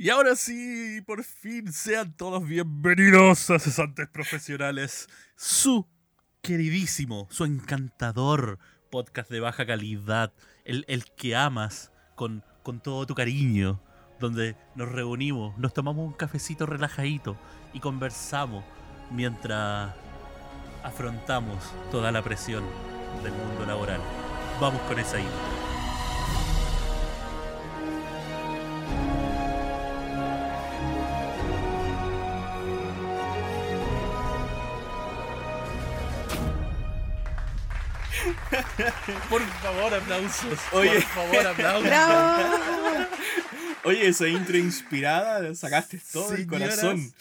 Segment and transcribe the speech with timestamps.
[0.00, 5.88] Y ahora sí, por fin, sean todos bienvenidos a Cesantes Profesionales, su
[6.40, 8.60] queridísimo, su encantador
[8.92, 10.32] podcast de baja calidad,
[10.64, 13.82] el, el que amas con, con todo tu cariño,
[14.20, 17.36] donde nos reunimos, nos tomamos un cafecito relajadito
[17.72, 18.64] y conversamos
[19.10, 19.92] mientras
[20.84, 22.62] afrontamos toda la presión
[23.24, 24.00] del mundo laboral.
[24.60, 25.57] Vamos con esa intro.
[39.28, 40.58] Por favor, aplausos.
[40.72, 40.90] Oye.
[40.90, 41.84] Por favor, aplausos.
[41.84, 42.58] ¡Bravo!
[43.84, 47.14] Oye, esa intro inspirada, sacaste todo el Señoras, corazón.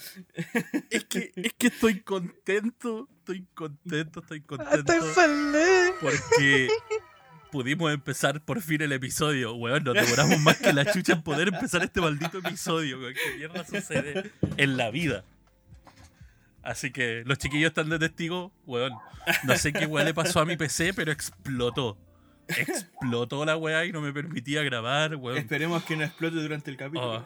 [0.90, 4.94] Es que, es que estoy contento, estoy contento, estoy contento.
[4.94, 5.91] Estoy feliz.
[6.02, 6.70] Porque
[7.52, 9.54] pudimos empezar por fin el episodio.
[9.55, 12.99] Weón, nos demoramos más que la chucha en poder empezar este maldito episodio.
[12.99, 13.13] weón.
[13.13, 15.24] ¿Qué mierda sucede en la vida?
[16.68, 18.91] Así que los chiquillos están de testigo, weón.
[19.46, 21.98] No sé qué weón le pasó a mi PC, pero explotó.
[22.49, 25.38] Explotó la weá y no me permitía grabar, weón.
[25.38, 27.26] Esperemos que no explote durante el Oh, capítulo.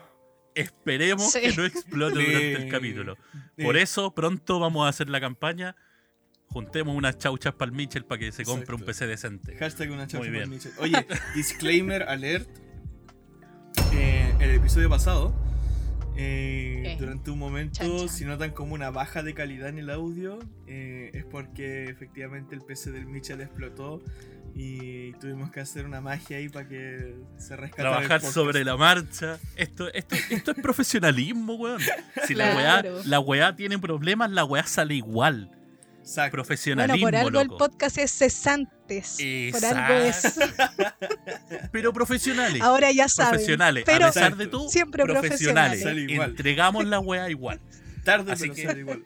[0.56, 1.42] esperemos Sí.
[1.42, 3.17] que no explote durante el capítulo.
[3.58, 3.64] Sí.
[3.64, 5.75] Por eso, pronto vamos a hacer la campaña.
[6.47, 8.81] Juntemos unas chauchas para el Mitchell para que se compre Exacto.
[8.81, 9.56] un PC decente.
[9.58, 10.50] Hashtag una chaucha para bien.
[10.52, 10.73] Mitchell.
[10.80, 12.50] Oye, disclaimer alert.
[13.94, 15.34] Eh, el episodio pasado,
[16.16, 18.09] eh, durante un momento, Chan, chan.
[18.09, 22.62] si notan como una baja de calidad en el audio, eh, es porque efectivamente el
[22.62, 24.02] PC del Mitchell explotó
[24.53, 28.02] y tuvimos que hacer una magia ahí para que se rescatara.
[28.02, 29.40] el Trabajar sobre la marcha.
[29.56, 31.80] Esto, esto, esto es profesionalismo, weón.
[32.28, 35.50] Si la weá, la weá tiene problemas, la weá sale igual.
[36.02, 36.31] Exacto.
[36.31, 37.58] Bueno, Profesionalismo, por algo el loco.
[37.58, 38.12] podcast es
[39.02, 39.52] cesantes.
[39.53, 40.39] Por algo es.
[41.72, 42.61] Pero profesionales.
[42.61, 43.31] Ahora ya saben.
[43.31, 43.84] profesionales.
[43.86, 45.81] Pero a pesar de tú, siempre profesionales.
[45.81, 46.30] profesionales.
[46.30, 47.59] Entregamos la weá igual.
[48.03, 49.06] Tarde, Así pero que- sale igual.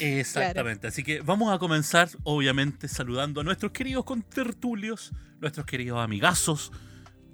[0.00, 0.86] Exactamente.
[0.86, 6.72] Así que vamos a comenzar, obviamente, saludando a nuestros queridos contertulios, nuestros queridos amigazos.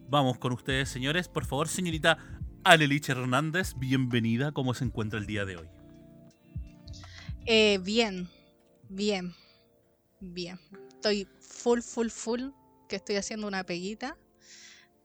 [0.09, 1.29] Vamos con ustedes, señores.
[1.29, 2.19] Por favor, señorita
[2.65, 4.53] Aleliche Hernández, bienvenida.
[4.53, 5.69] ¿Cómo se encuentra el día de hoy?
[7.47, 8.29] Eh, bien,
[8.89, 9.35] bien,
[10.21, 10.59] bien.
[10.89, 12.43] Estoy full, full, full,
[12.89, 14.17] que estoy haciendo una peguita.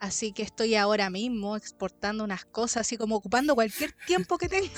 [0.02, 4.70] Así que estoy ahora mismo exportando unas cosas, así como ocupando cualquier tiempo que tenga.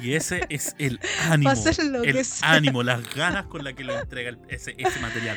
[0.00, 1.50] Y ese es el ánimo.
[1.52, 2.52] el que sea.
[2.52, 5.36] ánimo, las ganas con las que lo entrega el- ese, ese material.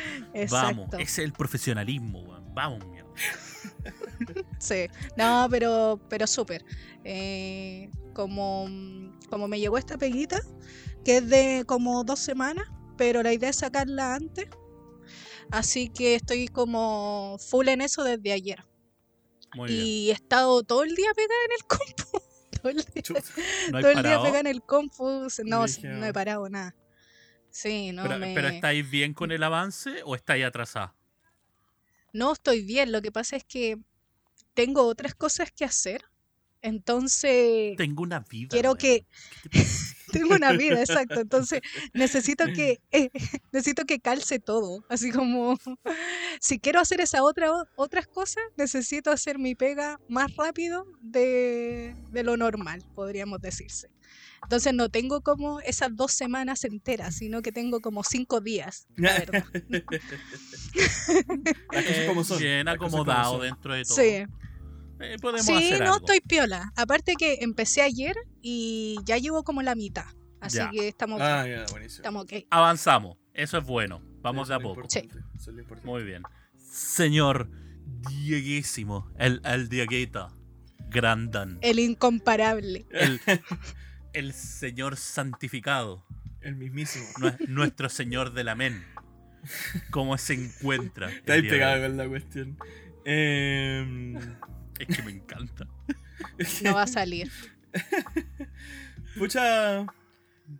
[0.50, 2.24] Vamos, ese es el profesionalismo.
[2.54, 3.10] Vamos, mierda.
[4.58, 4.86] Sí,
[5.16, 6.64] no, pero, pero súper.
[7.04, 8.66] Eh, como,
[9.28, 10.40] como me llegó esta peguita,
[11.04, 14.46] que es de como dos semanas, pero la idea es sacarla antes.
[15.50, 18.64] Así que estoy como full en eso desde ayer.
[19.54, 19.84] Muy bien.
[19.84, 22.22] Y he estado todo el día pegada en el compu.
[22.62, 23.02] todo el día.
[23.70, 25.28] No hay todo el día parado, pegada en el compu.
[25.44, 26.74] No, no he parado nada.
[27.50, 28.34] Sí, no pero, me...
[28.34, 30.94] pero ¿estáis bien con el avance o estáis atrasada?
[32.12, 32.92] No estoy bien.
[32.92, 33.78] Lo que pasa es que
[34.54, 36.04] tengo otras cosas que hacer.
[36.60, 37.76] Entonces...
[37.76, 38.48] Tengo una vida.
[38.50, 39.06] quiero que.
[40.18, 41.20] Tengo una vida, exacto.
[41.20, 41.60] Entonces
[41.92, 43.10] necesito que eh,
[43.52, 44.84] necesito que calce todo.
[44.88, 45.58] Así como
[46.40, 52.22] si quiero hacer esa otra otras cosas, necesito hacer mi pega más rápido de, de
[52.22, 53.90] lo normal, podríamos decirse.
[54.42, 59.12] Entonces no tengo como esas dos semanas enteras, sino que tengo como cinco días, la
[59.18, 59.44] verdad.
[61.72, 62.38] Las cosas como son.
[62.38, 63.42] Bien acomodado son.
[63.42, 63.96] dentro de todo.
[63.96, 64.24] Sí,
[65.00, 65.96] Eh, podemos sí, hacer no algo.
[65.98, 66.72] estoy piola.
[66.76, 70.06] Aparte que empecé ayer y ya llevo como la mitad.
[70.40, 70.70] Así Ya.
[70.70, 71.96] que estamos, Ah, ya, buenísimo.
[72.02, 72.32] estamos ok.
[72.50, 73.16] Avanzamos.
[73.34, 74.00] Eso es bueno.
[74.22, 74.80] Vamos de a Eso es lo poco.
[74.86, 75.88] importante, eso es lo importante.
[75.90, 76.22] Muy bien.
[76.58, 77.50] Señor
[78.10, 80.28] Dieguísimo, el, el Dieguita
[80.88, 82.86] Grandan, El incomparable.
[82.90, 83.20] el,
[84.12, 86.04] el señor santificado,
[86.40, 87.06] El mismísimo.
[87.18, 88.84] nue- nuestro señor del amén.
[89.90, 91.10] ¿Cómo se encuentra?
[91.10, 92.58] Está ahí pegado con la cuestión.
[93.04, 94.14] Em,
[94.78, 95.66] Es que me encanta.
[96.62, 97.30] No va a salir.
[99.18, 99.86] Pucha.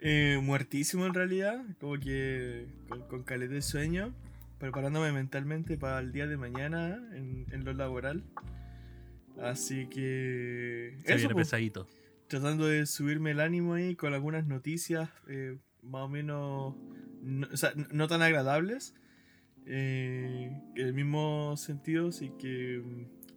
[0.00, 1.62] eh, muertísimo en realidad.
[1.80, 4.14] Como que con, con caleta de sueño.
[4.58, 8.24] Preparándome mentalmente para el día de mañana en, en lo laboral.
[9.40, 10.96] Así que.
[11.04, 11.86] Se eso, viene pesadito.
[12.28, 16.74] tratando de subirme el ánimo ahí con algunas noticias eh, más o menos.
[17.22, 18.94] No, o sea, n- no tan agradables.
[19.66, 22.82] eh, en el mismo sentido, así que.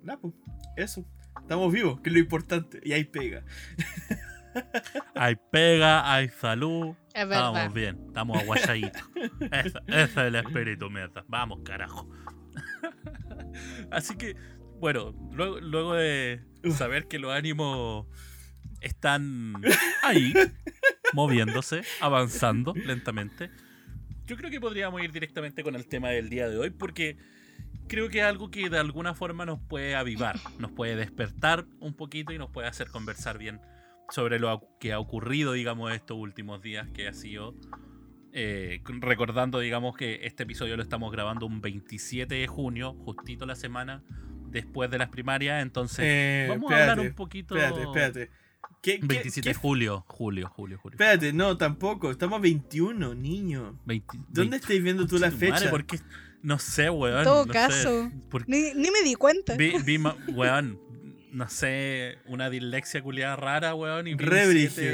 [0.03, 0.33] Nada, pues.
[0.77, 1.05] Eso.
[1.41, 2.79] Estamos vivos, que es lo importante.
[2.83, 3.43] Y ahí pega.
[5.15, 6.95] Hay pega, hay salud.
[7.13, 7.53] Es verdad.
[7.53, 9.03] Estamos bien, estamos aguachaditos.
[9.51, 11.23] Ese, ese es el espíritu, mierda.
[11.27, 12.09] Vamos, carajo.
[13.91, 14.35] Así que
[14.79, 16.41] bueno, luego, luego de
[16.71, 18.07] saber que los ánimos
[18.79, 19.55] están
[20.03, 20.33] ahí,
[21.13, 23.51] moviéndose, avanzando lentamente,
[24.25, 27.17] yo creo que podríamos ir directamente con el tema del día de hoy porque
[27.89, 31.93] creo que es algo que de alguna forma nos puede avivar, nos puede despertar un
[31.93, 33.59] poquito y nos puede hacer conversar bien
[34.09, 37.53] sobre lo que ha ocurrido, digamos, estos últimos días, que ha sido
[38.31, 43.55] eh, recordando, digamos, que este episodio lo estamos grabando un 27 de junio, justito la
[43.55, 44.03] semana
[44.49, 47.55] después de las primarias, entonces Eh, vamos a hablar un poquito...
[47.55, 48.31] Espérate, espérate.
[48.81, 50.95] ¿Qué, qué- 27 qué- de julio, julio, julio, julio.
[50.95, 52.11] Espérate, no, tampoco.
[52.11, 53.77] Estamos a 21, niño.
[53.85, 55.69] 20 ¿Dónde 20 estáis viendo tú la fecha?
[55.69, 55.99] ¿por qué?
[56.41, 57.19] No sé, weón.
[57.19, 57.59] En todo no sé.
[57.59, 58.11] caso.
[58.29, 59.55] ¿Por Ni, ni me di cuenta.
[59.55, 60.79] Vi, vi ma- weón,
[61.33, 64.43] no sé, una dislexia culiada rara, weón, y Re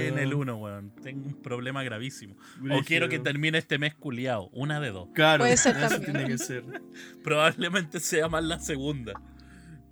[0.10, 0.94] en el 1, weón.
[1.02, 2.36] Tengo un problema gravísimo.
[2.72, 5.10] O quiero que termine este mes culiado, una de dos.
[5.14, 6.14] Claro, Puede ser eso también.
[6.14, 6.64] tiene que ser.
[7.24, 9.14] Probablemente sea más la segunda.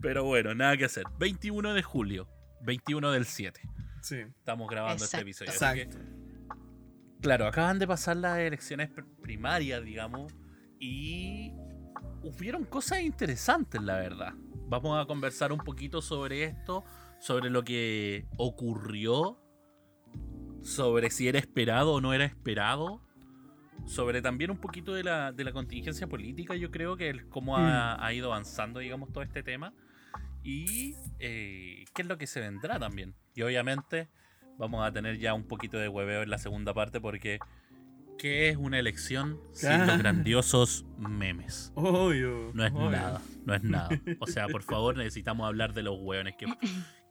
[0.01, 1.05] Pero bueno, nada que hacer.
[1.17, 2.27] 21 de julio,
[2.63, 3.61] 21 del 7.
[4.01, 4.17] Sí.
[4.17, 5.27] Estamos grabando Exacto.
[5.29, 5.51] este episodio.
[5.75, 5.97] que- Exacto.
[7.21, 10.33] Claro, acaban de pasar las elecciones pr- primarias, digamos,
[10.83, 11.53] y
[12.23, 14.33] hubieron cosas interesantes, la verdad.
[14.67, 16.83] Vamos a conversar un poquito sobre esto,
[17.19, 19.39] sobre lo que ocurrió,
[20.61, 23.01] sobre si era esperado o no era esperado,
[23.85, 27.55] sobre también un poquito de la, de la contingencia política, yo creo que el, cómo
[27.55, 29.73] ha, ha ido avanzando, digamos, todo este tema,
[30.43, 33.15] y eh, qué es lo que se vendrá también.
[33.35, 34.09] Y obviamente
[34.57, 37.39] vamos a tener ya un poquito de hueveo en la segunda parte porque
[38.17, 41.71] ¿qué es una elección sin los grandiosos memes?
[41.75, 42.51] Obvio.
[42.53, 42.89] No es obvio.
[42.91, 43.89] nada, no es nada.
[44.19, 46.45] O sea, por favor, necesitamos hablar de los hueones que,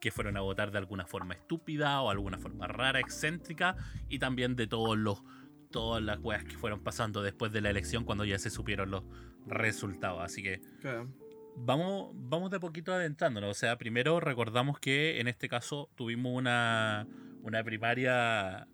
[0.00, 3.76] que fueron a votar de alguna forma estúpida o alguna forma rara, excéntrica,
[4.08, 5.22] y también de todos los
[5.70, 9.04] todas las weas que fueron pasando después de la elección cuando ya se supieron los
[9.46, 10.20] resultados.
[10.22, 11.08] Así que Claro.
[11.56, 13.50] vamos, vamos de poquito adentrándonos.
[13.50, 17.06] O sea, primero recordamos que en este caso tuvimos una,
[17.42, 18.68] una primaria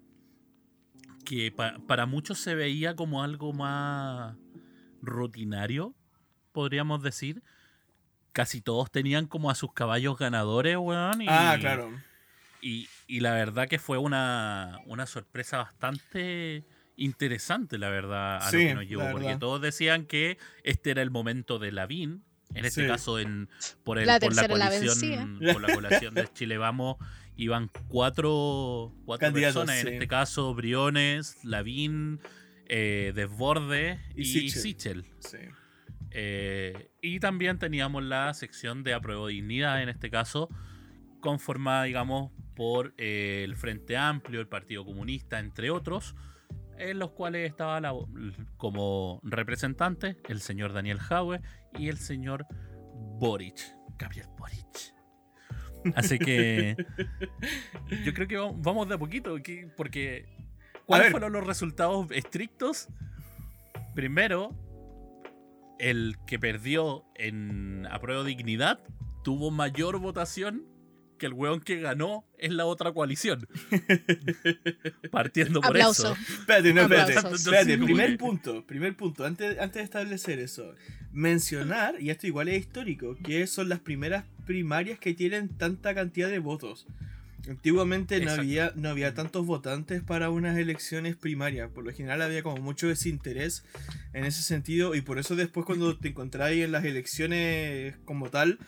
[1.28, 4.34] que pa- para muchos se veía como algo más
[5.02, 5.94] rutinario,
[6.52, 7.42] podríamos decir.
[8.32, 11.22] Casi todos tenían como a sus caballos ganadores, weón.
[11.22, 11.90] Y, Ah, claro.
[12.62, 16.64] y, y la verdad que fue una, una sorpresa bastante
[16.96, 19.10] interesante, la verdad, a Sí, lo que nos llevó.
[19.12, 22.25] Porque todos decían que este era el momento de Lavín.
[22.54, 22.86] En este Sí.
[22.88, 23.48] caso, en,
[23.84, 26.96] por, el, La por la coalición, por la coalición de Chile Vamos,
[27.38, 29.81] iban cuatro, cuatro personas.
[29.81, 32.20] En este caso, Briones, Lavín,
[32.67, 34.62] eh, Desborde Y y, Sichel.
[34.62, 35.05] Sichel.
[35.20, 35.38] Sí.
[36.11, 40.49] Eh, y también teníamos la sección de apruebo dignidad, en este caso,
[41.20, 46.17] conformada, digamos, por eh, el Frente Amplio, el Partido Comunista, entre otros,
[46.76, 47.94] en los cuales estaba la-
[48.56, 51.40] como representante el señor Daniel Jaue
[51.79, 52.46] y el señor
[53.20, 53.58] Boric,
[53.96, 54.94] Gabriel Boric.
[55.96, 56.76] Así que
[58.05, 60.26] yo creo que va- vamos de a poquito, que- porque
[60.87, 62.88] ¿cuáles fueron los resultados estrictos?
[63.94, 64.55] Primero,
[65.79, 68.81] el que perdió en apruebo dignidad
[69.25, 70.64] tuvo mayor votación
[71.18, 73.46] que el weón que ganó en la otra coalición.
[75.10, 76.12] Partiendo por Aplauso.
[76.12, 76.22] eso.
[76.40, 77.12] Espérate, no, espérate.
[77.34, 80.74] Espérate, primer punto, primer punto, antes, antes de establecer eso,
[81.12, 86.28] mencionar, y esto igual es histórico, que son las primeras primarias que tienen tanta cantidad
[86.28, 86.86] de votos.
[87.48, 92.42] Antiguamente no había, no había tantos votantes para unas elecciones primarias, por lo general había
[92.42, 93.64] como mucho desinterés
[94.12, 98.58] en ese sentido, y por eso después cuando te encontráis en las elecciones como tal,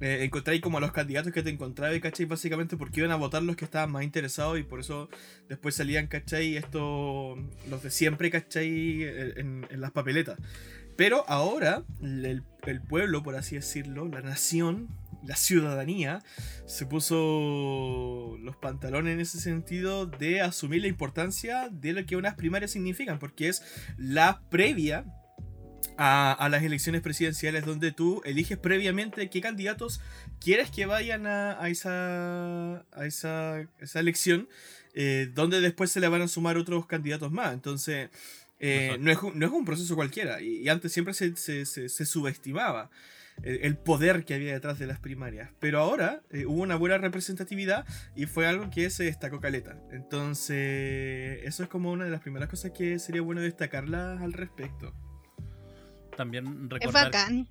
[0.00, 2.26] eh, encontráis como a los candidatos que te encontrabas, ¿cachai?
[2.26, 5.08] Básicamente porque iban a votar los que estaban más interesados y por eso
[5.48, 6.56] después salían, ¿cachai?
[6.56, 7.36] Esto,
[7.70, 9.02] los de siempre, ¿cachai?
[9.02, 10.38] En, en las papeletas.
[10.96, 14.88] Pero ahora, el, el pueblo, por así decirlo, la nación,
[15.24, 16.22] la ciudadanía,
[16.64, 22.34] se puso los pantalones en ese sentido de asumir la importancia de lo que unas
[22.34, 23.62] primarias significan, porque es
[23.98, 25.04] la previa
[25.98, 30.00] a, a las elecciones presidenciales donde tú eliges previamente qué candidatos
[30.40, 34.48] quieres que vayan a, a esa, a esa, esa elección,
[34.94, 37.52] eh, donde después se le van a sumar otros candidatos más.
[37.54, 38.10] Entonces,
[38.60, 40.40] eh, no, es, un- no es un proceso cualquiera.
[40.40, 42.90] Y, y antes siempre se, se- se- se subestimaba
[43.42, 45.50] el, el poder que había detrás de las primarias.
[45.60, 47.84] Pero ahora eh, hubo una buena representatividad
[48.14, 49.78] y fue algo que se destacó caleta.
[49.92, 54.94] Entonces, eso es como una de las primeras cosas que sería bueno destacarlas al respecto.
[56.16, 57.04] También Es recordar.
[57.04, 57.48] bacán.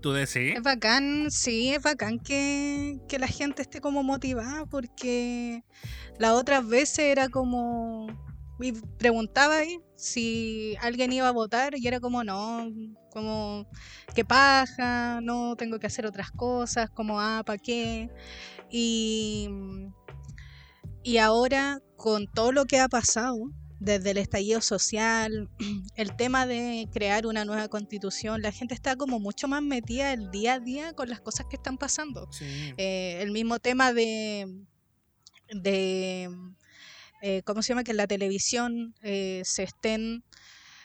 [0.00, 0.54] ¿Tú decís?
[0.54, 5.64] Es bacán, sí, es bacán que, que la gente esté como motivada porque
[6.18, 8.06] las otras veces era como
[8.60, 12.68] y preguntaba ahí si alguien iba a votar y era como no,
[13.10, 13.66] como
[14.14, 18.10] qué paja, no tengo que hacer otras cosas, como ah, ¿para qué?
[18.70, 19.48] Y,
[21.02, 23.50] y ahora con todo lo que ha pasado,
[23.80, 25.48] desde el estallido social,
[25.96, 30.30] el tema de crear una nueva constitución, la gente está como mucho más metida el
[30.30, 32.28] día a día con las cosas que están pasando.
[32.32, 32.74] Sí.
[32.76, 34.64] Eh, el mismo tema de,
[35.48, 36.30] de
[37.26, 37.84] eh, ¿cómo se llama?
[37.84, 40.24] Que en la televisión eh, se estén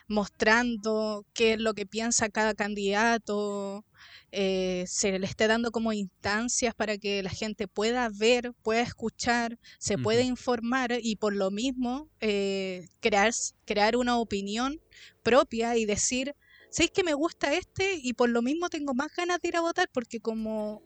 [0.07, 3.83] mostrando qué es lo que piensa cada candidato,
[4.31, 9.57] eh, se le esté dando como instancias para que la gente pueda ver, pueda escuchar,
[9.79, 13.31] se pueda informar y por lo mismo eh, crear,
[13.65, 14.79] crear una opinión
[15.23, 16.35] propia y decir,
[16.69, 17.99] ¿sabéis que me gusta este?
[18.01, 20.83] Y por lo mismo tengo más ganas de ir a votar porque como,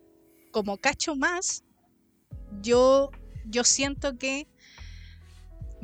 [0.51, 1.63] como cacho más,
[2.61, 3.11] yo,
[3.45, 4.47] yo siento que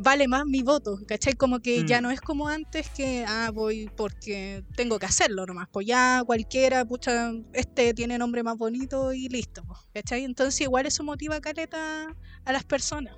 [0.02, 1.34] vale más mi voto, ¿cachai?
[1.34, 2.04] Como que ya Mm.
[2.04, 6.86] no es como antes que, ah, voy porque tengo que hacerlo nomás, pues ya cualquiera,
[6.86, 10.24] pucha, este tiene nombre más bonito y listo, pues, ¿cachai?
[10.24, 12.08] Entonces igual eso motiva caleta
[12.46, 13.16] a las personas.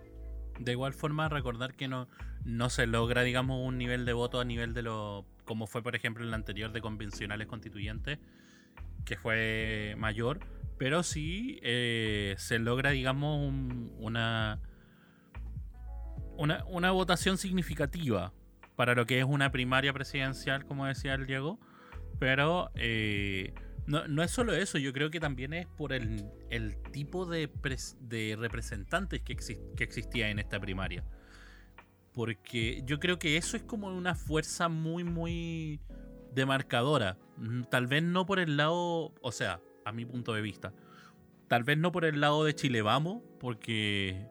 [0.60, 2.08] De igual forma, recordar que no,
[2.46, 5.26] no se logra, digamos, un nivel de voto a nivel de lo.
[5.46, 8.20] como fue, por ejemplo, en la anterior de convencionales constituyentes,
[9.06, 10.40] que fue mayor,
[10.78, 14.60] pero sí eh, se logra, digamos, un- una,
[16.42, 16.64] una.
[16.66, 18.34] una votación significativa
[18.76, 21.60] para lo que es una primaria presidencial, como decía el Diego,
[22.20, 22.72] pero.
[22.76, 23.54] eh,
[23.88, 27.52] no, no es solo eso, yo creo que también es por el, el tipo de,
[27.52, 31.04] pres- de representantes que, exis- que existía en esta primaria.
[32.14, 35.80] Porque yo creo que eso es como una fuerza muy, muy
[36.34, 37.18] demarcadora.
[37.38, 40.74] Mm, Tal vez no por el lado, o sea, a mi punto de vista.
[41.48, 44.28] Tal vez no por el lado de Chile Vamos, porque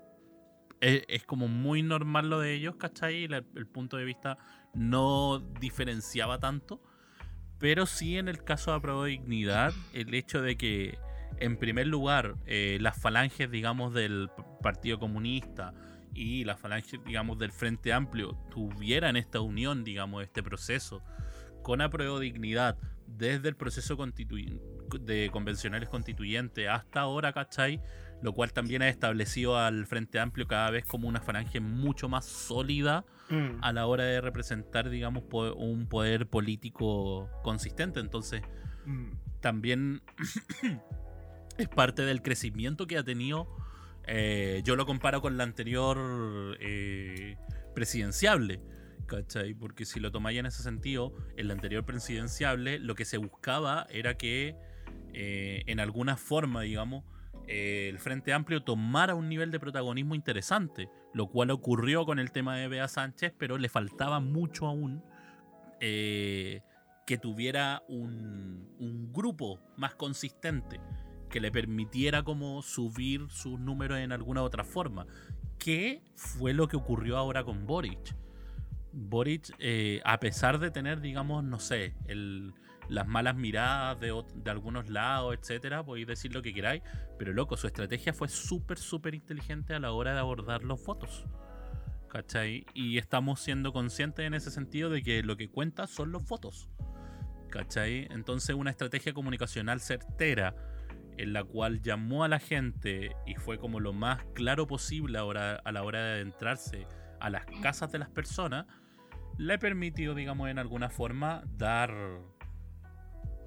[0.81, 3.25] es, es como muy normal lo de ellos, ¿cachai?
[3.25, 4.39] El punto de vista
[4.75, 6.83] no diferenciaba tanto.
[7.59, 10.99] Pero sí en el caso de Aprobó Dignidad, el hecho de que,
[11.39, 14.31] en primer lugar, eh, las falanges, digamos, del
[14.63, 15.75] Partido Comunista
[16.15, 21.03] y las falanges, digamos, del Frente Amplio tuvieran esta unión, digamos, este proceso
[21.63, 23.97] con Apruebo Dignidad desde el proceso
[24.99, 27.83] de convencionales constituyentes hasta ahora, ¿cachai?
[28.23, 32.25] Lo cual también ha establecido al Frente Amplio cada vez como una falange mucho más
[32.27, 33.63] sólida Mm.
[33.63, 35.23] a la hora de representar, digamos,
[35.57, 38.01] un poder político consistente.
[38.01, 38.43] Entonces,
[38.87, 39.11] Mm.
[39.41, 40.03] también
[41.59, 43.49] es parte del crecimiento que ha tenido.
[44.07, 47.37] eh, yo lo comparo con la anterior eh,
[47.75, 48.61] presidenciable.
[49.07, 49.55] ¿Cachai?
[49.55, 53.87] Porque si lo tomáis en ese sentido, en la anterior presidenciable lo que se buscaba
[53.91, 54.55] era que
[55.13, 57.05] eh, en alguna forma, digamos,
[57.51, 62.57] el Frente Amplio tomara un nivel de protagonismo interesante, lo cual ocurrió con el tema
[62.57, 65.03] de Bea Sánchez, pero le faltaba mucho aún
[65.81, 66.63] eh,
[67.07, 70.81] que tuviera un, un grupo más consistente
[71.29, 75.07] que le permitiera como subir sus números en alguna otra forma.
[75.59, 78.15] ¿Qué fue lo que ocurrió ahora con Boric?
[78.93, 82.53] Boric, eh, a pesar de tener, digamos, no sé, el,
[82.91, 86.83] las malas miradas de, de algunos lados, etcétera, podéis decir lo que queráis,
[87.19, 91.25] pero loco, su estrategia fue súper, súper inteligente a la hora de abordar los votos.
[92.09, 92.67] ¿Cachai?
[92.75, 96.69] Y estamos siendo conscientes en ese sentido de que lo que cuenta son los votos.
[97.51, 98.09] ¿Cachai?
[98.11, 100.57] Entonces una estrategia comunicacional certera
[101.17, 105.61] en la cual llamó a la gente y fue como lo más claro posible ahora,
[105.65, 106.87] a la hora de adentrarse
[107.21, 108.67] a las casas de las personas,
[109.37, 111.93] le permitió, digamos, en alguna forma dar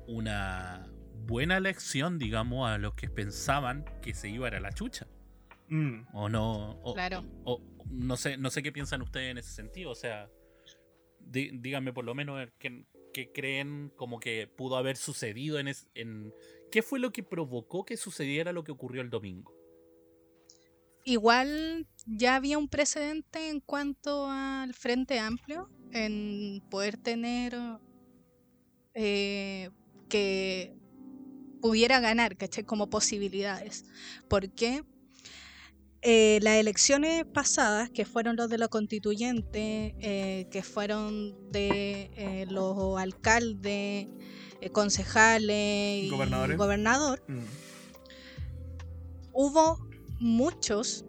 [0.07, 0.89] una
[1.25, 5.07] buena lección, digamos, a los que pensaban que se iba a ir a la chucha.
[5.69, 6.07] Mm.
[6.13, 6.71] O no.
[6.83, 7.23] O, Claro.
[7.45, 9.91] o no sé, no sé qué piensan ustedes en ese sentido.
[9.91, 10.29] O sea,
[11.19, 15.87] dí- díganme por lo menos qué, qué creen como que pudo haber sucedido en, es-
[15.95, 16.33] en
[16.71, 19.53] qué fue lo que provocó que sucediera lo que ocurrió el domingo.
[21.05, 27.53] Igual ya había un precedente en cuanto al Frente Amplio en poder tener
[28.93, 29.69] eh,
[30.13, 30.75] que
[31.59, 32.63] pudiera ganar, ¿cachai?
[32.65, 33.85] Como posibilidades.
[34.27, 34.83] Porque
[36.03, 42.45] eh, las elecciones pasadas, que fueron los de la constituyente, eh, que fueron de eh,
[42.47, 44.07] los alcaldes,
[44.71, 46.57] concejales y Gobernadores.
[46.57, 47.39] gobernador, Mm.
[49.33, 49.77] hubo
[50.19, 51.05] muchos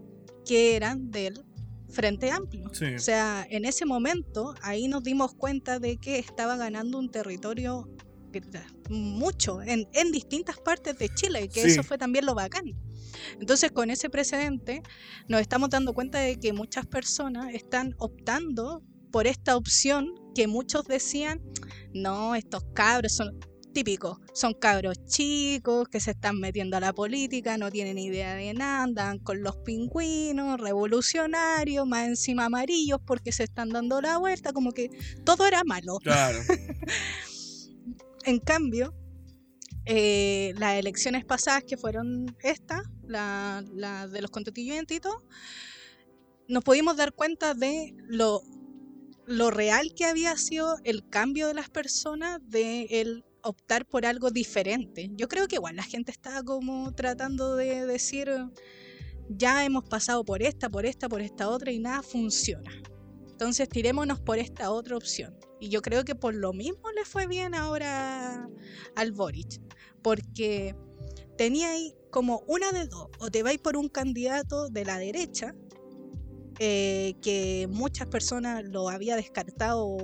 [0.46, 1.44] que eran del
[1.90, 2.70] Frente Amplio.
[2.72, 2.94] Sí.
[2.94, 7.88] O sea, en ese momento ahí nos dimos cuenta de que estaba ganando un territorio
[8.90, 11.66] mucho en, en distintas partes de Chile, que Sí.
[11.68, 12.64] eso fue también lo bacán.
[13.40, 14.82] Entonces, con ese precedente,
[15.28, 20.84] nos estamos dando cuenta de que muchas personas están optando por esta opción que muchos
[20.84, 21.40] decían,
[21.92, 23.38] no, estos cabros son
[23.72, 28.54] típicos, son cabros chicos que se están metiendo a la política, no tienen idea de
[28.54, 34.52] nada, andan con los pingüinos, revolucionarios, más encima amarillos porque se están dando la vuelta,
[34.52, 34.90] como que
[35.24, 35.98] todo era malo.
[35.98, 36.38] Claro.
[38.24, 38.94] en cambio,
[39.86, 45.00] eh, las elecciones pasadas que fueron estas, la, la de los constituyentes
[46.48, 48.42] nos pudimos dar cuenta de lo,
[49.26, 54.30] lo real que había sido el cambio de las personas de el optar por algo
[54.30, 55.10] diferente.
[55.12, 58.30] Yo creo que igual la gente está como tratando de decir,
[59.28, 62.70] ya hemos pasado por esta, por esta, por esta otra y nada funciona.
[63.34, 65.36] Entonces tirémonos por esta otra opción.
[65.58, 68.48] Y yo creo que por lo mismo le fue bien ahora
[68.94, 69.60] al Boric.
[70.02, 70.76] Porque
[71.36, 73.08] tenía ahí como una de dos.
[73.18, 75.52] O te vais por un candidato de la derecha,
[76.60, 79.96] eh, que muchas personas lo había descartado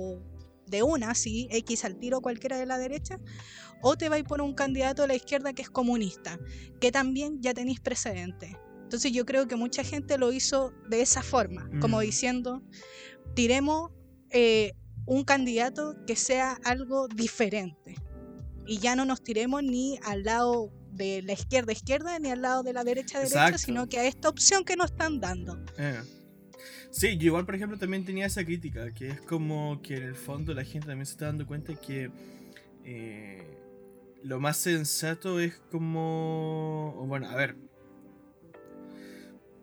[0.67, 3.17] de una, si X al tiro cualquiera de la derecha,
[3.81, 6.37] o te vais por un candidato de la izquierda que es comunista,
[6.81, 8.51] que también ya tenéis precedentes.
[8.83, 12.01] Entonces yo creo que mucha gente lo hizo de esa forma, como Mm.
[12.01, 12.61] diciendo,
[13.33, 13.91] tiremos
[14.29, 14.73] eh,
[15.05, 17.95] un candidato que sea algo diferente.
[18.65, 22.63] Y ya no nos tiremos ni al lado de la izquierda izquierda ni al lado
[22.63, 23.57] de la derecha derecha, Exacto.
[23.57, 25.63] sino que a esta opción que nos están dando.
[25.77, 26.01] Eh.
[26.91, 30.15] Sí, yo igual, por ejemplo, también tenía esa crítica, que es como que en el
[30.15, 32.11] fondo la gente también se está dando cuenta que
[32.83, 33.57] eh,
[34.23, 37.05] lo más sensato es como...
[37.07, 37.55] Bueno, a ver.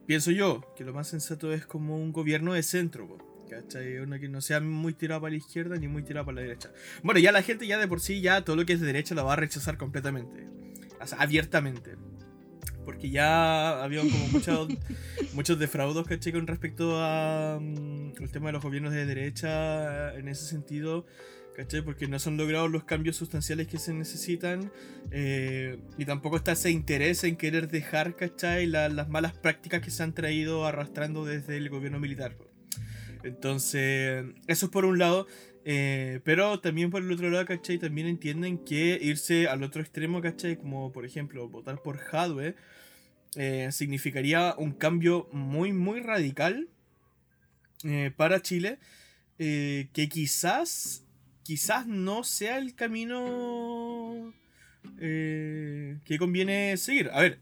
[0.06, 3.06] Pienso yo que lo más sensato es como un gobierno de centro,
[3.48, 3.98] ¿cachai?
[3.98, 6.70] Uno que no sea muy tirado para la izquierda ni muy tirado para la derecha.
[7.02, 9.14] Bueno, ya la gente ya de por sí ya todo lo que es de derecha
[9.14, 10.46] lo va a rechazar completamente.
[11.00, 11.96] O sea, abiertamente.
[12.84, 14.68] Porque ya había como muchos,
[15.34, 16.32] muchos defraudos, ¿cachai?
[16.32, 21.04] Con respecto a mm, el tema de los gobiernos de derecha en ese sentido,
[21.54, 21.82] ¿cachai?
[21.82, 24.72] Porque no se han logrado los cambios sustanciales que se necesitan
[25.10, 28.66] eh, y tampoco está ese interés en querer dejar, ¿cachai?
[28.66, 32.36] La- las malas prácticas que se han traído arrastrando desde el gobierno militar.
[33.22, 35.26] Entonces, eso es por un lado.
[35.64, 37.78] eh, pero también por el otro lado, ¿cachai?
[37.78, 40.56] También entienden que irse al otro extremo, ¿cachai?
[40.56, 42.54] Como por ejemplo votar por Hadwe
[43.36, 46.68] eh, significaría un cambio muy, muy radical
[47.84, 48.78] eh, para Chile.
[49.38, 51.04] eh, que quizás,
[51.44, 54.34] quizás no sea el camino
[54.98, 57.10] que conviene seguir.
[57.12, 57.38] A ver,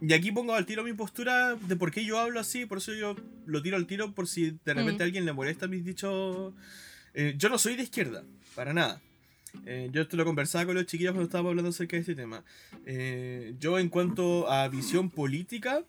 [0.00, 2.92] y aquí pongo al tiro mi postura de por qué yo hablo así, por eso
[2.94, 5.00] yo lo tiro al tiro por si de repente Mm.
[5.02, 6.52] a alguien le molesta mis dichos.
[7.14, 8.22] Eh, yo no soy de izquierda,
[8.54, 9.00] para nada.
[9.66, 12.44] Eh, yo esto lo conversaba con los chiquillos cuando estábamos hablando acerca de este tema.
[12.86, 15.82] Eh, yo en cuanto a visión política,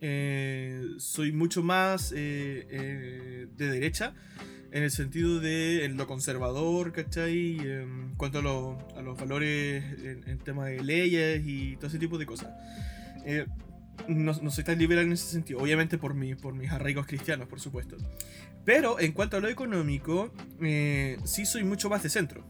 [0.00, 4.14] eh, soy mucho más de derecha,
[4.72, 7.58] en el sentido de en lo conservador, ¿cachai?
[7.60, 11.98] En cuanto a, lo- a los valores en, en tema de leyes y todo ese
[11.98, 12.48] tipo de cosas.
[13.24, 13.46] Eh,
[14.08, 17.48] no, no soy tan liberal en ese sentido, obviamente por, mi, por mis arraigos cristianos,
[17.48, 17.96] por supuesto.
[18.64, 22.44] Pero en cuanto a lo económico, eh, sí soy mucho más de centro.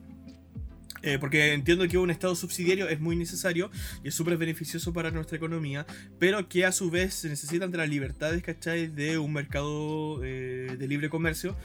[1.03, 3.73] Eh, porque entiendo que un Estado subsidiario es muy necesario
[4.05, 5.85] y es súper beneficioso para nuestra economía,
[6.21, 8.87] pero que a su vez se necesitan de las libertades, ¿cachai?
[8.87, 11.57] De un mercado eh, de libre comercio.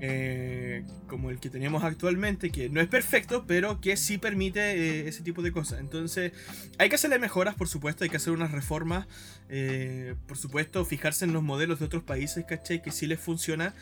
[0.00, 5.08] Eh, como el que tenemos actualmente, que no es perfecto, pero que sí permite eh,
[5.08, 5.78] ese tipo de cosas.
[5.80, 6.32] Entonces,
[6.78, 9.06] hay que hacerle mejoras, por supuesto, hay que hacer unas reformas,
[9.48, 12.82] eh, por supuesto, fijarse en los modelos de otros países, ¿cachai?
[12.82, 13.74] Que sí les funciona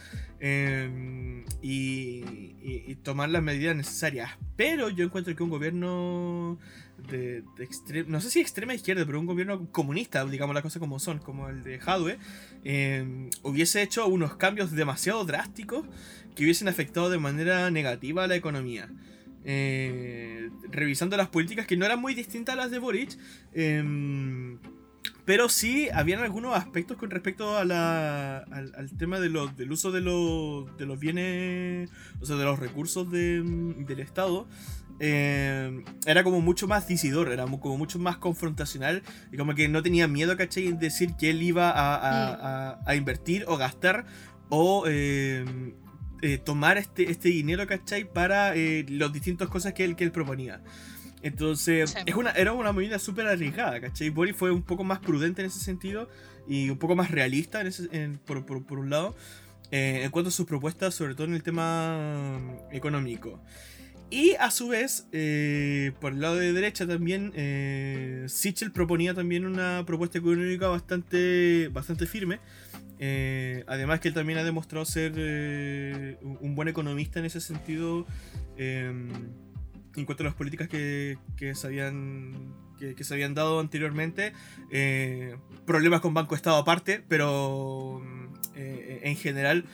[1.63, 4.31] y- y tomar las medidas necesarias.
[4.57, 6.59] Pero yo encuentro que un gobierno
[8.07, 11.49] no sé si extrema izquierda, pero un gobierno comunista, digamos las cosas como son, como
[11.49, 12.19] el de Hadwe,
[12.65, 15.87] eh, hubiese hecho unos cambios demasiado drásticos
[16.35, 18.89] que hubiesen afectado de manera negativa a la economía.
[19.45, 23.17] Eh, revisando las políticas que no eran muy distintas a las de Boric,
[23.55, 24.59] eh,
[25.25, 29.37] pero sí habían algunos aspectos con respecto al, al tema del
[29.71, 31.89] uso de, los bienes,
[32.21, 33.43] o sea, de los recursos de-
[33.87, 34.47] del Estado.
[35.01, 39.83] Eh, era como mucho más decidor, era como mucho más confrontacional y como que no
[39.83, 40.67] tenía miedo, ¿cachai?
[40.69, 42.35] En decir que él iba a, a-
[42.73, 44.05] a- a invertir o gastar
[44.51, 45.45] o eh,
[46.23, 48.05] eh, tomar este, este dinero, ¿cachai?
[48.05, 50.61] Para eh, las distintas cosas que él, que él proponía.
[51.23, 54.11] Entonces, es una, era una medida súper arriesgada, ¿cachai?
[54.11, 56.09] Boris fue un poco más prudente en ese sentido
[56.49, 59.15] y un poco más realista en ese- en- por, por- por un lado,
[59.71, 62.39] eh, en cuanto a sus propuestas, sobre todo en el tema
[62.71, 63.43] mm, económico.
[64.11, 69.47] Y a su vez, eh, por el lado de derecha también, eh, Sichel proponía también
[69.47, 72.41] una propuesta económica bastante, bastante firme.
[72.99, 78.07] Eh, además que él también ha demostrado ser eh, un buen economista en ese sentido
[78.59, 78.93] eh,
[79.97, 84.35] en cuanto a las políticas que, que se habían que, que se habían dado anteriormente.
[85.67, 88.03] Problemas con Banco Estado aparte, pero
[88.55, 89.65] eh, en general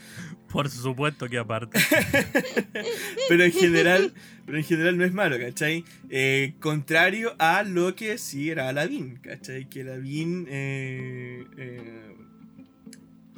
[0.48, 1.78] Por supuesto que aparte.
[3.28, 5.84] pero en general, pero en general no es malo, ¿cachai?
[6.08, 9.68] Eh, contrario a lo que sí era Aladdin, ¿cachai?
[9.68, 12.16] Que Aladdin, eh, eh,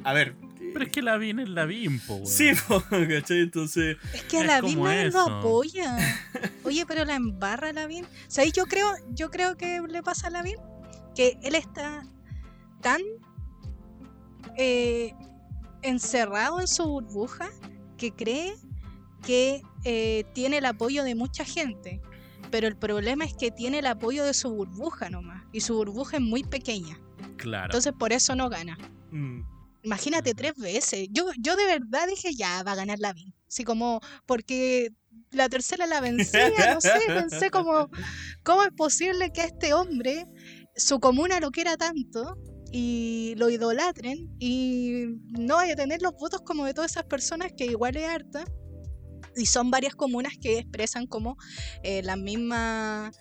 [0.03, 0.33] a ver,
[0.73, 2.27] Pero es que la Vin es la Vin, po, weón.
[2.27, 3.39] sí, po, ¿cachai?
[3.39, 5.97] Entonces, Es que a Es la como nadie lo apoya.
[6.63, 7.87] Oye, pero la embarra la
[8.27, 8.53] ¿Sabéis?
[8.53, 10.43] Yo creo, yo creo que le pasa a la
[11.15, 12.05] que él está
[12.81, 13.01] tan
[14.57, 15.13] eh,
[15.81, 17.49] encerrado en su burbuja
[17.97, 18.55] que cree
[19.25, 22.01] que eh, tiene el apoyo de mucha gente.
[22.51, 25.43] Pero el problema es que tiene el apoyo de su burbuja nomás.
[25.51, 26.99] Y su burbuja es muy pequeña.
[27.37, 27.65] Claro.
[27.65, 28.77] Entonces por eso no gana.
[29.11, 29.41] mm,
[29.83, 31.07] Imagínate tres veces.
[31.11, 33.13] Yo, yo de verdad dije, ya va a ganar la
[33.47, 34.91] Así como, porque
[35.31, 37.89] la tercera la vencía, no sé, pensé como,
[38.43, 40.25] ¿cómo es posible que este hombre,
[40.75, 42.37] su comuna lo quiera tanto
[42.71, 45.05] y lo idolatren y
[45.37, 48.43] no vaya a tener los votos como de todas esas personas que igual es harta?
[49.35, 51.37] Y son varias comunas que expresan como
[51.83, 53.11] eh, la misma,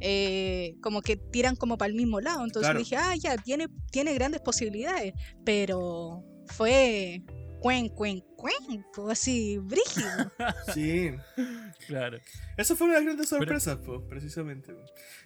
[0.00, 2.44] eh, como que tiran como para el mismo lado.
[2.44, 2.78] Entonces Claro.
[2.78, 5.14] dije, ah, ya, tiene, tiene grandes posibilidades,
[5.44, 7.22] pero fue
[7.64, 10.30] cuen, cuen, cuen, pues, así, brígido.
[10.74, 11.12] sí.
[11.86, 12.18] Claro.
[12.58, 14.74] Eso fue una de las grandes sorpresas, po, precisamente.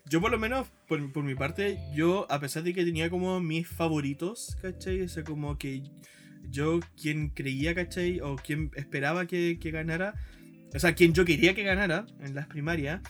[0.07, 3.41] Yo por lo menos, por, por mi parte, yo, a pesar de que tenía como
[3.41, 5.03] mis favoritos, ¿cachai?
[5.03, 5.83] O sea, como que
[6.49, 8.21] yo, quien creía, ¿cachai?
[8.21, 10.15] O quien esperaba que, que ganara,
[10.73, 13.01] o sea, quien yo quería que ganara en las primarias,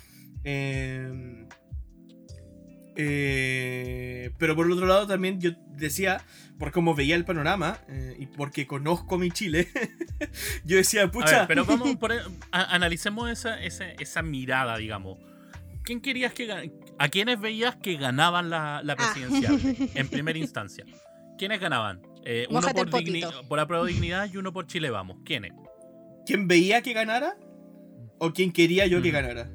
[0.45, 1.47] eh,
[2.99, 6.21] eh, pero por el otro lado también yo decía,
[6.59, 9.69] por cómo veía el panorama eh, y porque conozco mi Chile,
[10.65, 15.19] yo decía, A pucha, ver, pero vamos, por, a- analicemos esa, esa, esa mirada, digamos.
[15.85, 18.97] ¿Quién querías que ¿A quiénes veías que ganaban la, la Ah.
[18.97, 19.59] presidencial
[19.95, 20.85] en primera instancia?
[21.39, 22.03] ¿Quiénes ganaban?
[22.25, 25.19] Eh, uno por, digni- por apruebo dignidad y uno por Chile Vamos.
[25.25, 25.53] ¿Quiénes?
[26.27, 27.37] ¿quién veía que ganara?
[28.19, 29.51] ¿O quién quería yo que ganara?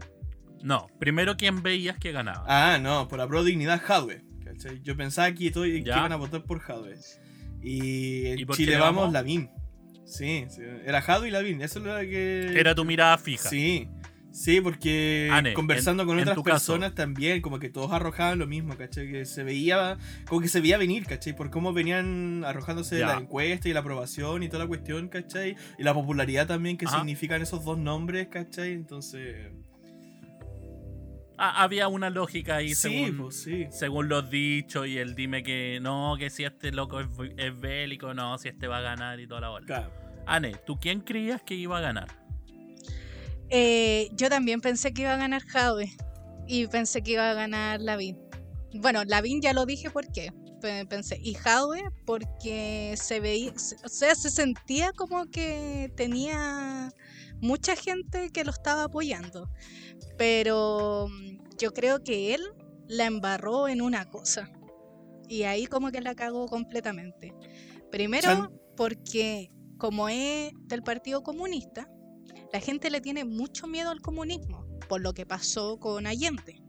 [0.63, 2.45] No, primero quién veías que ganaba.
[2.47, 3.82] Ah, no, por la pro dignidad.
[3.84, 4.82] ¿cachai?
[4.82, 6.95] Yo pensaba que, que iban a votar por Jadwe.
[7.62, 9.13] Y en ¿Y por Chile vamos, Vamos?
[9.13, 9.49] Lavín.
[10.06, 11.62] Sí, sí, era Jadwe y Lavín.
[11.62, 12.60] Eso es lo que.
[12.60, 13.49] Era tu mirada fija.
[13.49, 13.88] Sí,
[14.32, 16.43] sí, porque Ane, conversando en- con otras caso.
[16.43, 19.10] personas también, como que todos arrojaban lo mismo, ¿cachai?
[19.10, 19.97] Que se veía,
[20.28, 21.36] como que se veía venir, ¿cachai?
[21.36, 23.08] Por cómo venían arrojándose Ya.
[23.08, 25.56] la encuesta y la aprobación y toda la cuestión, ¿cachai?
[25.80, 26.97] Y la popularidad también que Ajá.
[26.97, 28.73] significan esos dos nombres, ¿cachai?
[28.73, 29.36] Entonces.
[31.38, 33.65] Ah, había una lógica ahí sí, según, pues sí.
[33.72, 38.13] según los dichos y el dime que no, que si este loco es, es bélico,
[38.13, 39.65] no, si este va a ganar y toda la bola.
[39.65, 39.91] Claro.
[40.28, 42.08] Ane, ¿tú quién creías que iba a ganar?
[43.50, 45.91] Eh, yo también pensé que iba a ganar Jadwe
[46.48, 48.17] y pensé que iba a ganar Lavín.
[48.76, 50.32] Bueno, Lavín ya lo dije por qué.
[50.62, 53.52] Pe- Pensé, y Jadwe porque se veía,
[53.84, 56.89] o sea, se sentía como que tenía
[57.43, 59.49] mucha gente que lo estaba apoyando.
[60.17, 62.41] Pero mm, yo creo que él
[62.88, 64.51] la embarró en una cosa.
[65.27, 67.34] Y ahí como que la cagó completamente.
[67.91, 71.89] Primero, porque como es del Partido Comunista,
[72.51, 76.62] la gente le tiene mucho miedo al comunismo, por lo que pasó con Allende.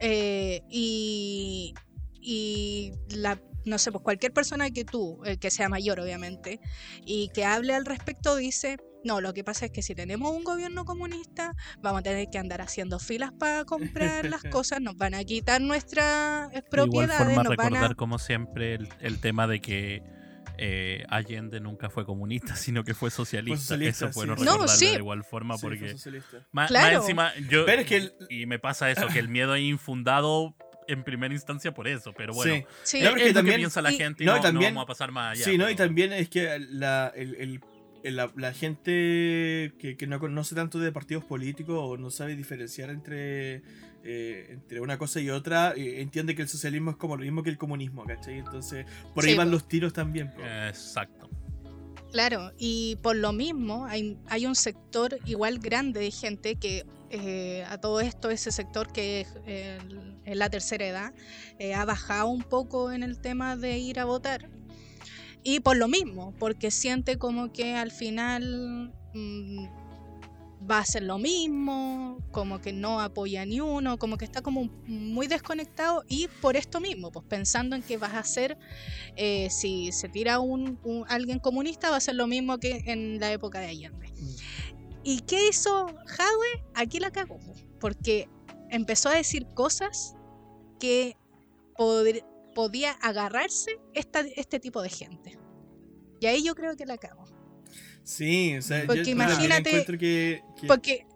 [0.00, 1.74] Eh, y
[2.20, 6.60] y la, no sé, pues cualquier persona que tú, eh, que sea mayor obviamente,
[7.04, 10.44] y que hable al respecto dice, no, lo que pasa es que si tenemos un
[10.44, 15.14] gobierno comunista, vamos a tener que andar haciendo filas para comprar las cosas, nos van
[15.14, 17.94] a quitar nuestras eh, De igual propiedades, forma nos van recordar a...
[17.94, 20.02] como siempre el, el tema de que
[20.58, 23.58] eh, Allende nunca fue comunista, sino que fue socialista.
[23.60, 24.44] socialista, Eso bueno sí.
[24.44, 24.86] No, recordarlo sí.
[24.88, 26.96] de igual forma Sí, fue porque más, más Claro.
[27.00, 30.54] encima yo Pero es que el- y me pasa eso que el miedo es infundado
[30.88, 32.52] en primera instancia por eso, pero bueno.
[32.56, 32.64] Sí.
[32.82, 34.40] Sí, Es, No, es lo que también- piensa la y- gente y no, no, y
[34.40, 35.44] no también- vamos a pasar más allá.
[35.44, 35.70] sí, ¿no?
[35.70, 37.60] Y también es que la, el-
[38.02, 42.90] la, la gente que, que no conoce tanto de partidos políticos o no sabe diferenciar
[42.90, 43.62] entre,
[44.04, 47.42] eh, entre una cosa y otra, eh, entiende que el socialismo es como lo mismo
[47.42, 48.38] que el comunismo, ¿cachai?
[48.38, 50.32] Entonces, por ahí Sí, van los tiros también.
[50.68, 51.28] Exacto.
[52.12, 57.64] Claro, y por lo mismo hay, hay un sector igual grande de gente que eh,
[57.68, 59.78] a todo esto, ese sector que es eh,
[60.26, 61.12] la tercera edad,
[61.58, 64.48] eh, ha bajado un poco en el tema de ir a votar.
[65.42, 69.64] Y por lo mismo, porque siente como que al final mm,
[70.70, 74.68] va a hacer lo mismo, como que no apoya ni uno, como que está como
[74.86, 78.58] muy desconectado y por esto mismo, pues pensando en que vas a hacer,
[79.16, 83.32] eh, si se tira un, alguien comunista, va a ser lo mismo que en la
[83.32, 84.12] época de Allende.
[85.02, 86.64] ¿Y qué hizo Jadwe?
[86.74, 88.28] Aquí la cagó, po, porque
[88.68, 90.14] empezó a decir cosas
[90.78, 91.16] que
[91.76, 92.24] podr-
[92.60, 95.38] podía agarrarse esta- este tipo de gente.
[96.20, 97.24] Y ahí yo creo que la cago.
[98.02, 101.06] Sí, o sea, Porque yo imagínate- encuentro que, que- Porque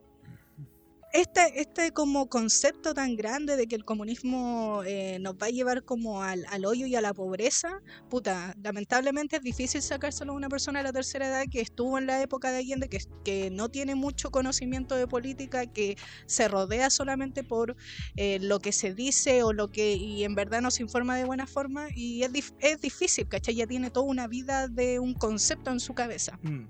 [1.14, 5.84] este, este como concepto tan grande de que el comunismo eh, nos va a llevar
[5.84, 7.70] como al, al hoyo y a la pobreza,
[8.10, 12.06] puta, lamentablemente es difícil sacárselo a una persona de la tercera edad que estuvo en
[12.06, 15.96] la época de Allende, que, que no tiene mucho conocimiento de política, que
[16.26, 17.76] se rodea solamente por
[18.16, 21.24] eh, lo que se dice o lo que y en verdad no se informa de
[21.24, 23.54] buena forma y es, dif- es difícil, ¿cachai?
[23.54, 26.38] Ya tiene toda una vida de un concepto en su cabeza.
[26.42, 26.64] Mm,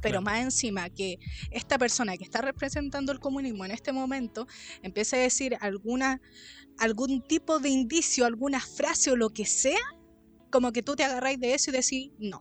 [0.00, 0.22] Pero Claro.
[0.22, 1.18] más encima que
[1.50, 4.46] esta persona que está representando el comunismo en este momento
[4.82, 6.20] empiece a decir alguna,
[6.78, 9.78] algún tipo de indicio, alguna frase o lo que sea,
[10.50, 12.40] como que tú te agarráis de eso y decís, no,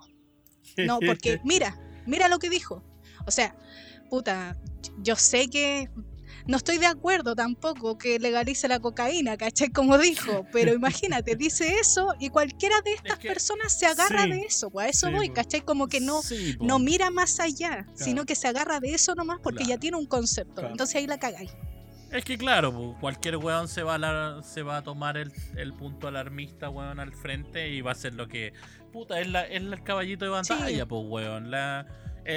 [0.78, 2.84] no, porque mira, mira lo que dijo.
[3.26, 3.58] O sea,
[4.10, 4.58] puta,
[5.00, 5.90] yo sé que
[6.48, 9.70] no estoy de acuerdo tampoco que legalice la cocaína, ¿cachai?
[9.70, 14.30] Como dijo, pero imagínate, dice eso y cualquiera de estas que- personas se agarra Sí,
[14.32, 15.30] de eso, pues a eso sí, voy.
[15.30, 15.62] ¿cachai?
[15.62, 19.40] Como que no, Sí, no mira más allá, sino que se agarra de eso nomás
[19.44, 19.80] porque ya Claro.
[19.82, 20.56] tiene un concepto.
[20.56, 20.70] Claro.
[20.72, 21.52] Entonces ahí la cagáis.
[22.12, 25.32] Es que claro, po, cualquier weón se va a, la- se va a tomar el,
[25.58, 28.54] el punto alarmista, weón, al frente y va a ser lo que...
[28.94, 31.52] Puta, es, la, es el caballito de batalla, pues, weón.
[31.52, 31.86] La,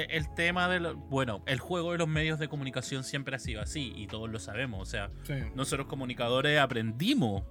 [0.09, 0.79] el, tema de...
[0.79, 4.29] lo- bueno, el juego de los medios de comunicación siempre ha sido así y todos
[4.29, 4.81] lo sabemos.
[4.81, 5.33] O sea, Sí.
[5.55, 7.43] nosotros comunicadores aprendimos,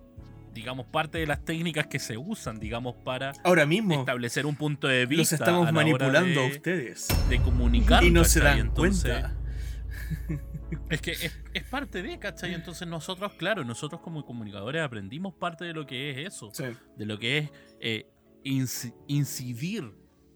[0.53, 4.88] digamos, parte de las técnicas que se usan, digamos, para Ahora mismo establecer un punto
[4.88, 5.22] de vista.
[5.22, 7.09] los estamos a manipulando a de- ustedes.
[7.29, 8.03] de comunicar.
[8.05, 8.59] Y no se ¿cachai?
[8.59, 9.37] dan Entonces, cuenta.
[10.88, 12.55] Es que es, es parte de, ¿cachai?
[12.55, 16.64] Entonces nosotros, claro, nosotros como comunicadores aprendimos parte de lo que es eso, Sí.
[16.96, 17.50] de lo que es
[17.81, 18.07] eh,
[18.44, 19.92] inci- incidir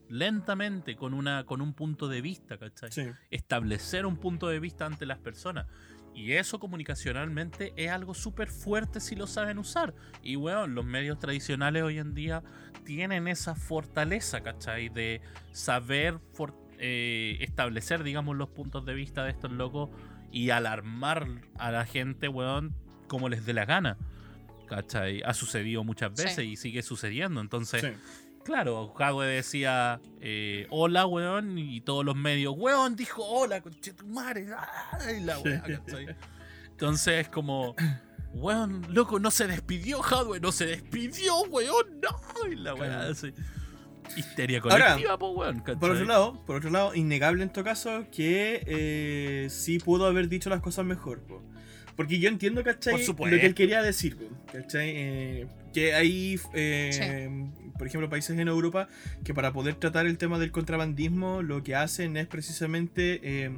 [0.09, 2.91] lentamente con, una, con un punto de vista, ¿cachai?
[2.93, 3.03] Sí.
[3.31, 5.67] Establecer un punto de vista ante las personas.
[6.15, 9.95] Y eso comunicacionalmente es algo súper fuerte si lo saben usar.
[10.23, 12.43] Y bueno, los medios tradicionales hoy en día
[12.85, 14.89] tienen esa fortaleza, ¿cachai?
[14.91, 15.21] De
[15.53, 19.91] saber for- eh, establecer, digamos, los puntos de vista de estos locos
[20.31, 21.27] y alarmar
[21.59, 22.75] a la gente, weón,
[23.09, 23.97] como les dé la gana.
[24.69, 25.23] ¿Cachai?
[25.25, 26.25] Ha sucedido muchas Sí.
[26.25, 27.41] veces y sigue sucediendo.
[27.41, 27.89] Entonces, Sí.
[28.45, 34.47] Claro, Jadwe decía eh, hola, weón, y todos los medios, weón, dijo hola, conchetumare,
[35.01, 36.15] ay, la weá, ¿cachai?
[36.71, 37.75] Entonces es como,
[38.35, 43.33] weón, loco, no se despidió, Jadwe, no se despidió, weón, no, y la weá, así.
[44.15, 45.81] Histeria Ahora, colectiva, po, weón, ¿cachai?
[45.81, 50.29] Por otro lado, por otro lado, innegable en todo caso que eh, sí pudo haber
[50.29, 51.43] dicho las cosas mejor, po.
[51.97, 52.93] Porque yo entiendo, ¿cachai?
[52.93, 53.39] Por Lo supuesto.
[53.39, 54.17] que él quería decir,
[54.53, 54.91] ¿cachai?
[54.95, 57.47] Eh, que hay, eh,
[57.79, 58.89] por ejemplo, países en Europa
[59.25, 63.51] que para poder tratar el tema del contrabandismo lo que hacen es precisamente eh,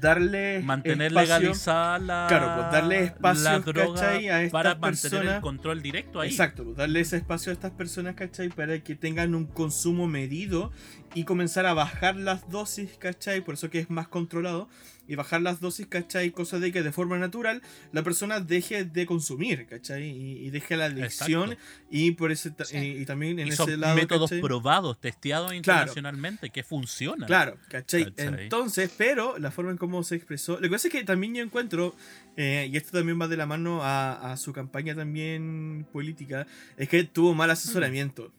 [0.00, 4.28] darle Mantener espacio- legalizada la, Claro, pues, darle espacio, la droga ¿cachai?
[4.28, 5.34] a estas para mantener personas.
[5.36, 6.30] el control directo ahí.
[6.30, 8.48] Exacto, pues, darle ese espacio a estas personas, ¿cachai?
[8.50, 10.70] Para que tengan un consumo medido
[11.14, 13.40] y comenzar a bajar las dosis, ¿cachai?
[13.40, 14.68] Por eso que es más controlado.
[15.10, 16.30] Y bajar las dosis, ¿cachai?
[16.30, 20.04] Cosa de que de forma natural la persona deje de consumir, ¿cachai?
[20.08, 21.52] Y, y deje la adicción.
[21.52, 21.86] Exacto.
[21.90, 22.76] Y por ese Sí.
[22.78, 23.96] y, y también en Y ese lado.
[23.96, 24.40] métodos ¿cachai?
[24.40, 27.26] probados, testeados internacionalmente, que funcionan.
[27.26, 28.04] Claro, ¿cachai?
[28.12, 28.44] ¿Cachai?
[28.44, 30.54] Entonces, pero la forma en cómo se expresó.
[30.54, 31.94] Lo que pasa es que también yo encuentro,
[32.36, 36.46] eh, y esto también va de la mano a, a su campaña también política,
[36.76, 38.32] es que tuvo mal asesoramiento.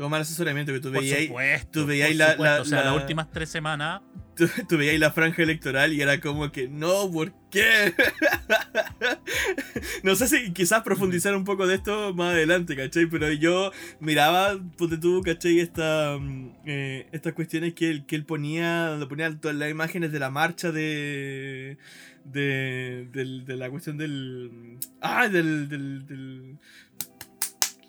[0.00, 1.68] Tuvo mal asesoramiento, que tú veías, supuesto.
[1.82, 4.00] tú veías la- la- o sea, la- las últimas tres semanas
[4.34, 7.92] tú, tú veías la franja electoral y era como que, no, ¿por qué?
[10.02, 13.04] no sé si quizás profundizar un poco de esto más adelante, ¿cachai?
[13.10, 15.58] Pero yo miraba, ponte tú, ¿cachai?
[15.60, 20.12] Esta, mm, eh, estas cuestiones que él, que él ponía, donde ponía todas las imágenes
[20.12, 21.76] de la marcha de...
[22.24, 24.76] De, del- de la cuestión del...
[25.00, 25.68] Ah, del...
[25.68, 26.58] del, del-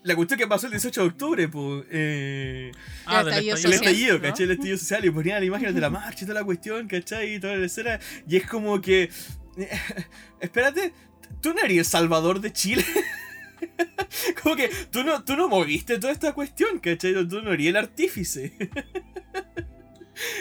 [0.03, 1.85] la cuestión que pasó el 18 de octubre, pues...
[1.91, 2.71] Eh,
[3.05, 4.21] Ah, El del estallido el social, estallido, ¿no?
[4.23, 4.45] ¿cachai?
[4.45, 7.35] El estallido social y ponían las imágenes de la marcha y toda la cuestión, ¿cachai?
[7.35, 7.99] Y toda la escena.
[8.27, 9.09] Y es como que.
[10.39, 10.93] Espérate,
[11.41, 12.85] ¿tú no eres el salvador de Chile?
[14.41, 17.13] como que tú no, tú no moviste toda esta cuestión, ¿cachai?
[17.27, 18.53] Tú no eres el artífice.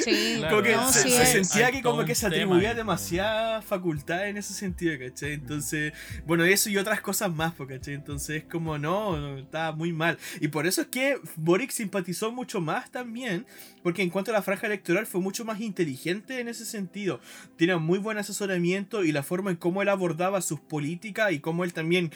[0.05, 1.29] Sí, Claro, como que no, se, sí se es.
[1.49, 5.33] sentía Hay que como que se atribuía demasiada facultad en ese sentido, ¿cachai?
[5.35, 5.93] Entonces,
[6.27, 7.95] bueno, eso y otras cosas más, po, ¿cachai?
[7.95, 10.19] Entonces, como no, está muy mal.
[10.41, 13.47] Y por eso es que Boric simpatizó mucho más también,
[13.83, 17.21] porque en cuanto a la franja electoral fue mucho más inteligente en ese sentido.
[17.57, 21.65] Tiene muy buen asesoramiento y la forma en cómo él abordaba sus políticas y cómo
[21.65, 22.13] él también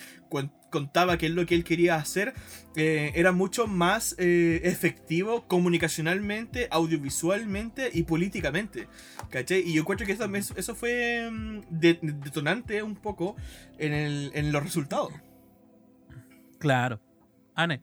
[0.75, 2.35] contaba qué es lo que él quería hacer,
[2.75, 8.89] eh, era mucho más eh, efectivo comunicacionalmente, audiovisualmente y políticamente.
[9.31, 9.61] ¿Cachai?
[9.65, 10.13] Y yo encuentro que
[10.57, 13.37] eso, fue mm, de- detonante un poco
[13.79, 15.13] en, el- en los resultados.
[16.59, 17.01] Claro.
[17.55, 17.81] Ane.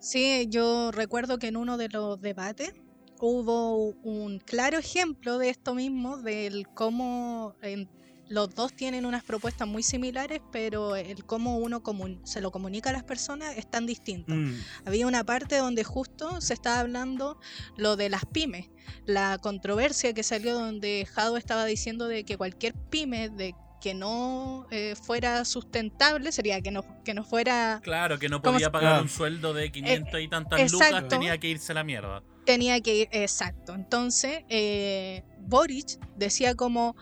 [0.00, 2.72] Sí, yo recuerdo que en uno de los debates
[3.20, 7.90] hubo un claro ejemplo de esto mismo, del cómo en-
[8.28, 12.90] los dos tienen unas propuestas muy similares, pero el cómo uno comun- se lo comunica
[12.90, 14.34] a las personas es tan distinto.
[14.34, 17.38] Mm, Había una parte donde justo se estaba hablando
[17.76, 18.68] lo de las pymes,
[19.06, 24.66] la controversia que salió donde Jado estaba diciendo de que cualquier pyme de que no
[24.72, 28.96] eh, fuera sustentable sería que no que no fuera Claro, que no ¿Cómo podía pagar
[28.96, 29.02] Ah.
[29.02, 30.96] un sueldo de 500 y tantas exacto.
[30.96, 32.22] lucas, tenía que irse a la mierda.
[32.44, 36.96] tenía que ir exacto entonces eh, Boric decía como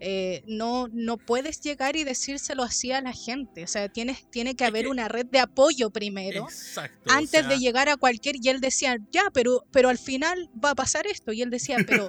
[0.00, 4.54] eh, no no puedes llegar y decírselo así a la gente o sea tienes tiene
[4.56, 7.10] que haber una red de apoyo primero Exacto.
[7.10, 10.48] o antes sea, de llegar a cualquier y él decía ya pero pero al final
[10.62, 12.08] va a pasar esto y él decía pero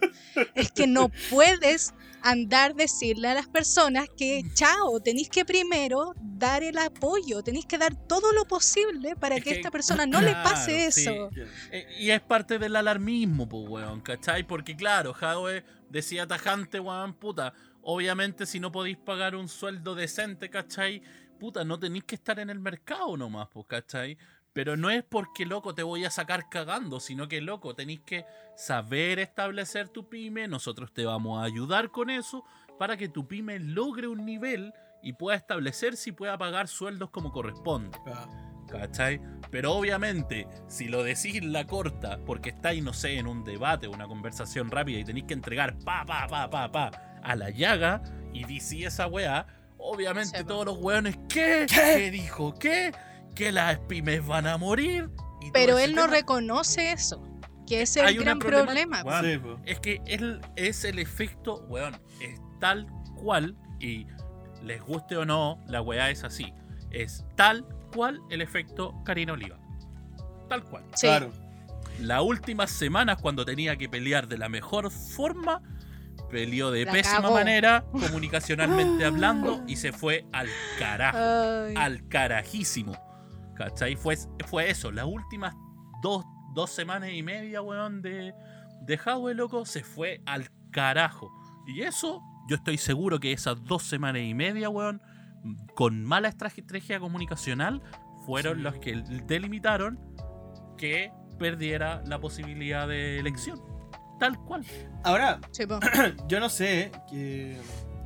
[0.55, 6.63] es que no puedes andar decirle a las personas que chao tenéis que primero dar
[6.63, 10.33] el apoyo tenéis que dar todo lo posible para Es que, esta persona no le
[10.33, 11.01] pase sí.
[11.01, 11.29] eso
[11.71, 14.43] Eh, Y es parte del alarmismo, pues, weón, ¿cachai?
[14.43, 17.53] Porque, claro, Jadwe decía tajante, weón, puta.
[17.83, 21.01] Obviamente, si no podéis pagar un sueldo decente, ¿cachai?
[21.39, 24.17] Puta, no tenéis que estar en el mercado nomás, pues, ¿cachai?
[24.53, 28.25] Pero no es porque, loco, te voy a sacar cagando, sino que, loco, tenéis que
[28.55, 30.47] saber establecer tu pyme.
[30.47, 32.43] Nosotros te vamos a ayudar con eso
[32.77, 37.31] para que tu pyme logre un nivel y pueda establecerse y pueda pagar sueldos como
[37.31, 37.97] corresponde.
[38.07, 38.27] ah,
[38.67, 39.19] ¿Cachai?
[39.49, 43.91] Pero obviamente, si lo decís la corta, porque estáis, no sé, en un debate o
[43.91, 48.01] una conversación rápida y tenéis que entregar pa, pa, pa, pa, pa, a la llaga
[48.31, 49.45] y decís esa weá,
[49.77, 51.65] obviamente todos los weones, ¿qué?
[51.69, 52.53] ¿Qué dijo?
[52.53, 52.93] ¿Qué?
[53.35, 55.09] Que las pymes van a morir.
[55.41, 56.13] Y pero él no tema.
[56.15, 57.21] reconoce eso
[57.67, 59.41] que ese es el gran problema- sí.
[59.65, 64.05] Es que él es el efecto, weón, es tal cual, y
[64.63, 66.53] les guste o no, la weá es así.
[66.91, 69.57] Es tal cual el efecto Karina Oliva.
[70.49, 70.83] Tal cual.
[70.95, 71.31] sí Claro.
[71.99, 75.61] Las últimas semanas, cuando tenía que pelear de la mejor forma,
[76.29, 80.47] peleó de La pésima manera, comunicacionalmente hablando, y se fue al
[80.79, 81.17] carajo.
[81.17, 82.97] Ay, Al carajísimo.
[83.55, 83.95] ¿Cachai?
[83.95, 84.91] Fue, fue eso.
[84.91, 85.53] Las últimas
[86.01, 88.33] dos, dos semanas y media, weón, de,
[88.81, 91.31] de Howe, loco, se fue al carajo.
[91.67, 95.01] Y eso, yo estoy seguro que esas dos semanas y media, weón,
[95.73, 97.81] con mala estrategia comunicacional,
[98.25, 98.61] fueron Sí.
[98.63, 99.97] los que delimitaron
[100.77, 103.57] que perdiera la posibilidad de elección.
[104.19, 104.65] Tal cual.
[105.05, 105.63] Ahora, sí,
[106.27, 107.57] yo no sé, que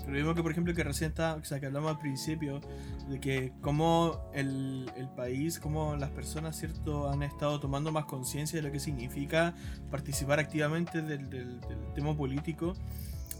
[0.06, 2.62] lo mismo que por ejemplo que recién está, o sea, que hablamos al principio,
[3.10, 8.62] de que cómo el, el país, cómo las personas, ¿cierto?, han estado tomando más conciencia
[8.62, 9.56] de lo que significa
[9.90, 12.74] participar activamente del, del- del tema político.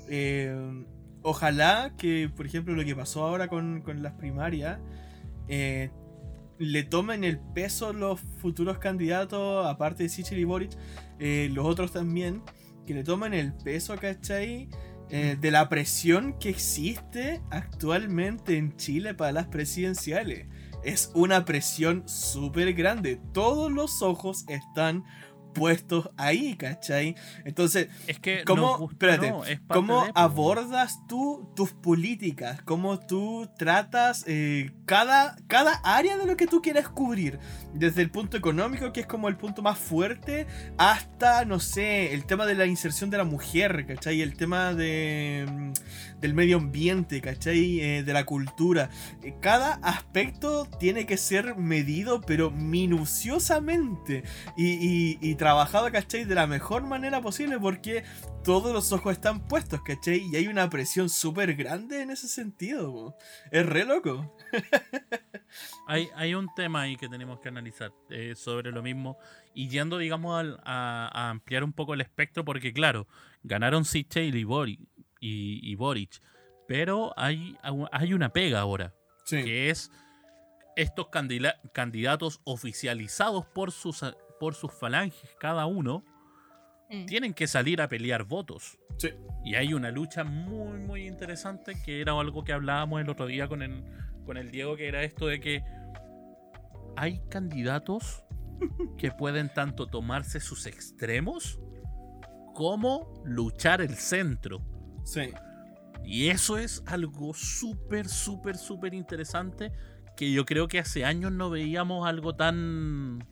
[0.10, 0.86] Eh,
[1.26, 4.80] ojalá que, por ejemplo, lo que pasó ahora con, con las primarias,
[5.48, 5.90] eh,
[6.60, 10.72] le tomen el peso los futuros candidatos, aparte de Sichel y Boric,
[11.20, 12.44] eh, los otros también,
[12.86, 14.70] que le tomen el peso, ¿cachai?
[15.10, 20.48] Eh, de la presión que existe actualmente en Chile para las presidenciales.
[20.84, 23.20] Es una presión súper grande.
[23.34, 25.04] Todos los ojos están
[25.56, 27.16] puestos ahí, ¿cachai?
[27.46, 32.62] Entonces, Es que ¿Cómo- gusta, espérate, no, es parte ¿Cómo abordas tú tus políticas?
[32.64, 37.40] ¿Cómo tú tratas eh, cada, cada área de lo que tú quieres cubrir?
[37.74, 40.46] Desde el punto económico, que es como el punto más fuerte,
[40.78, 44.22] hasta, no sé, el tema de la inserción de la mujer, ¿cachai?
[44.22, 47.80] El tema de, mm, del medio ambiente, ¿cachai?
[47.80, 48.90] Eh, de la cultura.
[49.24, 54.24] Eh, Cada aspecto tiene que ser medido, pero minuciosamente.
[54.58, 56.26] Y, y, y trabajado, ¿cachai?
[56.26, 58.04] De la mejor manera posible, porque
[58.44, 60.28] todos los ojos están puestos, ¿cachai?
[60.32, 62.92] Y hay una presión súper grande en ese sentido.
[62.92, 63.16] po.
[63.52, 64.36] Es re loco.
[65.88, 69.18] Hay, hay un tema ahí que tenemos que analizar eh, sobre lo mismo
[69.54, 73.08] y yendo, digamos, a, a ampliar un poco el espectro, porque claro,
[73.44, 74.80] ganaron Sichel y, Boric,
[75.22, 76.22] y, y Boric,
[76.68, 77.56] pero hay,
[77.92, 78.94] hay una pega ahora,
[79.26, 79.44] Sí.
[79.44, 79.92] que es
[80.76, 81.08] estos
[81.72, 84.04] candidatos oficializados por sus,
[84.40, 86.04] por sus falanges cada uno,
[86.88, 87.08] Mm.
[87.08, 88.78] tienen que salir a pelear votos.
[88.98, 89.10] Sí.
[89.44, 93.48] Y hay una lucha muy, muy interesante que era algo que hablábamos el otro día
[93.48, 93.84] con el,
[94.24, 95.64] con el Diego, que era esto de que
[96.96, 98.24] hay candidatos
[99.00, 101.60] que pueden tanto tomarse sus extremos
[102.54, 104.62] como luchar el centro.
[105.04, 105.32] Sí.
[106.04, 109.72] Y eso es algo súper, súper, súper interesante
[110.16, 113.26] que yo creo que hace años no veíamos algo tan...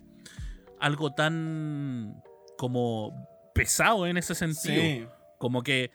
[0.83, 2.21] algo tan
[2.57, 3.13] como
[3.55, 4.81] pesado en ese sentido.
[4.81, 5.07] Sí.
[5.39, 5.91] Como que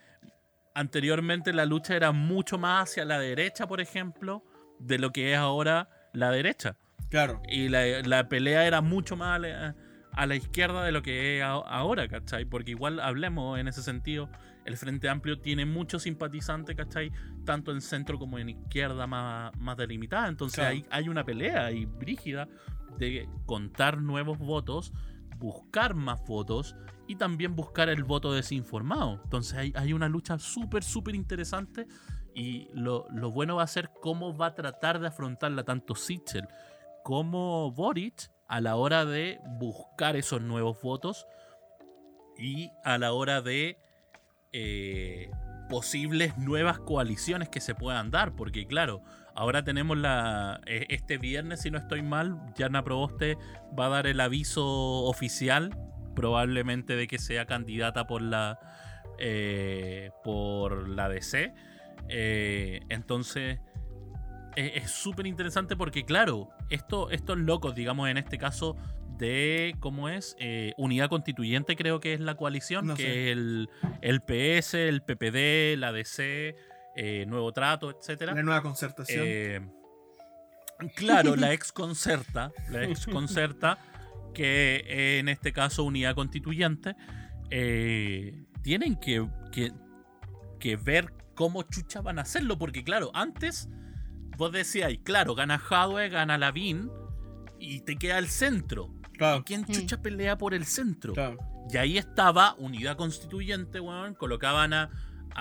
[0.73, 4.43] anteriormente la lucha era mucho más hacia la derecha, por ejemplo,
[4.79, 6.75] de lo que es ahora la derecha.
[7.09, 7.41] Claro.
[7.47, 9.75] Y la, la pelea era mucho más a la,
[10.13, 12.45] a la izquierda de lo que es ahora, ¿cachai?
[12.45, 14.27] Porque igual hablemos en ese sentido,
[14.65, 17.11] el Frente Amplio tiene muchos simpatizantes, ¿cachai?
[17.45, 20.27] Tanto en centro como en izquierda más, más delimitada.
[20.27, 20.71] Entonces Claro.
[20.71, 22.47] hay, hay una pelea ahí brígida
[22.99, 24.93] de contar nuevos votos,
[25.37, 26.75] buscar más votos
[27.07, 29.21] y también buscar el voto desinformado.
[29.23, 31.87] Entonces hay, una lucha súper, súper interesante
[32.35, 36.47] y lo, lo bueno va a ser cómo va a tratar de afrontarla tanto Sichel
[37.03, 41.25] como Boric a la hora de buscar esos nuevos votos
[42.37, 43.77] y a la hora de
[44.51, 45.31] eh,
[45.69, 49.03] posibles nuevas coaliciones que se puedan dar, porque claro,
[49.39, 53.37] ahora tenemos la eh, este viernes, si no estoy mal, Yana Proboste
[53.77, 54.65] va a dar el aviso
[55.05, 55.75] oficial,
[56.13, 58.59] probablemente de que sea candidata por la
[59.17, 61.53] eh, por la DC.
[62.09, 63.59] Eh, entonces
[64.55, 68.75] eh, es súper interesante porque, claro, esto, estos locos, digamos, en este caso
[69.17, 70.35] de, ¿cómo es?
[70.39, 73.69] Eh, Unidad Constituyente creo que es la coalición, No que es el,
[74.01, 76.57] el PS, el PPD, la DC,
[76.95, 78.33] eh, Nuevo Trato, etcétera.
[78.33, 79.23] La nueva concertación.
[79.25, 79.61] Eh,
[80.95, 83.77] claro, la ex concerta, la ex concerta,
[84.33, 86.95] que eh, en este caso unidad constituyente,
[87.49, 89.71] eh, tienen que, que,
[90.59, 93.69] que ver cómo chucha van a hacerlo, porque claro, antes
[94.37, 96.89] vos decíais, claro, gana Jadwe, gana Lavín,
[97.59, 98.93] y te queda el centro.
[99.17, 99.43] claro.
[99.45, 99.71] ¿Quién Mm.
[99.71, 101.13] chucha pelea por el centro?
[101.13, 101.37] Claro.
[101.71, 104.15] Y ahí estaba Unidad Constituyente, weón.
[104.15, 104.89] Colocaban a,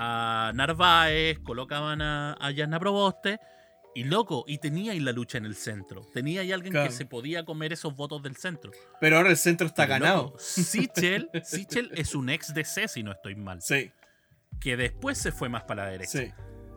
[0.01, 3.41] a Narváez, colocaban a, a Yasna Proboste.
[3.95, 6.03] Y loco, y tenía ahí la lucha en el centro.
[6.15, 6.89] Tenía ahí alguien Claro.
[6.89, 8.71] que se podía comer esos votos del centro.
[9.01, 10.23] Pero ahora el centro está Pero, ganado.
[10.25, 13.61] loco, Sichel, Sichel es un ex DC, si no estoy mal.
[13.61, 13.91] Sí,
[14.61, 16.19] Que después se fue más para la derecha.
[16.19, 16.33] sí.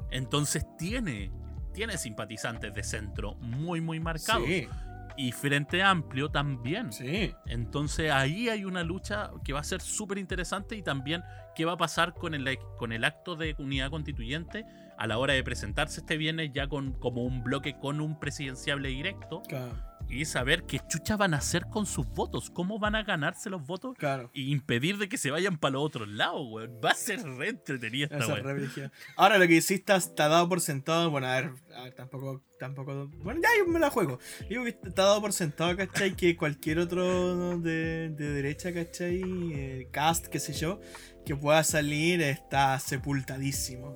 [0.10, 1.32] Entonces tiene,
[1.74, 4.48] tiene simpatizantes de centro muy, muy marcados.
[4.48, 4.68] Sí,
[5.16, 6.92] Y Frente Amplio también.
[6.92, 7.34] sí.
[7.46, 11.22] Entonces ahí hay una lucha que va a ser súper interesante y también
[11.56, 14.66] qué va a pasar con el, con el acto de unidad constituyente
[14.98, 18.90] a la hora de presentarse este viernes ya con como un bloque con un presidenciable
[18.90, 19.74] directo Claro.
[20.10, 23.66] y saber qué chucha van a hacer con sus votos, cómo van a ganarse los
[23.66, 24.30] votos claro.
[24.36, 26.80] e impedir de que se vayan para los otros lados, weón.
[26.84, 28.44] Va a ser re entretenida esta weón.
[28.76, 28.92] re.
[29.18, 32.44] Ahora lo que sí está, está dado por sentado, bueno, a ver, a ver, tampoco,
[32.60, 34.20] tampoco, bueno, ya yo me la juego.
[34.50, 36.16] Digo que está dado por sentado, ¿cachai?
[36.16, 39.22] Que cualquier otro de, de derecha, ¿cachai?
[39.54, 40.80] Eh, cast, qué sé yo,
[41.26, 43.96] que pueda salir está sepultadísimo.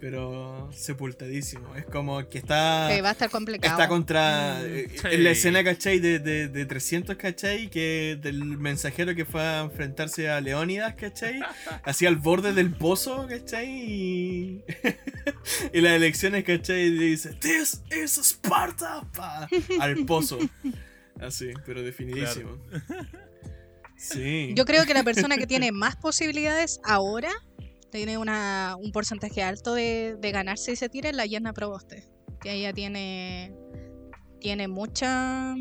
[0.00, 1.74] Pero sepultadísimo.
[1.74, 2.86] Es como que está...
[2.88, 3.74] Que va a estar complicado.
[3.74, 4.60] Está contra.
[4.60, 5.08] Mm, sí.
[5.10, 5.98] En la escena, ¿cachai?
[5.98, 7.68] De, de, de 300, ¿cachai?
[7.68, 11.40] Que del mensajero que fue a enfrentarse a Leónidas, ¿cachai?
[11.84, 13.68] Hacia el borde del pozo, ¿cachai?
[13.68, 14.64] Y.
[15.72, 16.82] y las elecciones, ¿cachai?
[16.82, 19.04] Y dice: This is Sparta.
[19.12, 19.48] Pa,
[19.80, 20.38] al pozo.
[21.20, 22.56] Así, pero definidísimo.
[23.98, 24.52] Sí.
[24.54, 27.30] Yo creo que la persona que tiene más posibilidades ahora
[27.90, 32.08] tiene una, un porcentaje alto de, de ganarse y se tira es la Yana Proboste.
[32.40, 33.54] Que ella tiene,
[34.40, 35.54] tiene mucha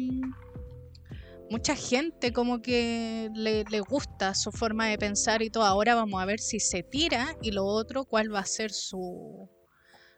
[1.49, 5.63] mucha gente como que le, le gusta su forma de pensar y todo.
[5.63, 9.49] Ahora vamos a ver si se tira y lo otro, cuál va a ser su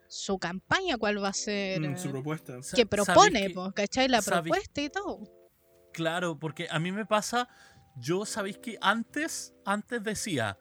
[0.10, 2.56] su campaña, cuál va a ser Mm, su eh, propuesta.
[2.58, 4.08] Que ¿sabes propone, po, ¿cachai?
[4.08, 4.42] La ¿sabes?
[4.42, 5.20] propuesta y todo.
[5.94, 7.48] Claro, porque a mí me pasa,
[8.00, 10.58] yo sabéis que antes, antes decía,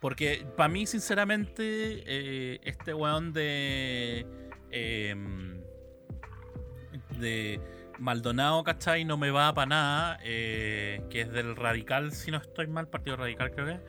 [0.00, 1.62] porque para mí sinceramente
[2.06, 4.26] eh, este weón de
[4.70, 5.60] em,
[7.18, 7.60] de
[7.98, 9.04] Maldonado, ¿cachai?
[9.04, 13.16] No me va para nada, eh, que es del Radical, si no estoy mal, Partido
[13.16, 13.80] Radical creo que es.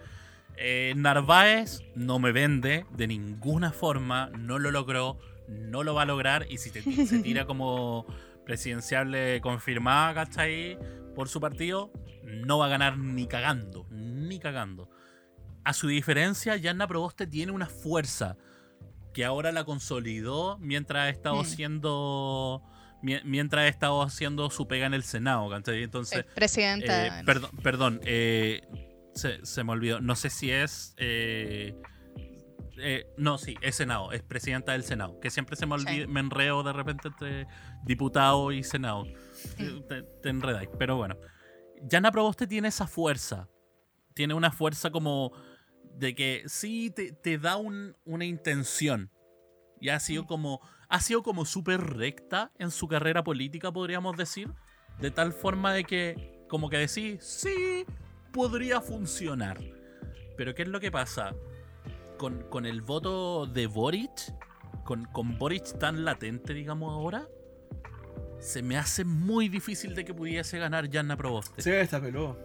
[0.58, 5.20] Eh, Narváez no me vende de ninguna forma, no lo logró,
[5.50, 8.06] no lo va a lograr y si te- se tira como
[8.46, 10.78] presidenciable confirmada, ¿cachai?
[11.16, 11.92] Por su partido,
[12.24, 14.90] no va a ganar ni cagando, ni cagando.
[15.64, 18.38] A su diferencia, Yanna Proboste tiene una fuerza
[19.14, 21.40] que ahora la consolidó mientras ha estado Mm.
[21.42, 22.62] haciendo
[23.02, 25.84] mie- mientras ha estado haciendo su pega en el Senado, ¿cachai?
[25.84, 27.20] Entonces, Eh, presidenta.
[27.20, 28.62] eh, perdón, perdón eh,
[29.14, 30.02] Se, se me olvidó.
[30.02, 30.94] No sé si es.
[30.98, 31.74] eh,
[32.78, 34.12] eh, no, sí, es Senado.
[34.12, 35.20] Es presidenta del Senado.
[35.20, 35.86] Que siempre se me Sí.
[35.88, 36.08] olvida.
[36.08, 37.48] Me enreo de repente entre
[37.84, 39.06] diputado y Senado.
[39.88, 40.70] Te, te enredáis.
[40.78, 41.18] Pero bueno.
[41.84, 43.48] Yana Proboste tiene esa fuerza.
[44.14, 45.32] Tiene una fuerza como.
[45.98, 49.12] De que sí te, te da un- una intención.
[49.80, 50.60] Y ha sido como.
[50.90, 54.50] Ha sido como súper recta en su carrera política, podríamos decir.
[55.00, 56.34] De tal forma de que.
[56.48, 57.86] Como que decís, sí,
[58.32, 59.60] podría funcionar.
[60.38, 61.34] Pero ¿qué es lo que pasa?
[62.18, 64.34] Con, con el voto de Boric,
[64.84, 67.28] con, con Boric tan latente, digamos ahora,
[68.40, 71.62] se me hace muy difícil de que pudiese ganar Janna Proboste.
[71.62, 72.38] Se está peludo.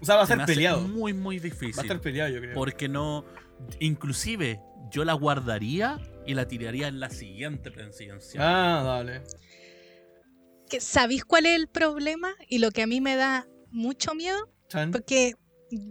[0.00, 0.80] O sea, va a Se estar me hace peleado.
[0.88, 1.80] Muy, muy Va a difícil.
[1.84, 2.54] estar peleado, yo creo.
[2.54, 3.24] Porque no.
[3.80, 8.42] Inclusive, yo la guardaría y la tiraría en la siguiente presidencial.
[8.46, 9.22] Ah, dale.
[10.78, 12.34] ¿Sabéis cuál es el problema?
[12.48, 14.38] Y lo que a mí me da mucho miedo,
[14.68, 14.90] Chan.
[14.92, 15.34] porque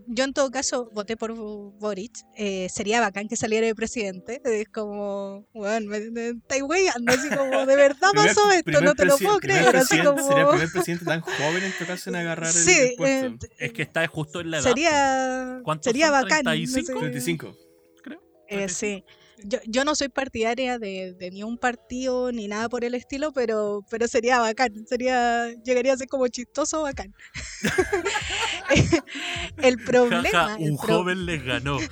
[0.08, 2.12] yo en todo caso voté por Bo- Boric.
[2.36, 4.42] eh, sería bacán que saliera de presidente.
[4.44, 8.84] Es como, bueno, me, me estáis weyando, así como, de verdad Primer- pasó esto, primer
[8.84, 9.76] no te lo puedo primer creer.
[9.78, 12.96] Así como, Sería el primer presidente tan joven en tocarse en agarrar el, sí, el
[12.98, 13.46] puesto.
[13.46, 14.64] eh, Es que está justo en la edad.
[14.64, 16.44] sería, ¿Cuántos sería bacán.
[16.44, 16.86] no 35?
[16.88, 16.94] sé.
[17.00, 17.58] 35.
[18.04, 18.22] creo.
[18.48, 19.04] Eh, sí.
[19.44, 23.32] Yo, yo no soy partidaria de, de ni un partido ni nada por el estilo,
[23.32, 24.86] pero, pero sería bacán.
[24.88, 27.14] Sería, llegaría a ser como chistoso bacán.
[29.58, 30.58] el problema.
[30.60, 31.78] Un pro- joven les ganó.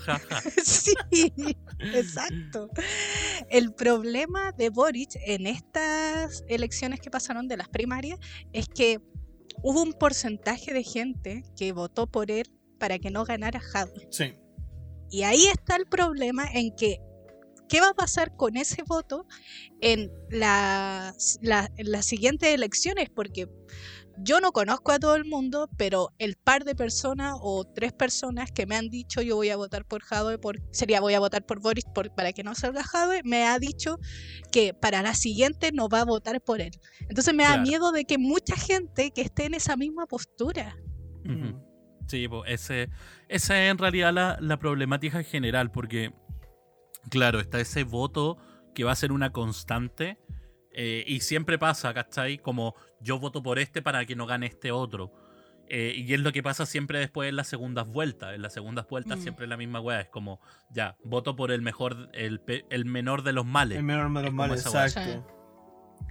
[0.63, 0.93] Sí,
[1.93, 2.69] exacto.
[3.49, 8.19] El problema de Boric en estas elecciones que pasaron de las primarias
[8.53, 8.99] es que
[9.63, 12.47] hubo un porcentaje de gente que votó por él
[12.79, 14.07] para que no ganara Jadwe.
[14.11, 14.33] Sí.
[15.09, 16.99] Y ahí está el problema en que,
[17.67, 19.25] ¿qué va a pasar con ese voto
[19.81, 23.09] en las, la- en las siguientes elecciones?
[23.09, 23.47] Porque
[24.19, 28.51] yo no conozco a todo el mundo, pero el par de personas o tres personas
[28.51, 31.45] que me han dicho yo voy a votar por Jadwe, por, sería voy a votar
[31.45, 33.97] por Boris por- para que no salga Jadwe, me ha dicho
[34.51, 36.71] que para la siguiente no va a votar por él.
[37.09, 40.75] Entonces me da miedo de que mucha gente que esté en esa misma postura.
[42.07, 42.89] Sí, po, ese,
[43.27, 46.11] esa es en realidad la, la problemática general, porque,
[47.09, 48.37] claro, está ese voto
[48.75, 50.17] que va a ser una constante,
[50.71, 52.37] eh, y siempre pasa, ¿cachai?
[52.37, 55.11] Como yo voto por este para que no gane este otro.
[55.69, 58.33] Eh, y es lo que pasa siempre después en las segundas vueltas.
[58.35, 59.21] En las segundas vueltas Mm.
[59.21, 59.99] siempre es la misma weá.
[60.01, 60.39] Es como,
[60.69, 63.77] ya, voto por el mejor, el, pe- el menor de los males.
[63.79, 65.27] El menor de los males, exacto.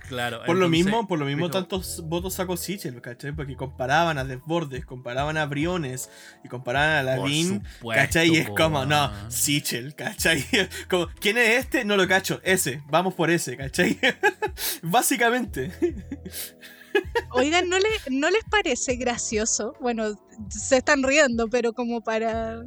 [0.08, 0.42] Claro.
[0.46, 3.32] Por lo mismo, por lo mismo pero- tantos votos sacó Sichel, ¿cachai?
[3.32, 6.08] Porque comparaban a Desbordes, comparaban a Briones
[6.44, 8.28] y comparaban a Lavín, ¿cachai?
[8.30, 9.10] Y es como, no.
[9.30, 10.44] Sichel, ¿cachai?
[10.88, 11.84] Como, ¿quién es este?
[11.84, 13.98] No lo cacho, ese, vamos por ese, ¿cachai?
[14.82, 15.72] Básicamente.
[17.30, 19.74] Oigan, ¿no, le, ¿no les parece gracioso?
[19.80, 20.14] Bueno,
[20.48, 22.62] se están riendo, pero como para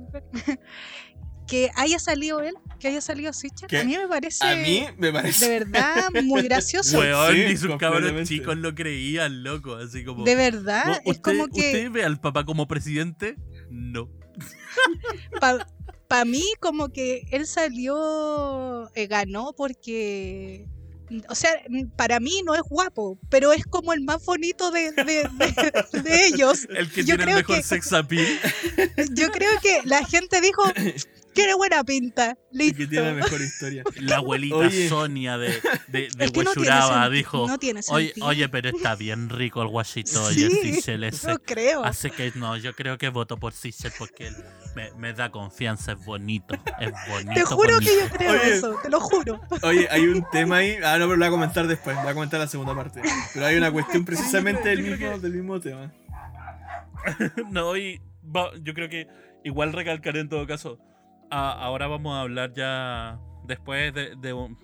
[1.50, 3.32] que haya salido él, que haya salido
[3.68, 5.50] Que a mí me parece A mí me de parece.
[5.50, 7.00] verdad muy gracioso.
[7.00, 9.76] Weón, Sí, ni sus cabros chicos lo creían, loco.
[9.76, 10.24] Así como.
[10.24, 13.36] De verdad, ¿Vo- es ¿Usted, como que ¿Usted ve al papá como presidente?
[13.70, 14.10] No.
[16.08, 20.68] para mí como que él salió, eh, ganó porque...
[21.28, 21.50] O sea,
[21.96, 26.28] para mí no es guapo, pero es como el más bonito de, de- de- de
[26.28, 26.68] ellos.
[26.70, 28.28] El que Yo tiene el mejor que- sex appeal.
[29.14, 30.62] Yo creo que la gente dijo,
[31.34, 32.78] tiene buena pinta, y listo.
[32.78, 33.84] que tiene la mejor historia.
[34.02, 34.90] La abuelita Oye.
[34.90, 35.50] Sonia de,
[35.88, 38.28] de, de no dijo: no tiene oye, sentido".
[38.28, 40.30] oye, pero está bien rico el guachito.
[40.32, 41.28] Sí, Oye, Sichel ese.
[41.28, 41.84] No creo.
[41.84, 44.36] Así que no, yo creo que voto por Sichel porque él
[44.76, 46.56] me, me da confianza, es bonito.
[46.80, 47.34] Es bonito.
[47.34, 47.92] Te juro bonito.
[47.92, 48.54] que yo creo Oye.
[48.54, 49.42] eso, te lo juro.
[49.64, 50.78] Oye, hay un tema ahí.
[50.84, 51.96] Ah, no, pero lo voy a comentar después.
[51.96, 53.02] Lo voy a comentar la segunda parte.
[53.34, 55.92] Pero hay una cuestión precisamente del mismo, del mismo tema.
[57.50, 58.02] No, y
[58.62, 59.08] yo creo que
[59.44, 60.80] igual recalcaré en todo caso.
[61.30, 64.16] A- ahora vamos a hablar ya después de,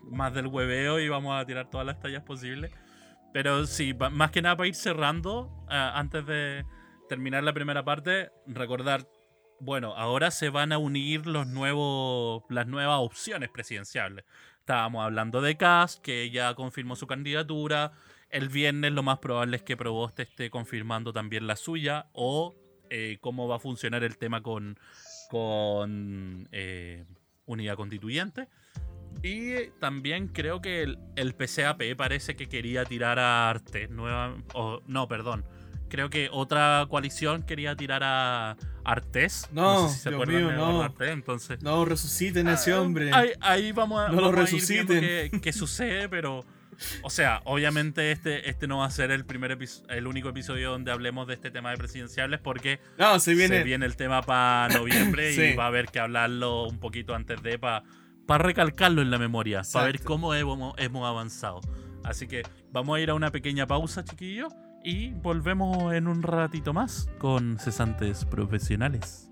[0.04, 2.72] más del hueveo y vamos a tirar todas las tallas posibles.
[3.34, 6.66] Pero sí, más que nada para ir cerrando, ah, antes de
[7.10, 9.08] terminar la primera parte, recordar,
[9.60, 14.24] bueno, ahora se van a unir los nuevos, las nuevas opciones presidenciales.
[14.60, 17.92] Estábamos hablando de Cast, que ya confirmó su candidatura.
[18.30, 22.56] El viernes lo más probable es que Proboste esté confirmando también la suya o
[22.90, 24.78] eh, cómo va a funcionar el tema con,
[25.30, 27.06] con eh,
[27.46, 28.48] unidad constituyente.
[29.24, 33.88] Y también creo que el, el PCAP parece que quería tirar a Arte.
[33.88, 35.46] Nueva, o, no, perdón.
[35.88, 39.48] Creo que otra coalición quería tirar a Artés.
[39.52, 40.82] No, sé si se Dios acuerdan mío, de no.
[40.82, 41.62] Artés, entonces.
[41.64, 43.12] No, resuciten a ese hombre.
[43.14, 45.40] Ahí, ahí vamos a, No lo vamos resuciten.
[45.42, 46.44] qué sucede, pero
[47.04, 49.58] O sea, obviamente este, este no va a ser el primer
[49.90, 53.58] el único episodio donde hablemos de este tema de presidenciales porque No, se viene.
[53.58, 57.42] se viene el tema para noviembre y va a haber que hablarlo un poquito antes
[57.42, 57.84] de para
[58.44, 61.62] recalcarlo en la memoria, para ver cómo hemos, hemos avanzado.
[62.04, 64.54] Así que vamos a ir a una pequeña pausa, chiquillos,
[64.84, 69.32] y volvemos en un ratito más con cesantes profesionales.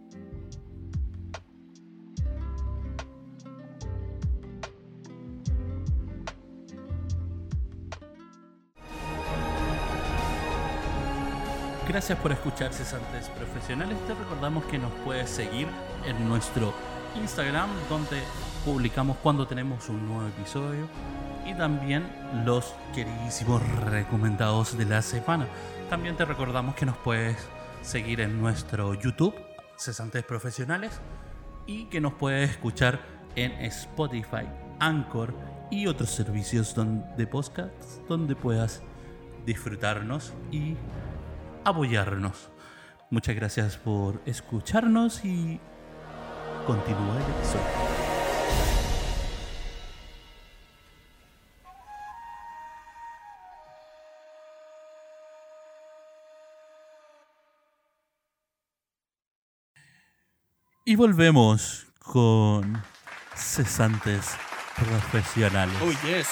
[11.94, 13.96] Gracias por escuchar Cesantes Profesionales.
[14.08, 15.68] Te recordamos que nos puedes seguir
[16.08, 16.74] en nuestro
[17.22, 18.20] Instagram, donde
[18.66, 20.88] publicamos cuando tenemos un nuevo episodio.
[21.46, 22.12] Y también
[22.46, 25.46] los queridísimos recomendados de la semana.
[25.88, 27.38] También te recordamos que nos puedes
[27.84, 29.36] seguir en nuestro YouTube,
[29.78, 31.00] Cesantes Profesionales,
[31.68, 33.02] y que nos puedes escuchar
[33.36, 35.32] en Spotify, Anchor
[35.70, 36.76] y otros servicios
[37.16, 37.72] de podcast
[38.10, 38.82] donde puedas
[39.46, 40.76] disfrutarnos y
[41.64, 42.50] apoyarnos.
[43.10, 45.60] Muchas gracias por escucharnos y
[46.66, 48.04] continúa el episodio.
[60.86, 62.84] Y volvemos con
[63.36, 64.36] cesantes
[64.76, 65.76] profesionales.
[65.82, 66.28] Oh, yes.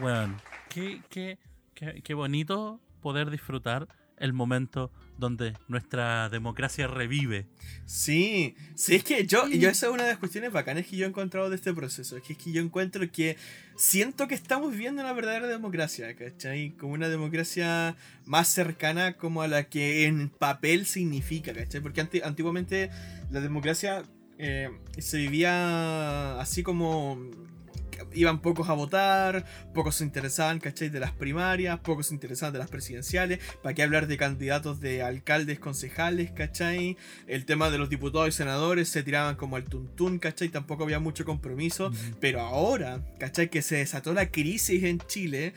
[0.00, 0.36] Bueno,
[0.68, 1.38] qué, qué,
[1.76, 3.86] qué, qué bonito poder disfrutar
[4.18, 7.46] el momento donde nuestra democracia revive.
[7.84, 11.04] Sí, sí, es que yo, yo esa es una de las cuestiones bacanas que yo
[11.04, 12.16] he encontrado de este proceso.
[12.16, 13.36] Es que, es que yo encuentro que
[13.76, 16.70] siento que estamos viviendo una verdadera democracia, ¿cachai?
[16.78, 21.82] Como una democracia más cercana como a la que en papel significa, ¿cachai?
[21.82, 22.88] Porque anti- antiguamente
[23.30, 24.02] la democracia
[24.38, 27.20] eh, se vivía así como
[28.16, 29.44] iban pocos a votar,
[29.74, 30.88] pocos se interesaban, ¿cachai?
[30.88, 35.02] De las primarias, pocos se interesaban de las presidenciales, ¿para qué hablar de candidatos de
[35.02, 36.96] alcaldes, concejales, ¿cachai?
[37.26, 40.48] El tema de los diputados y senadores se tiraban como al tuntún, ¿cachai?
[40.48, 43.48] Tampoco había mucho compromiso, pero ahora, ¿cachai?
[43.50, 45.52] Que se desató la crisis en Chile,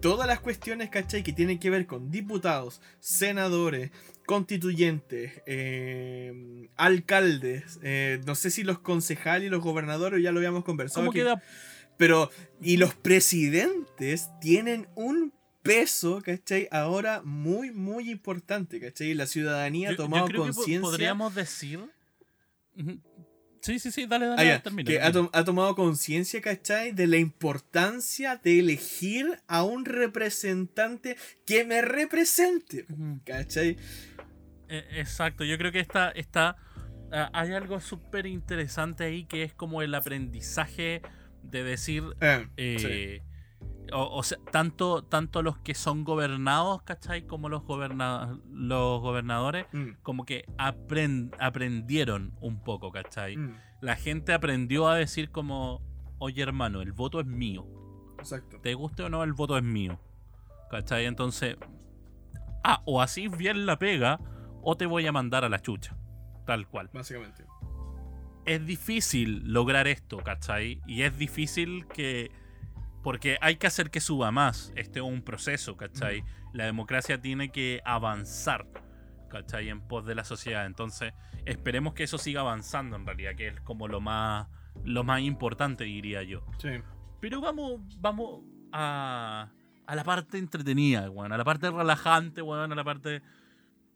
[0.00, 1.22] todas las cuestiones, ¿cachai?
[1.22, 3.90] Que tienen que ver con diputados, senadores,
[4.26, 10.64] constituyentes, eh, alcaldes, eh, no sé si los concejales y los gobernadores, ya lo habíamos
[10.64, 11.02] conversado.
[11.02, 11.42] ¿Cómo que- queda?
[11.96, 12.30] Pero,
[12.60, 15.32] y los presidentes tienen un
[15.62, 16.68] peso, ¿cachai?
[16.70, 19.14] Ahora muy, muy importante, ¿cachai?
[19.14, 20.80] La ciudadanía ha tomado conciencia.
[20.80, 21.80] podríamos decir.
[23.60, 25.30] Sí, sí, sí, dale, dale, Ah, ya, termina, que ha, termina.
[25.30, 26.92] to- ha tomado conciencia, ¿cachai?
[26.92, 31.16] De la importancia de elegir a un representante
[31.46, 32.84] que me represente.
[33.24, 33.78] ¿cachai?
[34.68, 36.56] Eh, Exacto, yo creo que está, está
[37.10, 41.00] ah, hay algo súper interesante ahí que es como el aprendizaje
[41.50, 43.22] de decir, Eh, eh,
[43.92, 47.26] o, o sea, tanto, tanto los que son gobernados, ¿cachai?
[47.26, 49.66] Como los, goberna los gobernadores.
[49.72, 53.36] Mm, como que apren- aprendieron un poco, ¿cachai?
[53.36, 55.82] mm, La gente aprendió a decir como,
[56.18, 57.66] oye hermano, el voto es mío.
[58.18, 58.58] exacto.
[58.62, 60.00] te guste o no, el voto es mío.
[60.70, 61.04] ¿Cachai?
[61.04, 61.56] Entonces,
[62.64, 64.18] ah, o así bien la pega,
[64.62, 65.94] o te voy a mandar a la chucha.
[66.46, 66.88] Tal cual.
[66.92, 67.44] Básicamente.
[68.44, 70.80] Es difícil lograr esto, ¿cachai?
[70.86, 72.30] Y es difícil que...
[73.02, 74.72] Porque hay que hacer que suba más.
[74.76, 76.24] Este es un proceso, ¿cachai?
[76.52, 78.66] La democracia tiene que avanzar,
[79.28, 79.68] ¿cachai?
[79.68, 80.64] En pos de la sociedad.
[80.64, 81.12] Entonces,
[81.44, 84.48] esperemos que eso siga avanzando en realidad, que es como lo más,
[84.84, 86.46] lo más importante, diría yo.
[86.58, 86.70] Sí.
[87.20, 88.42] Pero vamos, vamos
[88.72, 89.50] a,
[89.86, 91.32] a la parte entretenida, weón.
[91.32, 92.72] A la parte relajante, weón.
[92.72, 93.22] A la parte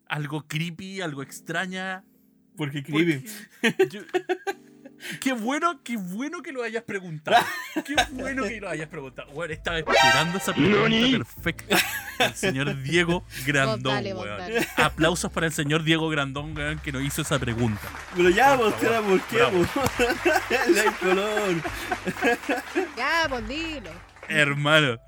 [0.08, 2.04] algo creepy, algo extraña.
[2.58, 2.82] Porque
[3.88, 4.00] yo-
[5.20, 7.42] qué bueno, qué bueno que lo hayas preguntado.
[7.86, 9.30] Qué bueno que lo hayas preguntado.
[9.30, 11.78] Weón, estaba esperando esa pregunta perfecta.
[12.18, 14.38] El señor Diego Grandón, Vos dale, vos weón.
[14.38, 14.66] dale.
[14.76, 17.80] Aplausos para el señor Diego Grandón, weón, que nos hizo esa pregunta.
[18.16, 19.36] Pero ya, Por vos, favor, ¿por qué?
[19.36, 19.58] bravo.
[19.58, 19.68] vos?
[20.74, 21.54] La hay color.
[22.96, 23.90] Ya, pues dilo.
[24.28, 24.98] Hermano.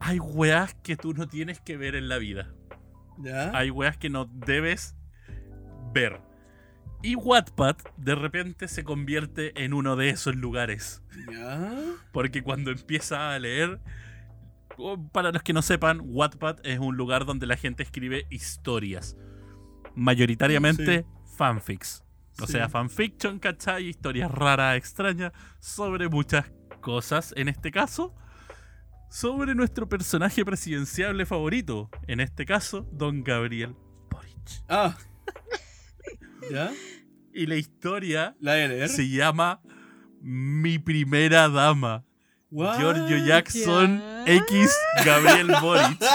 [0.00, 2.48] Hay weas que tú no tienes que ver en la vida.
[3.18, 3.50] ¿Ya?
[3.54, 4.96] hay weas que no debes
[5.92, 6.20] ver.
[7.02, 11.02] Y Wattpad de repente se convierte en uno de esos lugares.
[11.30, 11.72] ¿Ya?
[12.12, 13.80] Porque cuando empieza a leer.
[15.12, 19.16] Para los que no sepan, Wattpad es un lugar donde la gente escribe historias.
[19.94, 21.04] Mayoritariamente
[21.36, 22.02] fanfics.
[22.40, 22.52] O Sí.
[22.52, 23.88] sea, fanfiction, ¿cachai?
[23.88, 27.34] Historias raras, extrañas, sobre muchas cosas.
[27.36, 28.14] En este caso,
[29.10, 31.90] sobre nuestro personaje presidenciable favorito.
[32.06, 33.76] En este caso, Don Gabriel
[34.10, 34.62] Boric.
[34.68, 34.96] Ah.
[36.50, 36.70] ¿Ya?
[37.34, 38.88] Y la historia ¿La de leer?
[38.88, 39.60] se llama
[40.20, 42.04] mi primera dama.
[42.50, 42.78] What?
[42.78, 44.02] Giorgio Jackson.
[44.26, 44.70] X
[45.04, 45.98] Gabriel Boric.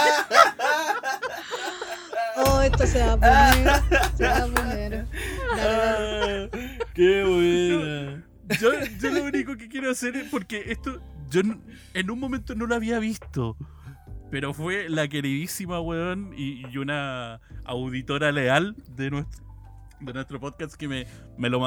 [2.40, 3.82] Oh, esto se va a poner.
[4.16, 5.06] Se va a poner.
[5.56, 6.50] Dale, dale.
[6.52, 6.58] Ah,
[6.94, 8.24] ¡Qué buena!
[8.60, 8.70] Yo,
[9.00, 11.00] yo lo único que quiero hacer es porque esto
[11.30, 11.40] yo
[11.94, 13.56] en un momento no lo había visto.
[14.30, 19.44] Pero fue la queridísima weón y, y una auditora leal de nuestro,
[20.00, 21.60] de nuestro podcast que me, me lo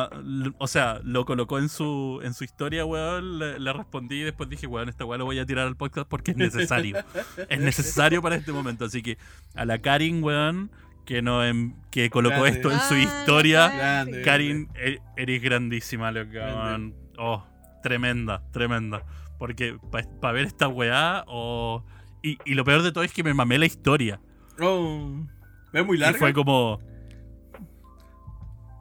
[0.58, 4.50] o sea, lo colocó en su en su historia, weón, le, le respondí y después
[4.50, 6.98] dije, weón, esta weón lo voy a tirar al podcast porque es necesario.
[7.50, 8.86] es necesario para este momento.
[8.86, 9.18] Así que
[9.56, 10.72] a la Karin, weón,
[11.06, 12.52] que no em- que colocó Grande.
[12.60, 13.68] esto en su historia.
[13.70, 14.22] Grande.
[14.22, 16.30] Karin, e- eres grandísima, loca.
[16.32, 16.56] Grande.
[16.56, 16.94] man.
[17.18, 17.44] Oh,
[17.84, 19.04] tremenda, tremenda.
[19.38, 19.78] Porque
[20.22, 21.84] para ver esta weá, oh,
[22.22, 24.22] y, y lo peor de todo es que me mamé la historia.
[24.60, 25.26] Oh,
[25.74, 26.20] ¿Es muy Y larga?
[26.20, 26.80] fue como.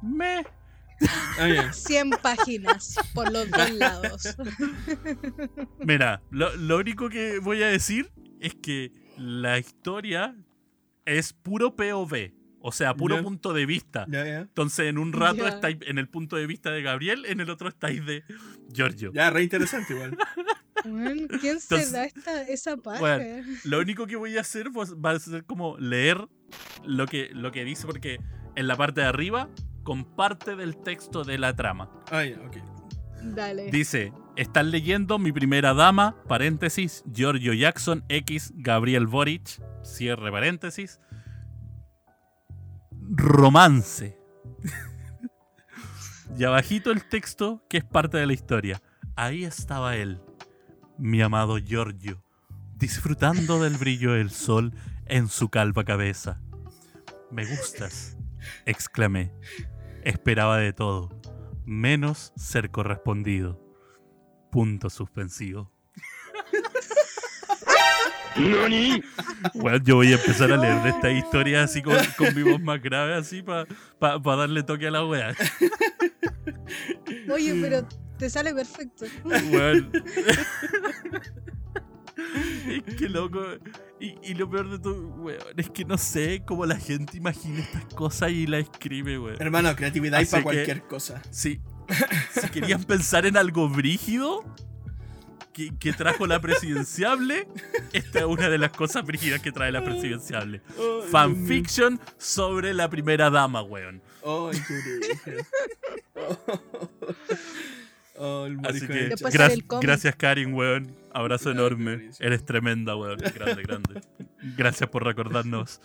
[0.03, 0.45] Me.
[1.39, 1.73] Ah, ya.
[1.73, 4.37] 100 páginas por los dos lados.
[5.81, 10.35] Mira, lo, lo único que voy a decir es que la historia
[11.05, 12.33] es puro POV.
[12.63, 14.07] O sea, puro punto de vista.
[14.11, 17.69] Entonces, en un rato estáis en el punto de vista de Gabriel, en el otro
[17.69, 18.23] estáis de
[18.71, 19.13] Giorgio.
[19.15, 20.17] Ya, re interesante igual.
[20.83, 21.29] ¿Quién
[21.59, 25.19] Entonces, se da esta, esa bueno, Lo único que voy a hacer pues, va a
[25.19, 26.27] ser como leer
[26.85, 28.19] lo que, lo que dice, porque
[28.57, 29.49] en la parte de arriba
[29.83, 31.91] comparte del texto de la trama.
[32.11, 32.57] Ah, ya, ok.
[33.23, 33.71] Dale.
[33.71, 41.01] Dice, están leyendo mi primera dama, paréntesis, Giorgio Jackson, X, Gabriel Boric, cierre paréntesis,
[43.11, 44.19] romance.
[46.39, 48.81] y abajito el texto que es parte de la historia.
[49.17, 50.23] Ahí estaba él,
[50.97, 52.23] mi amado Giorgio,
[52.77, 54.73] disfrutando del brillo del sol
[55.05, 56.41] en su calva cabeza.
[57.31, 58.17] Me gustas,
[58.67, 59.33] exclamé.
[60.05, 61.11] Esperaba de todo,
[61.65, 63.61] menos ser correspondido.
[64.51, 65.73] Punto suspensivo.
[69.55, 72.61] Bueno, yo voy a empezar a leer de esta historia así con, con mi voz
[72.61, 73.67] más grave, así para
[74.19, 75.35] darle toque a la wea.
[77.33, 77.87] Oye, pero
[78.19, 79.07] te sale perfecto.
[82.87, 83.41] Es que loco.
[84.01, 87.61] Y, y lo peor de todo, weón, es que no sé cómo la gente imagina
[87.61, 89.37] estas cosas y la escribe, weón.
[89.39, 91.23] Hermano, creatividad y Así para cualquier cosa.
[91.31, 91.61] Si,
[92.41, 94.43] si querían pensar en algo brígido
[95.53, 97.47] que, que trajo la presidenciable,
[97.93, 100.63] esta es una de las cosas brígidas que trae la presidenciable.
[101.11, 104.03] Fanfiction sobre la primera dama, weón.
[104.25, 105.45] Ay, qué.
[108.23, 109.09] Oh, el Así que.
[109.09, 110.95] Después gra- gracias, Karin, weón.
[111.13, 112.11] Abrazo enorme.
[112.21, 113.17] Eres tremenda, weón.
[113.19, 114.01] Grande, grande.
[114.59, 115.81] Gracias por recordarnos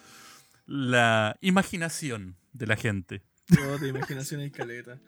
[0.65, 3.21] la imaginación de la gente.
[3.69, 4.99] Oh, de imaginación y caleta.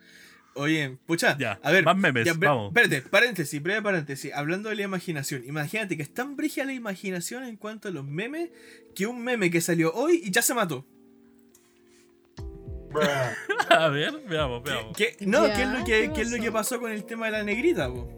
[0.54, 1.84] Oye, pucha, Ya, a ver.
[1.84, 2.68] más memes, ya, vamos.
[2.74, 4.32] Espérate, paréntesis, breve paréntesis.
[4.32, 8.04] Hablando de la imaginación, imagínate que es tan brígida la imaginación en cuanto a los
[8.04, 8.50] memes
[8.96, 10.86] que un meme que salió hoy y ya se mató.
[13.70, 14.96] A ver, veamos, veamos.
[14.96, 16.76] ¿Qué, no, ¿qué es, lo ¿qué que, qué es lo que pasó?
[16.76, 18.08] pasó con el tema de la negrita, po?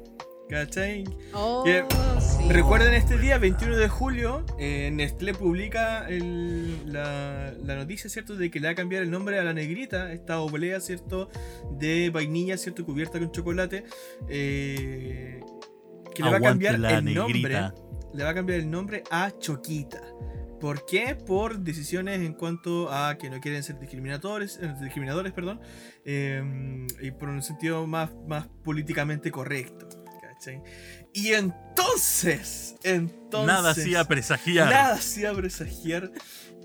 [0.49, 1.05] ¿Cachai?
[1.33, 1.85] Oh, Que-
[2.21, 2.49] sí.
[2.51, 8.35] Recuerden este día, 21 de julio, eh, Nestlé publica el- la, la noticia, ¿cierto?
[8.35, 11.29] De que le va a cambiar el nombre a la negrita, esta oblea, ¿cierto?
[11.79, 12.85] De vainilla, ¿cierto?
[12.85, 13.85] Cubierta con chocolate.
[14.29, 15.41] eh,
[16.15, 17.61] que le va a cambiar la el nombre.
[18.13, 20.03] Le va a cambiar el nombre a Choquita.
[20.61, 21.15] ¿Por qué?
[21.15, 25.61] Por decisiones en cuanto a que no quieren ser discriminadores, eh, discriminadores perdón,
[26.05, 29.89] eh, y por un sentido más, más políticamente correcto.
[30.21, 30.63] ¿cachai?
[31.13, 34.71] Y entonces, entonces Nada hacía presagiar.
[34.71, 36.13] Nada hacía presagiar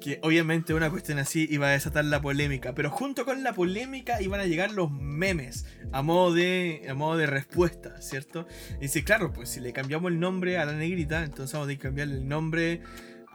[0.02, 4.22] que obviamente una cuestión así iba a desatar la polémica, pero junto con la polémica
[4.22, 8.48] iban a llegar los memes a modo de, a modo de respuesta, ¿cierto?
[8.78, 11.78] Y dice, claro, pues si le cambiamos el nombre a la negrita, entonces vamos a
[11.80, 12.82] cambiarle el nombre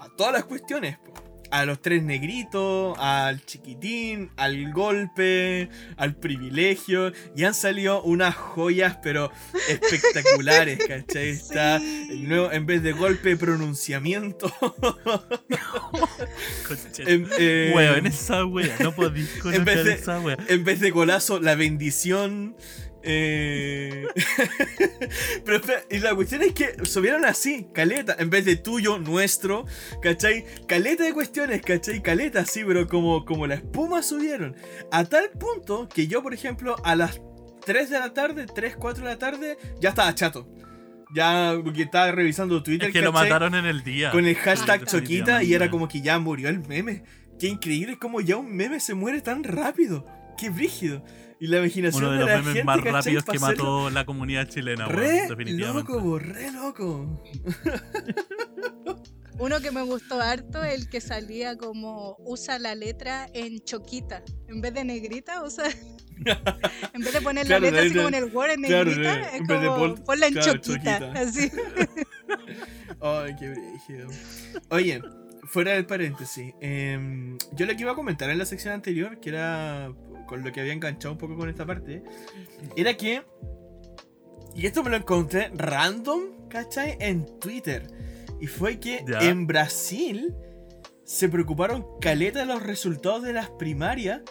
[0.00, 1.14] a todas las cuestiones, po.
[1.52, 7.12] A los tres negritos, al chiquitín, al golpe, al privilegio.
[7.36, 9.32] Y han salido unas joyas, pero
[9.68, 11.30] espectaculares, ¿cachai?
[11.30, 12.06] Está Sí.
[12.10, 14.46] el nuevo, en vez de golpe, pronunciamiento.
[16.98, 18.76] En, eh, Weón, esa wea.
[18.80, 20.36] No podís colocar vez de- esa wea.
[20.48, 22.56] en vez de golazo, la bendición.
[23.02, 24.06] Eh,
[25.44, 29.64] Pero espera, y la cuestión es que subieron así, caleta, en vez de tuyo, nuestro,
[30.02, 30.44] ¿cachai?
[30.66, 32.02] Caleta de cuestiones, ¿cachai?
[32.02, 34.56] Caleta así, pero como, como la espuma subieron.
[34.92, 37.20] A tal punto que yo, por ejemplo, a las
[37.64, 40.48] 3 de la tarde, 3, 4 de la tarde, ya estaba chato.
[41.12, 42.88] Ya, porque estaba revisando Twitter.
[42.88, 44.10] Es que lo mataron en el día.
[44.12, 47.02] con el hashtag Choquita y era como que ya murió el meme.
[47.38, 50.06] Qué increíble como ya un meme se muere tan rápido.
[50.38, 51.02] qué brígido.
[51.40, 52.92] Y la imaginación Uno de de, los la memes gente, más ¿cachai?
[52.92, 55.92] rápidos que mató la comunidad chilena, weón, Re definitivamente.
[55.92, 57.22] loco, bo, re loco.
[59.38, 64.22] Uno que me gustó harto, el que salía como usa la letra en choquita.
[64.48, 65.64] En vez de negrita, usa.
[66.92, 69.36] en vez de poner Claro, la letra así como en el Word en claro, negrita,
[69.36, 70.98] en es vez de como ponla en claro, choquita.
[71.00, 71.20] choquita.
[71.20, 71.50] Así.
[73.00, 74.08] Ay, qué brígido.
[74.68, 75.00] Oye,
[75.44, 79.30] fuera del paréntesis, em, yo lo que iba a comentar en la sección anterior, que
[79.30, 79.90] era
[80.30, 82.04] con lo que había enganchado un poco con esta parte,
[82.76, 83.22] era que.
[84.54, 86.96] Y esto me lo encontré random, ¿cachai?
[87.00, 87.88] En Twitter.
[88.40, 90.34] Y fue que en Brasil
[91.04, 94.22] se preocuparon caleta de los resultados de las primarias,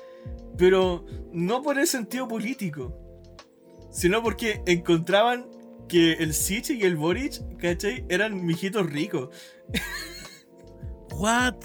[0.58, 2.98] pero no por el sentido político,
[3.92, 5.48] sino porque encontraban
[5.90, 8.06] que el Siche y el Boric, ¿cachai?
[8.08, 9.30] Eran mijitos ricos.
[11.12, 11.56] What?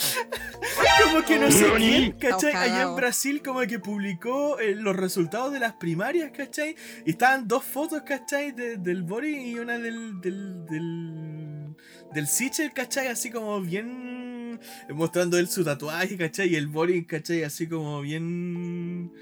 [1.04, 2.54] Como que no sé quién, ¿cachai?
[2.54, 2.96] Allá en.
[2.96, 6.76] Brasil como que publicó eh, los resultados de las primarias, ¿cachai?
[7.04, 8.52] Y estaban dos fotos, ¿cachai?
[8.52, 10.20] De- del Boric y una del...
[10.20, 10.66] del...
[10.66, 11.76] del...
[12.14, 13.08] del Sichel, ¿cachai?
[13.08, 14.60] Así como bien...
[14.90, 16.48] mostrando él su tatuaje, ¿cachai?
[16.52, 17.42] Y el Boric, ¿cachai?
[17.44, 19.12] Así como bien...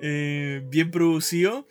[0.00, 1.66] eh, bien producido.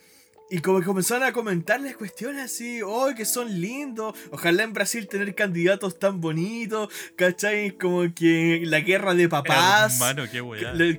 [0.51, 5.07] Y como que comenzaron a comentarles cuestiones así, oh, que son lindos, ojalá en Brasil
[5.07, 7.77] tener candidatos tan bonitos, ¿cachai?
[7.77, 10.41] Como que la guerra de papás, Hermano, qué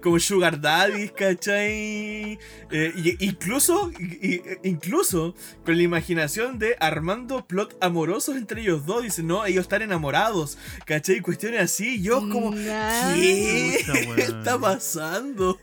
[0.01, 2.39] como Sugar Daddies, ¿cachai?
[2.71, 5.35] Eh, y- incluso, y- incluso
[5.65, 10.59] con la imaginación de armando plot amorosos entre ellos dos, dicen, no, ellos están enamorados,
[10.87, 11.19] ¿cachai?
[11.21, 12.53] Cuestiones así, yo como.
[14.15, 15.59] ¿qué está pasando?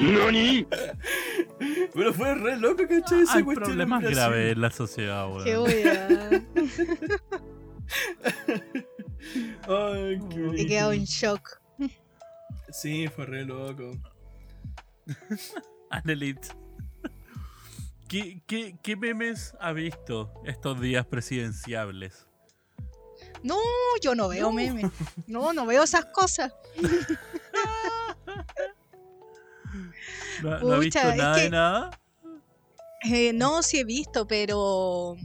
[0.00, 0.66] NANI
[1.94, 3.22] Pero fue re loco, ¿cachai?
[3.22, 5.44] Esa Hay problemas graves en la sociedad, weón.
[5.44, 5.54] Qué.
[9.68, 11.60] Ay, qué He quedado en shock.
[12.70, 13.92] Sí, fue re loco.
[15.90, 16.38] Anelit.
[18.08, 22.26] ¿Qué, qué, ¿Qué memes ha visto estos días presidenciables?
[23.42, 23.56] No,
[24.02, 24.90] yo no veo memes.
[25.26, 26.52] No, no veo esas cosas.
[30.42, 31.90] ¿No, no ha visto Pucha, es nada de nada?
[33.04, 35.16] Eh, no, sí he visto, pero.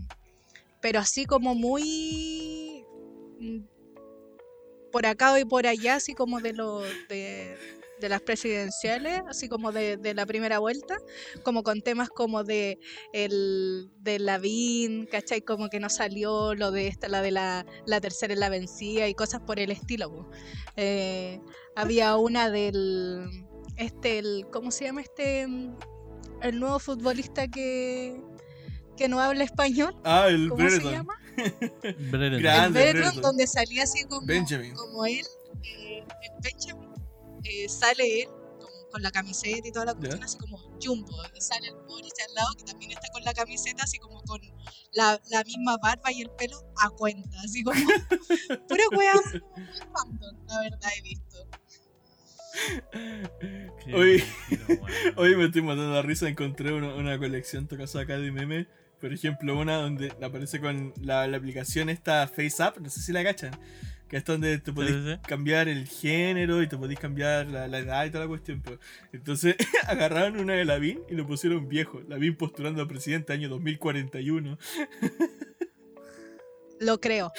[0.82, 2.86] Pero así como muy.
[3.40, 3.60] mm,
[4.92, 6.84] Por acá y por allá, así como de los.
[7.10, 7.58] De,
[8.00, 10.98] de las presidenciales, así como de, de la primera vuelta,
[11.44, 12.78] como con temas como de
[13.14, 15.42] el de Lavín, ¿cachai?
[15.42, 19.08] Como que no salió lo de esta, la de la, la tercera en la vencida
[19.08, 20.30] y cosas por el estilo.
[20.76, 21.40] Eh,
[21.76, 23.46] había una del
[23.78, 25.76] este el ¿cómo se llama este mm,
[26.42, 28.20] el nuevo futbolista que
[28.98, 29.96] que no habla español?
[30.04, 31.20] Ah, el ¿Cómo se llama?
[31.36, 32.12] Brereton.
[32.12, 32.28] Grande.
[32.28, 33.22] el Bertrand, Brereton.
[33.22, 34.74] donde salía así como, Benjamin.
[34.74, 35.26] como él,
[35.64, 36.90] eh, en Benjamin,
[37.44, 38.30] eh, sale él
[38.96, 42.34] con la camiseta y toda la cuestión así como jumbo y sale el Boris al
[42.34, 44.40] lado que también está con la camiseta así como con
[44.94, 47.76] la, la misma barba y el pelo a cuenta, así como
[48.70, 49.42] pura weá muy
[49.94, 51.46] random, la verdad he visto.
[53.88, 54.22] Weón.
[55.16, 58.68] Hoy me estoy matando la risa, encontré una, una colección tocada acá de memes.
[59.00, 63.24] Por ejemplo, una donde aparece con la, la aplicación esta FaceApp, no sé si la
[63.24, 63.52] cachan.
[64.10, 65.20] Que es donde te podés sí, sí.
[65.28, 68.62] cambiar el género y te podés cambiar la, la edad y toda la cuestión.
[68.62, 68.80] pues.
[69.12, 69.56] Entonces
[69.88, 72.02] agarraron una de Lavín y lo pusieron viejo.
[72.08, 74.58] Lavín postulando a presidente año 2041.
[76.80, 77.32] Lo creo,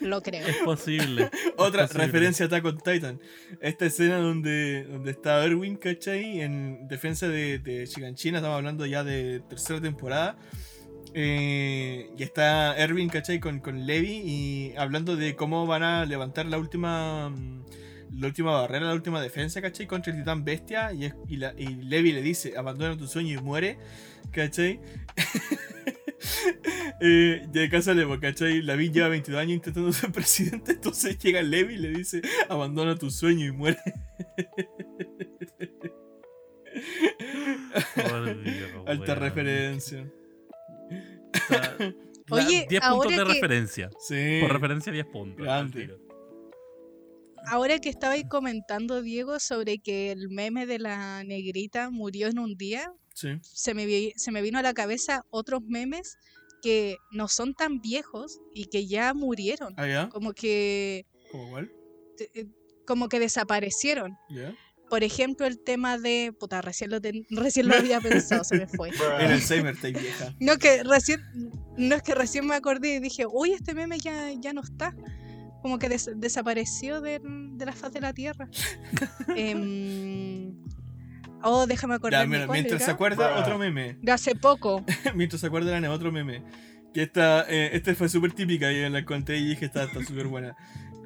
[0.00, 0.46] lo creo.
[0.46, 1.30] Es posible.
[1.58, 2.06] Otra posible.
[2.06, 3.20] referencia a Attack on Titan.
[3.60, 6.40] Esta escena donde, donde está Erwin, ¿cachai?
[6.40, 10.38] En defensa de, de Shiganshina, estamos hablando ya de tercera temporada.
[11.14, 13.40] Eh, y está Erwin, ¿cachai?
[13.40, 17.64] Con, con Levi y hablando de cómo van a levantar la última mm,
[18.12, 19.86] la última barrera, la última defensa, ¿cachai?
[19.86, 20.92] Contra el titán bestia.
[20.94, 23.78] Y, es- y, la- y Levi le dice, abandona tu sueño y muere,
[24.32, 24.80] ¿cachai?
[27.00, 28.60] Eh, y de casa le ¿cachai?
[28.62, 33.08] La lleva 22 años intentando ser presidente, entonces llega Levi y le dice, abandona tu
[33.10, 33.78] sueño y muere.
[37.94, 40.10] Por Dios, Alta referencia.
[42.30, 43.90] Oye, 10 ahora puntos de que- referencia.
[44.00, 44.38] Sí.
[44.40, 45.44] Por referencia, 10 puntos.
[45.46, 45.96] Grande.
[47.50, 52.56] Ahora que estabais comentando, Diego, sobre que el meme de la negrita murió en un
[52.56, 53.28] día, Sí.
[53.42, 56.16] se me, vi- se me vino a la cabeza otros memes
[56.62, 59.74] que no son tan viejos y que ya murieron.
[59.76, 60.08] Ah.
[60.12, 61.72] Como que, ¿Cómo cuál?
[62.34, 62.46] eh,
[62.86, 64.16] como que desaparecieron.
[64.90, 66.32] Por ejemplo, el tema de.
[66.38, 68.88] Puta, recién lo, ten- recién lo había pensado, se me fue.
[69.20, 70.34] El Alzheimer está vieja.
[70.40, 71.20] No que recién,
[71.76, 74.94] no es que recién me acordé y dije, uy, este meme ya, ya no está.
[75.68, 78.48] Como que des- desapareció de, de la faz de la tierra.
[81.42, 82.86] Oh, déjame Ya, acordarme mira, cuál mientras era.
[82.86, 83.96] se acuerda, otro meme.
[84.02, 84.84] De hace poco.
[85.14, 86.42] mientras se acuerdan de otro meme.
[86.92, 90.26] Que esta, eh, este fue súper típica y la conté y dije está está súper
[90.26, 90.56] buena.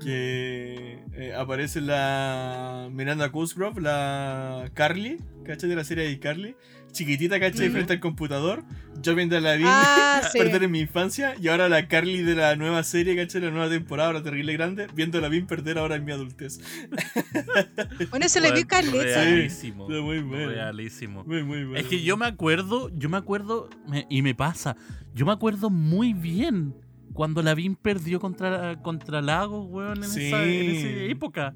[0.03, 5.69] Que eh, aparece la Miranda Cosgrove, la Carly, ¿cachai?
[5.69, 6.57] De la serie de Carly.
[6.93, 7.69] Chiquitita, ¿cachai?
[7.69, 7.73] Mm.
[7.73, 8.63] Frente al computador.
[9.01, 10.39] Yo viendo a la Vin Ah, sí.
[10.39, 11.35] perder en mi infancia.
[11.41, 13.41] Y ahora la Carly de la nueva serie, ¿cachai?
[13.41, 14.87] La nueva temporada, ahora terrible grande.
[14.95, 16.61] Viendo a la Vin perder ahora en mi adultez.
[18.11, 19.25] Bueno, se le vio caleta.
[19.25, 19.87] Realísimo.
[19.89, 20.51] Sí, muy bueno.
[20.51, 21.25] Realísimo.
[21.25, 21.77] Muy, muy bueno.
[21.79, 24.77] Es que yo me acuerdo, yo me acuerdo, me- y me pasa,
[25.15, 26.75] yo me acuerdo muy bien
[27.15, 30.27] cuando la Vin perdió contra, contra Lagos, weón, en, Sí.
[30.27, 31.55] esa, en esa época.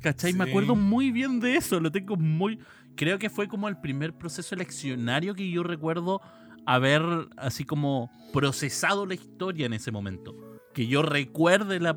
[0.00, 0.32] ¿Cachai?
[0.32, 2.58] Me acuerdo muy bien de eso, lo tengo muy...
[2.96, 6.20] Creo que fue como el primer proceso eleccionario que yo recuerdo
[6.66, 7.02] haber
[7.36, 10.34] así como procesado la historia en ese momento.
[10.74, 11.94] Que yo recuerde la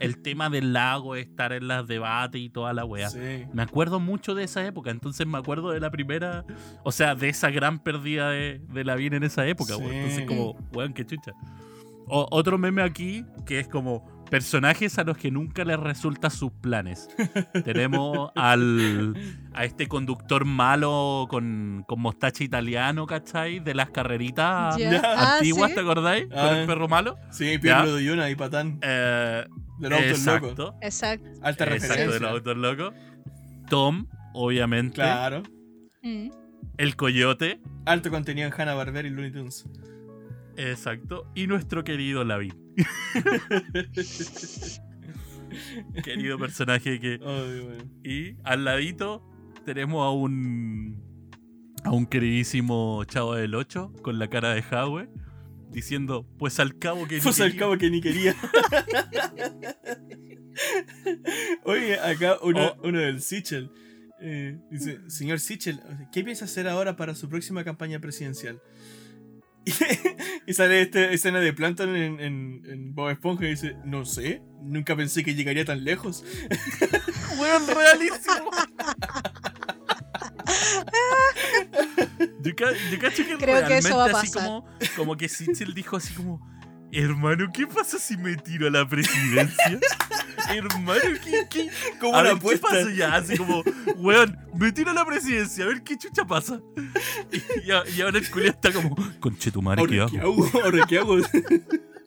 [0.00, 3.10] el tema del lago, estar en los debates y toda la weá.
[3.10, 3.44] Sí.
[3.52, 6.46] Me acuerdo mucho de esa época, entonces me acuerdo de la primera,
[6.84, 9.74] o sea, de esa gran pérdida de, de la vida en esa época.
[9.74, 9.82] Sí.
[9.90, 11.32] Entonces como, weón, qué chucha.
[12.06, 16.52] O- otro meme aquí que es como personajes a los que nunca les resulta sus
[16.52, 17.08] planes.
[17.64, 19.14] Tenemos al
[19.54, 23.60] a este conductor malo con, con mostacha italiano, ¿cachai?
[23.60, 24.76] De las carreritas.
[25.02, 25.74] Ah, antiguas, ¿sí?
[25.74, 26.26] ¿te acordáis?
[26.28, 26.60] Con Ah.
[26.60, 27.16] el perro malo.
[27.30, 28.78] Sí, Pierre de Yuna y Patán.
[28.82, 29.44] Eh,
[29.78, 30.50] De los autos locos.
[30.50, 30.74] exacto.
[30.82, 31.28] Exacto.
[31.42, 32.20] Alta Exacto, de referencia.
[32.20, 32.94] los autos locos.
[33.68, 34.94] Tom, obviamente.
[34.96, 35.42] Claro.
[36.02, 36.30] Mm.
[36.76, 37.60] El coyote.
[37.86, 39.66] Alto contenido en Hanna Barbera y Looney Tunes.
[40.58, 41.30] Exacto.
[41.34, 42.54] Y nuestro querido Lavín.
[46.04, 47.18] querido personaje que.
[47.18, 47.84] Bueno.
[48.04, 49.24] Y al ladito
[49.64, 51.02] tenemos a un.
[51.84, 55.08] a un queridísimo chavo del 8 con la cara de Howe.
[55.70, 57.16] Diciendo, pues al cabo que.
[57.16, 57.60] ni Pues al quería".
[57.60, 58.34] cabo que ni quería.
[61.64, 62.88] Oye, acá uno, Oh.
[62.88, 63.70] uno del Sichel.
[64.20, 65.78] eh, dice, señor Sichel,
[66.12, 68.60] ¿qué piensa hacer ahora para su próxima campaña presidencial?
[70.48, 74.40] Y, sale esta escena de Planton en, en, en Bob Esponja y dice, no sé,
[74.62, 76.24] nunca pensé que llegaría tan lejos.
[77.38, 78.50] Weón, realísimo.
[82.42, 82.52] Yo,
[82.90, 84.42] yo cacho que Creo que eso va a realmente así pasar.
[84.42, 86.40] como, como que Sitchell dijo así como,
[86.92, 89.80] hermano, ¿qué pasa si me tiro a la presidencia?
[90.50, 91.70] hermano, ¿qué, qué?
[92.00, 93.14] Como A ver, ¿qué pasa ya?
[93.14, 93.62] Así como,
[93.96, 96.60] weón, me tiro a la presidencia, a ver qué chucha pasa.
[97.62, 97.70] Y,
[98.00, 100.44] ahora el culiao está como, conchetumare, ¿qué Ahora, ¿qué hago?
[100.44, 100.62] hago?
[100.64, 101.16] Ahora, ¿qué hago?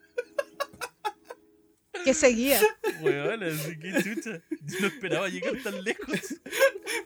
[2.04, 2.60] Que seguía.
[3.02, 4.42] Weón, así que chucha.
[4.62, 6.36] Yo no esperaba llegar tan lejos.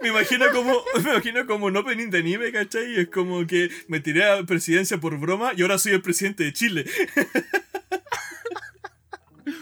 [0.01, 2.93] Me imagino como, me imagino como un opening de anime, ¿cachai?
[2.93, 6.43] Y es como que me tiré a presidencia por broma y ahora soy el presidente
[6.43, 6.85] de Chile.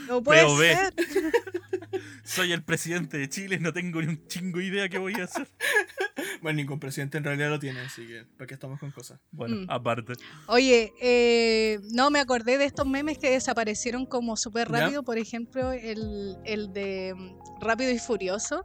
[0.07, 0.77] No puede Pero ve.
[2.23, 5.47] Soy el presidente de Chile, no tengo ni un chingo idea qué voy a hacer.
[6.41, 9.19] Bueno, ningún presidente en realidad lo tiene, así que ¿para qué estamos con cosas?
[9.31, 9.65] Bueno, Mm.
[9.69, 10.13] aparte.
[10.47, 14.79] Oye, eh, no me acordé de estos memes que desaparecieron como súper ¿Ya?
[14.81, 15.03] rápido.
[15.03, 18.61] Por ejemplo, el, el de mm, Rápido y Furioso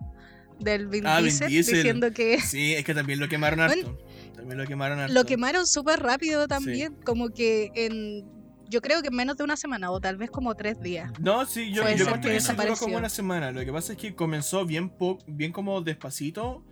[0.60, 1.74] del Vin, Ah, Vin Diesel, Diesel.
[1.76, 3.98] diciendo que Sí, es que también lo quemaron Bueno, harto.
[4.34, 5.14] También lo quemaron harto.
[5.14, 6.94] lo quemaron súper rápido también.
[7.04, 8.24] Como que en.
[8.68, 11.10] Yo creo que en menos de una semana o tal vez como tres días.
[11.20, 13.50] No, sí, yo, yo encuentro que duró como una semana.
[13.52, 16.62] Lo que pasa es que comenzó bien, po- bien como despacito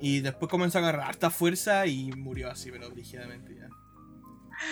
[0.00, 3.68] y después comenzó a agarrar harta fuerza y murió así, pero brígidamente ya.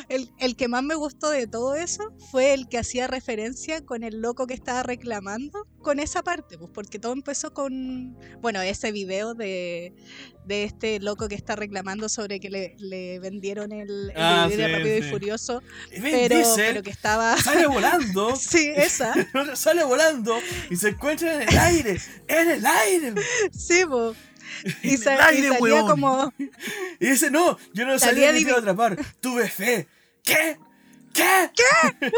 [0.08, 4.02] El, el que más me gustó de todo eso fue el que hacía referencia con
[4.02, 8.92] el loco que estaba reclamando con esa parte, pues porque todo empezó con, bueno, ese
[8.92, 9.94] video de,
[10.46, 14.56] de este loco que está reclamando sobre que le, le vendieron el, el Ah, DVD
[14.56, 15.02] de sí, Rápido y.
[15.10, 17.36] Furioso, pero, Diesel pero que estaba...
[17.36, 19.12] sale volando, Sí, esa,
[19.54, 20.36] sale volando
[20.70, 23.14] y se encuentra en el aire, en el aire.
[23.52, 24.14] sí, po.
[24.82, 26.32] Y, En sa- el y aire, salía como...
[27.00, 29.88] Y dice, no, yo no salí Salía ni te a atrapar, tuve fe.
[30.22, 30.58] ¿Qué?
[31.12, 31.50] ¿Qué?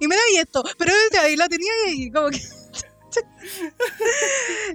[0.00, 2.40] y me da y esto, pero ahí lo tenía y como que...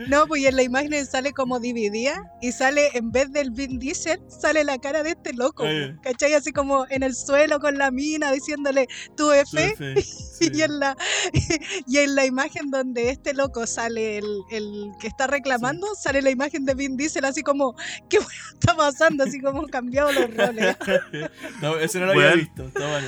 [0.08, 4.20] No, pues en la imagen sale como dividida y sale, en vez del Vin Diesel,
[4.28, 5.98] sale la cara de este loco, Ah, ya.
[6.02, 6.34] ¿cachai?
[6.34, 9.76] Así como en el suelo con la mina diciéndole, fe.
[9.76, 10.02] fe.
[10.02, 10.22] sí.
[10.54, 10.98] Y, en la,
[11.88, 16.32] y en la imagen donde este loco sale, el, el que está reclamando, sale la
[16.32, 17.76] imagen de Vin Diesel así como,
[18.10, 18.18] ¿qué
[18.54, 19.24] está pasando?
[19.24, 20.76] Así como cambiado los roles.
[21.62, 22.40] No, ese no lo había Weón.
[22.40, 23.08] visto, está bueno.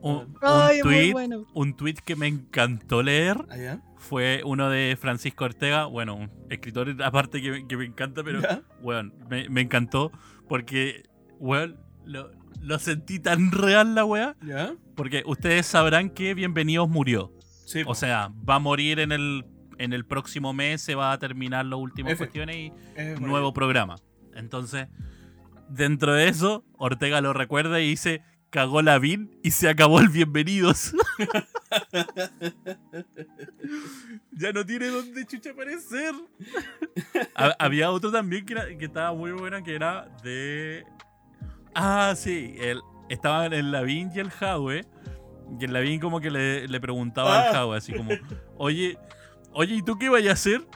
[0.00, 1.46] Un, un Ay, tweet, bueno.
[1.54, 3.80] un tweet que me encantó leer ¿Allá?
[4.02, 8.40] Fue uno de Francisco Ortega, bueno, un escritor aparte que, me- que me encanta, pero
[8.42, 8.62] ¿Ya?
[8.82, 10.12] weón, me, me encantó
[10.48, 11.04] porque,
[11.38, 12.30] weón, lo,
[12.60, 14.74] lo sentí tan real la weá, ¿Ya?
[14.96, 17.32] porque ustedes sabrán que Bienvenidos murió.
[17.64, 17.82] Sí.
[17.86, 19.46] O sea, va a morir en el
[19.78, 22.72] en el próximo mes se va a terminar las últimas cuestiones y
[23.18, 23.96] por nuevo programa.
[24.34, 24.86] Entonces,
[25.68, 30.08] dentro de eso, Ortega lo recuerda y dice, cagó la VIN y se acabó el
[30.08, 30.92] bienvenidos.
[34.32, 36.14] ya no tiene dónde chucha aparecer.
[37.34, 40.84] Ha- Había otro también que, era- que estaba muy buena, que era de...
[41.74, 44.84] Ah, sí, el, estaban el Lavín y el Jaue.
[45.60, 47.52] Y el Lavín como que le, le preguntaba al Ah.
[47.52, 48.10] Jaue, así como,
[48.56, 48.96] oye,
[49.52, 50.66] oye, ¿y tú qué vayas a hacer?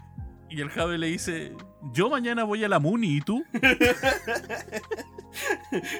[0.50, 1.52] Y el Jaue le dice,
[1.92, 3.44] yo mañana voy a la Muni, ¿y tú?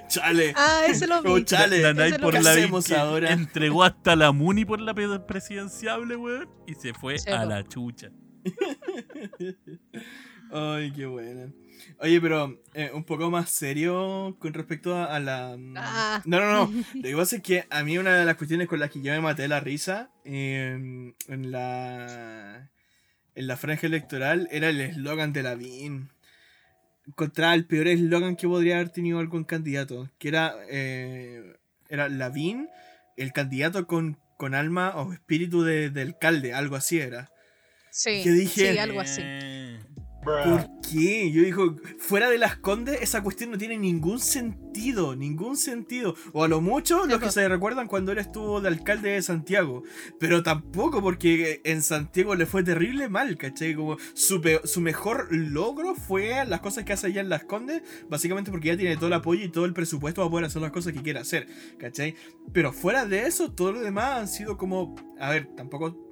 [0.09, 0.53] Chale.
[0.57, 1.45] Ah, ese lo Oh, vi.
[1.45, 1.81] chale.
[1.81, 3.33] La lo por ¿Qué la hacemos ahora?
[3.33, 8.11] entregó hasta la Muni por la presidenciable, weón, y se fue a la chucha.
[10.53, 11.51] Ay, qué buena.
[11.99, 15.57] Oye, pero eh, un poco más serio con respecto a, a la...
[15.77, 16.23] Ah.
[16.25, 16.85] No, no, no.
[16.95, 19.13] Lo que pasa es que a mí una de las cuestiones con las que yo
[19.13, 22.71] me maté la risa eh, en la...
[23.37, 26.09] En la franja electoral era el eslogan de la BIN.
[27.07, 30.11] Encontraba el peor eslogan que podría haber tenido algún candidato.
[30.19, 30.57] Que era...
[30.69, 31.57] eh,
[31.89, 32.69] era Lavín,
[33.17, 37.31] el candidato con, con alma o espíritu de, de alcalde, algo así era.
[37.91, 39.23] Sí, sí, algo así.
[40.27, 41.31] ¿Por qué?
[41.31, 46.17] Yo digo, fuera de las condes, esa cuestión no tiene ningún sentido, ningún sentido.
[46.33, 49.85] O a lo mucho, los que se recuerdan cuando él estuvo de alcalde de Santiago.
[50.19, 53.75] Pero tampoco, porque en Santiago le fue terrible mal, ¿cachai?
[53.77, 58.51] Como su, su mejor logro fue las cosas que hace allá en las condes, básicamente
[58.51, 60.93] porque ya tiene todo el apoyo y todo el presupuesto para poder hacer las cosas
[60.93, 61.47] que quiere hacer,
[61.79, 62.17] ¿cachai?
[62.53, 66.06] Pero fuera de eso, todo lo demás han sido como, a ver, tampoco...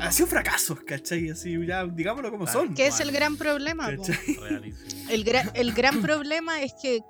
[0.00, 1.30] Han sido fracasos, ¿cachai?
[1.30, 2.74] Así, ya, digámoslo como son.
[2.74, 3.88] ¿Qué es el gran problema?
[5.08, 7.00] El, gra- el gran problema es que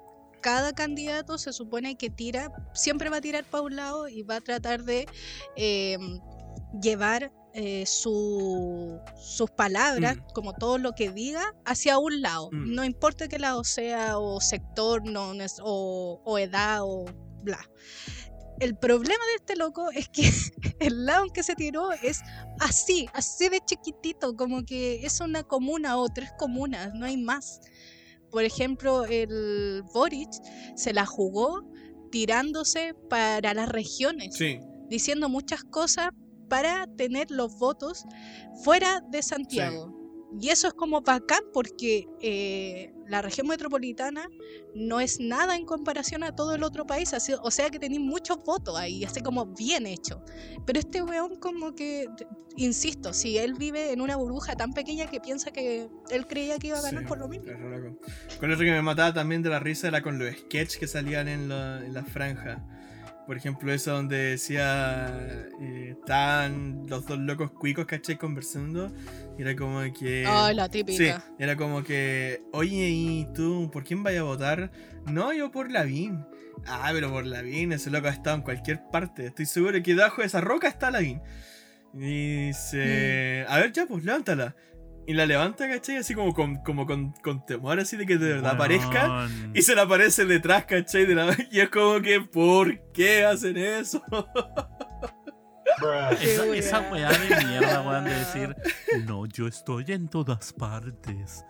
[0.42, 4.36] cada candidato se supone que tira, siempre va a tirar para un lado y va
[4.36, 5.06] a tratar de
[5.56, 5.96] eh,
[6.82, 10.20] llevar eh, su- sus palabras, Mm.
[10.34, 12.50] como todo lo que diga, hacia un lado.
[12.52, 12.74] Mm.
[12.74, 15.32] No importa qué lado sea, o sector, no,
[15.64, 17.06] o edad, o
[17.42, 17.58] bla.
[18.58, 20.22] El problema de este loco es que
[20.80, 22.20] el lado en que se tiró es
[22.60, 27.60] así, así de chiquitito, como que es una comuna o tres comunas, no hay más.
[28.30, 30.30] Por ejemplo, el Boric
[30.74, 31.70] se la jugó
[32.10, 34.58] tirándose para las regiones, Sí.
[34.88, 36.10] diciendo muchas cosas
[36.48, 38.04] para tener los votos
[38.62, 40.05] fuera de Santiago.
[40.40, 44.28] Y eso es como bacán porque eh, la región metropolitana
[44.74, 48.00] no es nada en comparación a todo el otro país, así- o sea que tenéis
[48.00, 50.22] muchos votos ahí, así como bien hecho.
[50.66, 52.06] Pero este weón como que,
[52.56, 56.68] insisto, si él vive en una burbuja tan pequeña que piensa que él creía que
[56.68, 57.46] iba a ganar Sí, por lo mismo.
[58.40, 61.28] Con otro que me mataba también de la risa era con los sketches que salían
[61.28, 62.66] en la, en la franja.
[63.26, 65.48] Por ejemplo, eso donde decía.
[65.60, 68.16] Eh, estaban los dos locos cuicos, ¿cachai?
[68.16, 68.92] Conversando.
[69.36, 70.22] Y era como que.
[70.54, 71.24] La Sí, típica.
[71.38, 72.42] era como que.
[72.52, 74.70] Oye, ¿y tú por quién vaya a votar?
[75.06, 76.24] No, yo por Lavín.
[76.66, 79.26] Ah, pero por Lavín, ese loco ha estado en cualquier parte.
[79.26, 81.20] Estoy seguro que debajo de esa roca está Lavín.
[81.94, 83.44] Y dice.
[83.48, 84.54] A ver, ya, pues levántala.
[85.06, 85.96] Y la levanta, ¿cachai?
[85.98, 89.28] Así como con, como con, con temor, así de que de verdad aparezca.
[89.54, 91.06] Y se le aparece detrás, ¿cachai?
[91.06, 91.36] De la...
[91.52, 94.02] Y es como que, ¿por qué hacen eso?
[96.20, 97.10] Esa, esa weá.
[97.10, 98.56] weá de mierda, weón, de decir,
[99.04, 101.44] no, yo estoy en todas partes.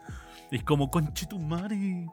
[0.51, 2.07] Es como conchetumare.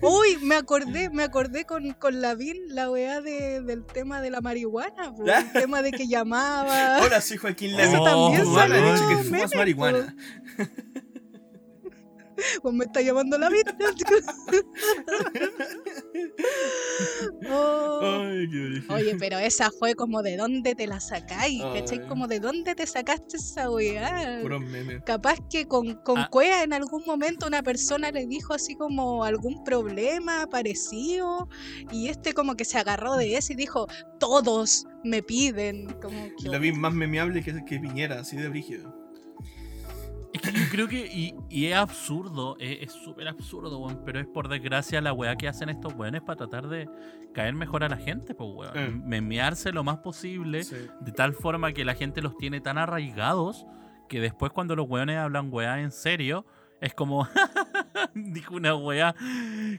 [0.00, 4.40] Uy, me acordé, me acordé con, con Lavín la weá de, del tema de la
[4.40, 7.00] marihuana, po, el tema de que llamaba.
[7.02, 10.16] Hola, soy Joaquín Eso también salió dicho que un fumas meme, marihuana.
[12.62, 13.38] Pues me está llamando.
[17.50, 18.00] Oh.
[18.02, 18.90] Ay, qué origen.
[18.90, 22.06] Oye, pero esa fue como de dónde te la sacáis, ¿cachai?
[22.06, 24.40] Como de dónde te sacaste esa weá.
[25.04, 26.28] Capaz que con, con Ah.
[26.30, 31.48] Cuea en algún momento una persona le dijo así como algún problema parecido
[31.90, 33.86] y este como que se agarró de eso y dijo,
[34.18, 35.86] todos me piden.
[36.00, 38.97] Como Y que, la vi más memeable que, que Piñera, así de brígido.
[40.42, 44.26] Es que yo creo que, y, y es absurdo, es súper absurdo, weón, pero es
[44.26, 46.88] por desgracia la weá que hacen estos weones para tratar de
[47.34, 48.76] caer mejor a la gente, pues weón.
[48.76, 48.90] Eh.
[49.04, 50.76] Memearse lo más posible, Sí.
[51.00, 53.66] de tal forma que la gente los tiene tan arraigados
[54.08, 56.46] que después cuando los weones hablan weá en serio,
[56.80, 57.28] es como,
[58.14, 59.14] dijo una weá,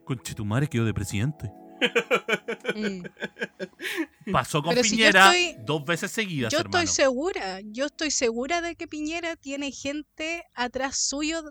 [0.04, 1.52] conche tu madre quedó de presidente.
[2.76, 4.32] Mm.
[4.32, 6.84] Pasó con Pero si yo Piñera estoy- dos veces seguidas, Yo hermano.
[6.84, 11.44] estoy segura, yo estoy segura de que Piñera tiene gente atrás suyo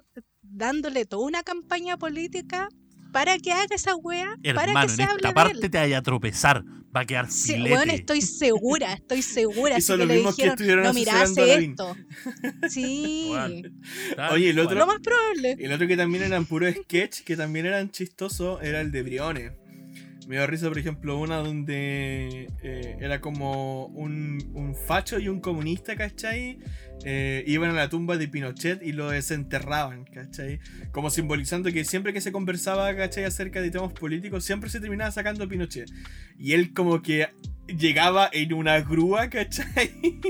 [0.42, 2.68] dándole toda una campaña política
[3.12, 5.70] para que haga esa wea, para que en se hable esta de parte él.
[5.70, 6.62] te vaya a tropezar.
[6.94, 9.76] Va a quedar Sí, weón, estoy segura, estoy segura.
[9.76, 11.70] Hizo que lo le mismo que dijeron, estuvieron no, mira, hace Lavín".
[11.72, 11.96] esto.
[12.70, 13.30] Sí,
[14.30, 14.78] Oye, el otro- cual.
[14.78, 15.56] lo más probable.
[15.60, 19.52] El otro que también eran puro sketch, que también eran chistosos, era el de Briones.
[20.28, 25.40] Me dio risa, por ejemplo, una donde eh, era como un, un facho y un
[25.40, 26.58] comunista, ¿cachai?
[27.02, 30.60] Eh, iban a la tumba de Pinochet y lo desenterraban, ¿cachai?
[30.92, 33.24] Como simbolizando que siempre que se conversaba, ¿cachai?
[33.24, 35.90] Acerca de temas políticos, siempre se terminaba sacando a Pinochet.
[36.36, 37.28] Y él como que
[37.68, 39.92] llegaba en una grúa, ¿cachai?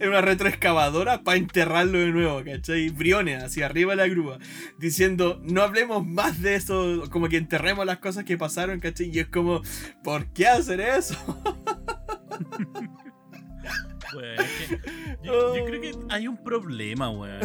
[0.00, 2.88] en una retroexcavadora para enterrarlo de nuevo, ¿cachai?
[2.90, 4.38] Briones, hacia arriba de la grúa
[4.78, 9.10] diciendo, no hablemos más de eso, como que enterremos las cosas que pasaron, ¿cachai?
[9.12, 9.62] Y es como,
[10.02, 11.16] ¿por qué hacer eso?
[14.22, 14.80] Es que
[15.24, 17.40] yo, yo creo que hay un problema, weón,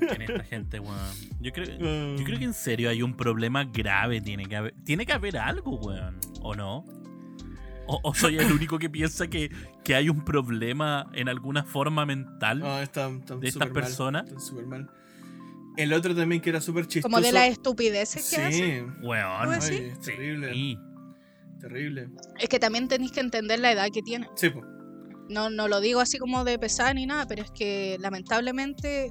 [0.00, 0.96] en esta gente, weón.
[1.40, 1.66] Yo creo,
[2.16, 4.20] yo creo que en serio hay un problema grave.
[4.20, 6.18] Tiene que haber, tiene que haber algo, weón.
[6.40, 6.84] ¿O no?
[7.86, 9.50] ¿O, o soy el único que piensa que,
[9.84, 12.60] que hay un problema en alguna forma mental?
[12.60, 14.24] No, están, están ¿De estas mal, personas?
[14.24, 14.90] están súper mal.
[15.76, 17.10] El otro también que era súper chistoso.
[17.12, 18.96] Como de las estupideces que Sí, hacen.
[19.02, 19.46] Weón.
[19.46, 19.74] Pues sí.
[19.74, 20.78] Es terrible, Sí.
[21.60, 22.08] terrible.
[22.38, 24.28] Es que también tenéis que entender la edad que tiene.
[24.36, 24.62] Sí, po.
[25.28, 29.10] No, no lo digo así como de pesar ni nada, pero es que lamentablemente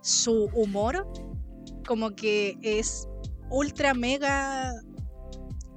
[0.00, 1.06] su humor
[1.86, 3.06] como que es
[3.50, 4.72] ultra mega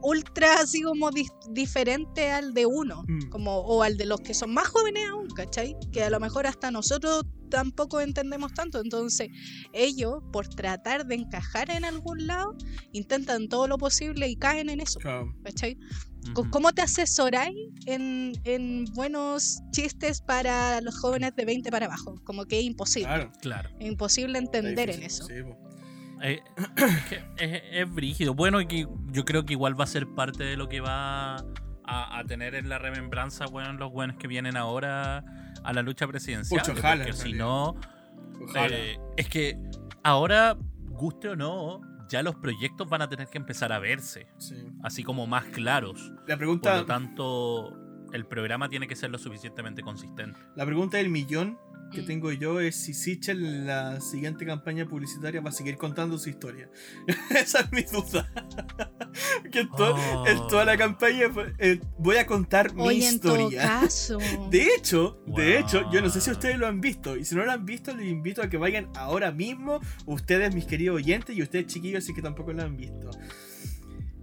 [0.06, 1.10] ultra así como
[1.50, 3.30] diferente al de uno, Mm.
[3.30, 5.76] como o al de los que son más jóvenes aún, ¿cachai?
[5.92, 9.30] Que a lo mejor hasta nosotros tampoco entendemos tanto, entonces
[9.74, 12.56] ellos por tratar de encajar en algún lado
[12.92, 15.34] intentan todo lo posible y caen en eso, Claro.
[15.44, 15.78] ¿cachai?
[16.50, 17.56] ¿Cómo te asesoráis
[17.86, 22.16] en, en buenos chistes para los jóvenes de 20 para abajo?
[22.24, 23.08] Como que es imposible.
[23.08, 23.32] Claro.
[23.42, 23.70] Claro.
[23.80, 25.28] Es imposible entender en difícil, eso.
[25.28, 25.65] sí.
[26.22, 26.42] Eh,
[26.78, 28.34] es, es, es brígido.
[28.34, 32.20] Bueno, que yo creo que igual va a ser parte de lo que va a,
[32.20, 35.24] a tener en la remembranza, bueno, los buenos que vienen ahora
[35.64, 36.62] a la lucha presidencial.
[36.78, 37.76] Ojalá, porque si no,
[38.56, 39.58] eh, es que
[40.04, 44.56] ahora, guste o no, ya los proyectos van a tener que empezar a verse, Sí.
[44.84, 46.12] así como más claros.
[46.28, 47.74] La Por lo tanto,
[48.14, 50.40] el programa tiene que ser lo suficientemente consistente.
[50.56, 51.58] la pregunta del millón
[51.92, 56.18] que tengo yo es si Sichel en la siguiente campaña publicitaria va a seguir contando
[56.18, 56.70] su historia.
[57.30, 58.30] Esa es mi duda.
[59.52, 60.28] que en, to- Oh.
[60.28, 61.28] en toda la campaña
[61.60, 63.62] eh, voy a contar mi Oye, en todo historia.
[63.82, 64.18] caso.
[64.52, 67.16] De hecho, de hecho, yo no sé si ustedes lo han visto.
[67.16, 69.80] Y si no lo han visto, les invito a que vayan ahora mismo.
[70.06, 73.12] Ustedes, mis queridos oyentes, y ustedes, chiquillos, si que tampoco lo han visto.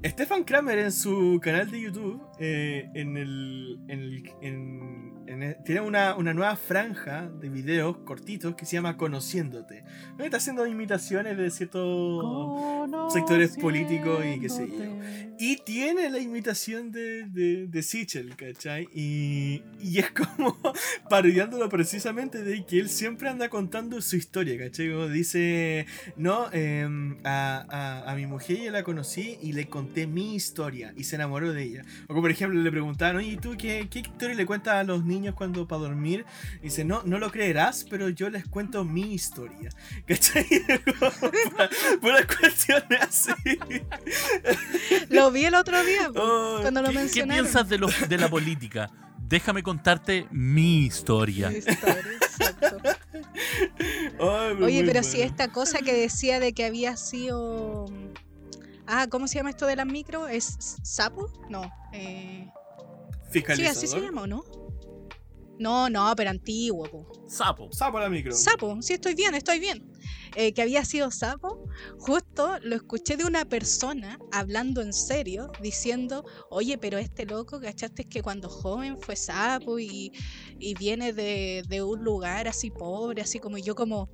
[0.05, 5.57] Stefan Kramer en su canal de YouTube eh, en el, en el- en- en el-
[5.65, 9.85] tiene una, una nueva franja de videos cortitos que se llama Conociéndote.
[10.11, 14.85] Donde Está haciendo imitaciones de ciertos sectores políticos y qué sé yo.
[15.39, 18.87] Y tiene la imitación de, de, de Sichel, ¿cachai?
[18.95, 20.57] Y, y es como
[21.11, 24.91] parodiándolo precisamente de que él siempre anda contando su historia, ¿cachai?
[24.93, 25.87] Como dice,
[26.17, 30.93] no, em, a, a, a mi mujer ya la conocí y le conté mi historia
[30.97, 31.83] y se enamoró de ella.
[32.05, 34.85] O como por ejemplo le preguntaban, oye, ¿y tú qué, qué historia le cuentas a
[34.85, 36.27] los niños cuando para dormir?
[36.61, 39.71] Dice, no, no lo creerás, pero yo les cuento mi historia,
[40.07, 40.45] ¿cachai?
[42.01, 43.33] Puras cuestiones así.
[45.09, 48.29] Lo vi el otro día Oh, cuando lo ¿Qué, qué piensas de, lo- de la
[48.29, 48.91] política?
[49.29, 51.51] Déjame contarte mi historia.
[51.51, 52.77] Sí, historia, exacto.
[54.21, 57.87] Ay, Oye, pero si esta cosa que decía de que había sido.
[58.87, 60.29] Ah, ¿cómo se llama esto de la micro?
[60.29, 61.31] ¿Es sapo?
[61.49, 61.63] No.
[61.93, 62.47] Eh...
[63.33, 63.77] Sí, Fiscalizador.
[63.79, 64.45] así se llama, ¿o no?
[65.63, 67.07] No, no, pero antiguo, po.
[67.29, 67.73] Sapo.
[67.73, 68.35] Sapo la micro.
[68.35, 69.89] Sapo, sí, estoy bien, estoy bien.
[70.35, 71.69] Eh, que había sido sapo,
[71.99, 78.09] justo lo escuché de una persona hablando en serio, diciendo, oye, pero este loco, ¿cachaste
[78.09, 80.11] que cuando joven fue sapo y,
[80.59, 84.11] y viene de, de un lugar así pobre, así como yo como...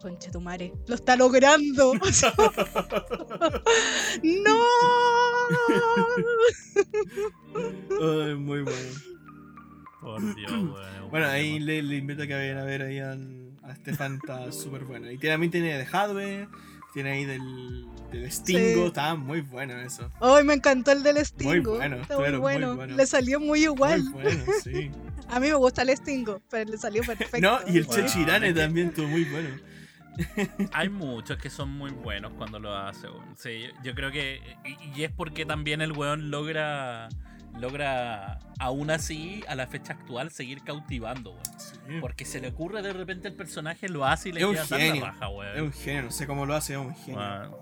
[0.00, 1.92] Concha tu madre, lo está logrando.
[4.22, 4.56] ¡No!
[8.24, 9.09] Ay, muy bueno.
[10.00, 11.10] Por Dios, weón.
[11.10, 14.50] Bueno, ahí le, le invito a que vayan a ver ahí al, a Stefan, está
[14.52, 15.10] súper bueno.
[15.10, 16.48] Y tiene- también tiene de Hadwe,
[16.94, 18.86] tiene ahí del, del Stingo, Sí.
[18.86, 20.10] está muy bueno eso.
[20.20, 21.76] Ay, me encantó el del Stingo.
[21.76, 22.86] bueno, está muy muy bueno.
[22.86, 24.02] Le salió muy igual.
[24.04, 24.90] Muy bueno, sí.
[25.28, 27.38] A mí me gusta el Stingo, pero le salió perfecto.
[27.40, 29.48] No, y el Bueno, Chechirane también estuvo muy bueno.
[30.72, 33.06] Hay muchos que son muy buenos cuando lo hace.
[33.08, 33.36] weón.
[33.38, 34.40] Sí, yo creo que.
[34.94, 37.08] Y, y es porque también el weón logra.
[37.58, 41.42] Logra, aún así, a la fecha actual, seguir cautivando, weón.
[41.58, 41.76] Sí.
[42.00, 45.06] Porque se le ocurre de repente el personaje, lo hace y le queda tan la
[45.06, 45.56] raja, weón.
[45.56, 47.58] Es un genio, no sé cómo lo hace, es un genio.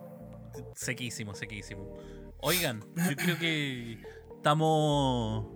[0.74, 1.96] Sequísimo, sequísimo.
[2.40, 3.98] Oigan, yo creo que
[4.36, 5.46] estamos.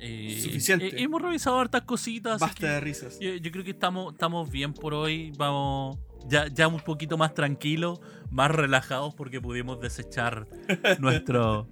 [0.00, 0.86] eh, Suficiente.
[0.88, 2.40] eh, hemos revisado hartas cositas.
[2.40, 3.18] Basta de risas.
[3.20, 5.32] yo, yo creo que estamos, estamos bien por hoy.
[5.36, 5.98] Vamos.
[6.28, 8.00] Ya, ya un poquito más tranquilos,
[8.30, 10.46] más relajados porque pudimos desechar
[10.98, 11.68] nuestro,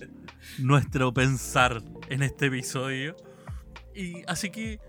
[0.58, 3.16] nuestro pensar en este episodio.
[3.94, 4.80] Y así que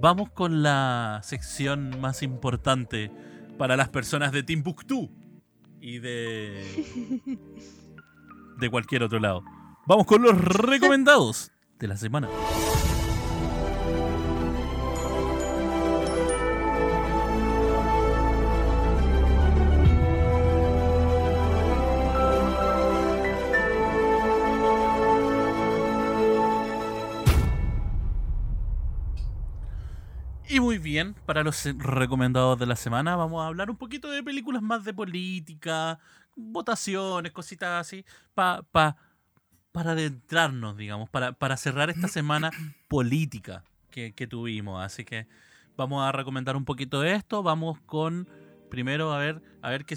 [0.00, 3.10] vamos con la sección más importante
[3.56, 5.10] para las personas de Timbuktu
[5.80, 6.64] y de
[8.58, 9.42] de cualquier otro lado.
[9.86, 12.28] Vamos con los recomendados de la semana.
[30.58, 34.24] Y muy bien, para los recomendados de la semana vamos a hablar un poquito de
[34.24, 36.00] películas más de política,
[36.34, 38.04] votaciones, cositas así,
[38.34, 38.96] pa, pa-
[39.70, 42.50] para adentrarnos, digamos, para, para cerrar esta semana
[42.88, 43.62] política
[43.92, 44.84] que, que tuvimos.
[44.84, 45.28] Así que
[45.76, 47.44] vamos a recomendar un poquito de esto.
[47.44, 48.28] Vamos con,
[48.68, 49.96] primero, a ver, a ver qué...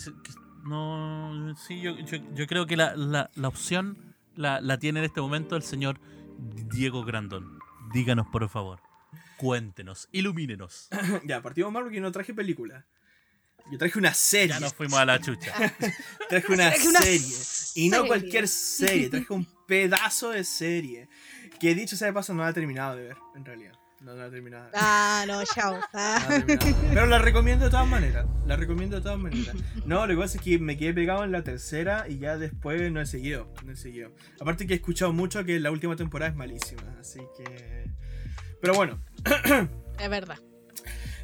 [0.63, 3.97] no, sí, yo, yo, yo creo que la, la, la opción
[4.35, 5.99] la, la tiene en este momento el señor
[6.37, 7.57] Diego Grandón.
[7.91, 8.90] Díganos, por favor.
[9.41, 10.87] Cuéntenos, ilumínenos.
[11.25, 12.85] ya, partimos mal porque no traje película.
[13.71, 14.49] Yo traje una serie.
[14.49, 15.51] Ya nos fuimos a la chucha.
[16.29, 17.37] Traje una Traje una serie.
[17.73, 18.07] Y no serie.
[18.07, 19.09] cualquier serie.
[19.09, 21.09] Traje un pedazo de serie.
[21.59, 23.73] Que dicho sea de paso, no la he terminado de ver, en realidad.
[24.01, 24.65] No, no la he terminado.
[24.65, 24.79] de ver.
[24.79, 25.75] Ah, no, chao.
[25.75, 26.43] No Ah.
[26.93, 28.27] Pero la recomiendo de todas maneras.
[28.45, 29.55] La recomiendo de todas maneras.
[29.87, 32.91] No, lo que pasa es que me quedé pegado en la tercera y ya después
[32.91, 33.51] no he seguido.
[33.65, 34.11] No he seguido.
[34.39, 36.83] Aparte que he escuchado mucho que la última temporada es malísima.
[36.99, 37.89] Así que.
[38.61, 39.01] Pero bueno,
[39.99, 40.37] Es verdad.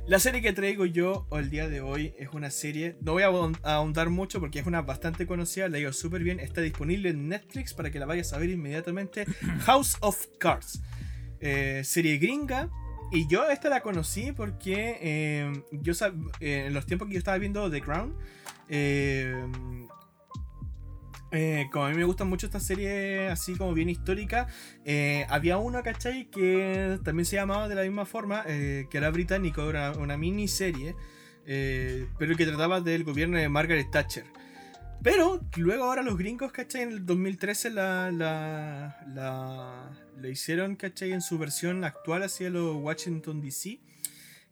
[0.07, 3.29] La serie que traigo yo el día de hoy es una serie, no voy a
[3.29, 7.09] ahon- a ahondar mucho porque es una bastante conocida, la digo súper bien, está disponible
[7.09, 9.25] en Netflix para que la vayas a ver inmediatamente.
[9.65, 10.81] House of Cards,
[11.41, 12.69] Eh, serie gringa.
[13.11, 15.93] Y yo esta la conocí porque eh, yo
[16.39, 18.15] eh, en los tiempos que yo estaba viendo The Crown,
[21.31, 24.51] eh, como a mí me gustan mucho estas series así como bien históricas,
[24.85, 26.29] eh, había uno, ¿cachai?
[26.29, 30.95] Que también se llamaba de la misma forma, eh, que era británico, era una miniserie,
[31.45, 34.25] eh, pero que trataba del gobierno de Margaret Thatcher.
[35.03, 36.83] Pero luego ahora los gringos, ¿cachai?
[36.83, 41.11] En el 2013 la, la, la, la hicieron, ¿cachai?
[41.11, 43.79] En su versión actual hacia los Washington DC.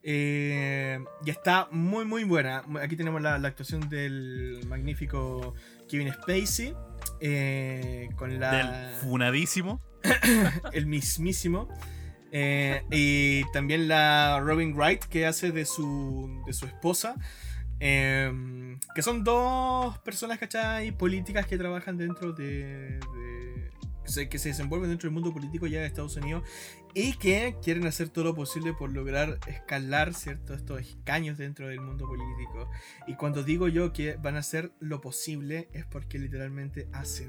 [0.03, 2.63] Y está muy muy buena.
[2.79, 5.55] Aquí tenemos la actuación del magnífico
[5.89, 6.73] Kevin Spacey.
[7.19, 9.81] eh, con la Del funadísimo.
[10.73, 11.67] el mismísimo.
[12.31, 17.15] Eh, y también la Robin Wright, que hace de su, de su esposa.
[17.79, 18.31] Eh,
[18.93, 20.91] que son dos personas, ¿cachai?
[20.91, 22.99] Políticas que trabajan dentro de.
[22.99, 23.69] de-
[24.05, 26.43] que se- desenvuelven dentro del mundo político ya de Estados Unidos
[26.93, 30.53] y que quieren hacer todo lo posible por lograr escalar ¿cierto?
[30.53, 32.69] estos escaños dentro del mundo político.
[33.07, 37.27] Y cuando digo yo que van a hacer lo posible es porque literalmente hacen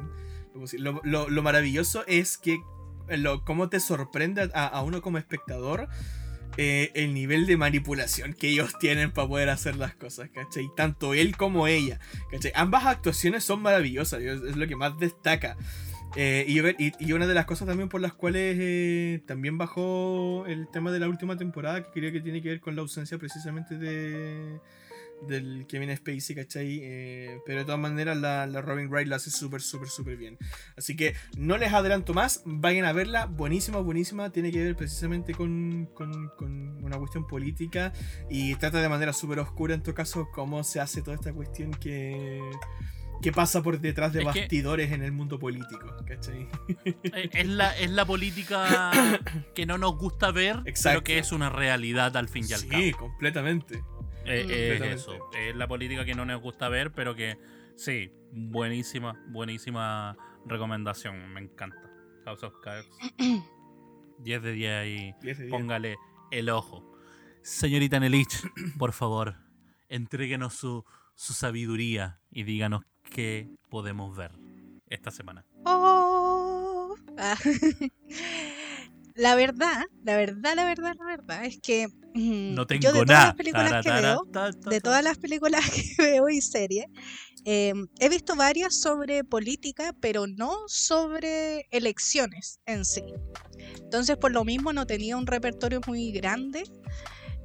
[0.54, 0.84] lo posible.
[0.92, 2.58] Lo, lo- lo maravilloso es que
[3.08, 5.88] lo, cómo te sorprende a, a uno como espectador
[6.58, 10.70] eh, el nivel de manipulación que ellos tienen para poder hacer las cosas, ¿cachai?
[10.74, 12.00] Tanto él como ella,
[12.30, 12.50] ¿cachai?
[12.54, 15.56] Ambas actuaciones son maravillosas, es lo que más destaca.
[16.16, 20.90] Eh, y, una de las cosas también por las cuales eh, también bajó el tema
[20.90, 24.58] de la última temporada, que creo que tiene que ver con la ausencia precisamente de
[25.22, 26.80] del Kevin Spacey, ¿cachai?
[26.82, 30.38] Eh, pero de todas maneras la, la Robin Wright la hace súper, súper, súper bien.
[30.76, 35.32] Así que no les adelanto más, vayan a verla, buenísima, buenísima, tiene que ver precisamente
[35.34, 37.92] con, con- con una cuestión política
[38.30, 41.70] y trata de manera súper oscura en todo caso cómo se hace toda esta cuestión
[41.72, 42.40] que,
[43.22, 46.48] que pasa por detrás de Es bastidores en el mundo político, ¿cachai?
[46.84, 48.90] Eh, Es la, es la política
[49.54, 51.04] que no nos gusta ver, pero Exacto.
[51.04, 52.82] que es una realidad al fin y al cabo.
[52.82, 53.74] Sí, completamente.
[54.24, 54.92] Eh, es Completamente.
[54.92, 55.30] eso.
[55.38, 57.38] Es la política que no nos gusta ver, pero que
[57.76, 60.16] sí, buenísima, buenísima
[60.46, 61.32] recomendación.
[61.32, 61.90] Me encanta.
[62.24, 62.88] House of Cards.
[64.18, 65.14] 10 de 10 ahí.
[65.22, 65.50] 10 de 10.
[65.50, 65.96] Póngale
[66.30, 66.92] el ojo.
[67.42, 68.42] Señorita Nelich,
[68.78, 69.36] por favor,
[69.88, 70.84] entréguenos su,
[71.14, 74.32] su sabiduría y díganos qué podemos ver
[74.88, 75.44] esta semana.
[75.64, 76.94] Oh.
[77.18, 77.36] Ah.
[79.16, 82.98] La verdad, la verdad, la verdad, la verdad es que mm, No tengo yo de
[83.00, 83.24] todas nada.
[83.28, 84.22] las películas que veo,
[84.68, 85.64] de todas las películas
[85.96, 86.84] que veo y series,
[87.46, 93.04] eh, he visto varias sobre política, pero no sobre elecciones en sí.
[93.78, 96.64] Entonces, por lo mismo, no tenía un repertorio muy grande.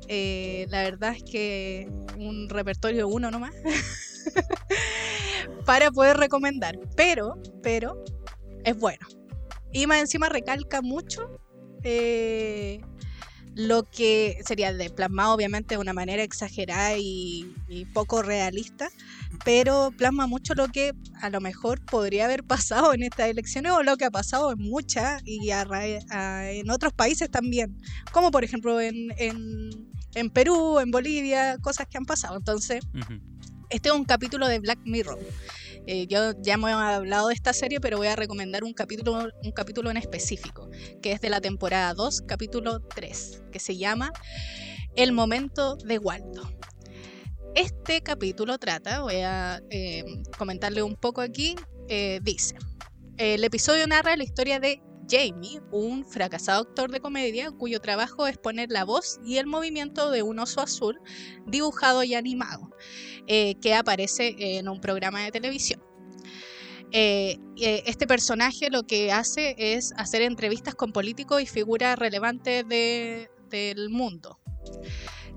[0.09, 3.53] Eh, la verdad es que un repertorio uno nomás.
[5.65, 6.80] para poder recomendar.
[6.95, 8.03] Pero, pero,
[8.64, 9.07] es bueno.
[9.72, 11.39] Y más encima recalca mucho
[11.84, 12.81] eh,
[13.56, 17.56] lo que sería de plasmado obviamente de una manera exagerada y,
[17.93, 18.89] poco realista,
[19.43, 23.84] pero plasma mucho lo que a lo mejor podría haber pasado en estas elecciones o
[23.84, 27.77] lo que ha pasado en muchas y en otros países también,
[28.11, 32.38] como por ejemplo en, Perú, en Bolivia, cosas que han pasado.
[32.38, 32.81] Entonces.
[33.72, 35.18] Este es un capítulo de Black Mirror.
[35.88, 39.52] Eh, yo ya hemos hablado de esta serie, pero voy a recomendar un capítulo, un
[39.52, 40.69] capítulo en específico,
[41.02, 44.11] que es de la temporada 2, capítulo 3, que se llama
[44.95, 46.52] El momento de Waldo.
[47.56, 50.03] Este capítulo trata, voy a eh,
[50.38, 51.56] comentarle un poco aquí,
[51.89, 52.56] eh, dice,
[53.18, 54.81] el episodio narra la historia de
[55.11, 60.09] Jamie, un fracasado actor de comedia cuyo trabajo es poner la voz y el movimiento
[60.09, 61.01] de un oso azul
[61.45, 62.71] dibujado y animado,
[63.27, 65.83] eh, que aparece en un programa de televisión.
[66.93, 73.29] Eh, este personaje lo que hace es hacer entrevistas con políticos y figuras relevantes de,
[73.49, 74.39] del mundo.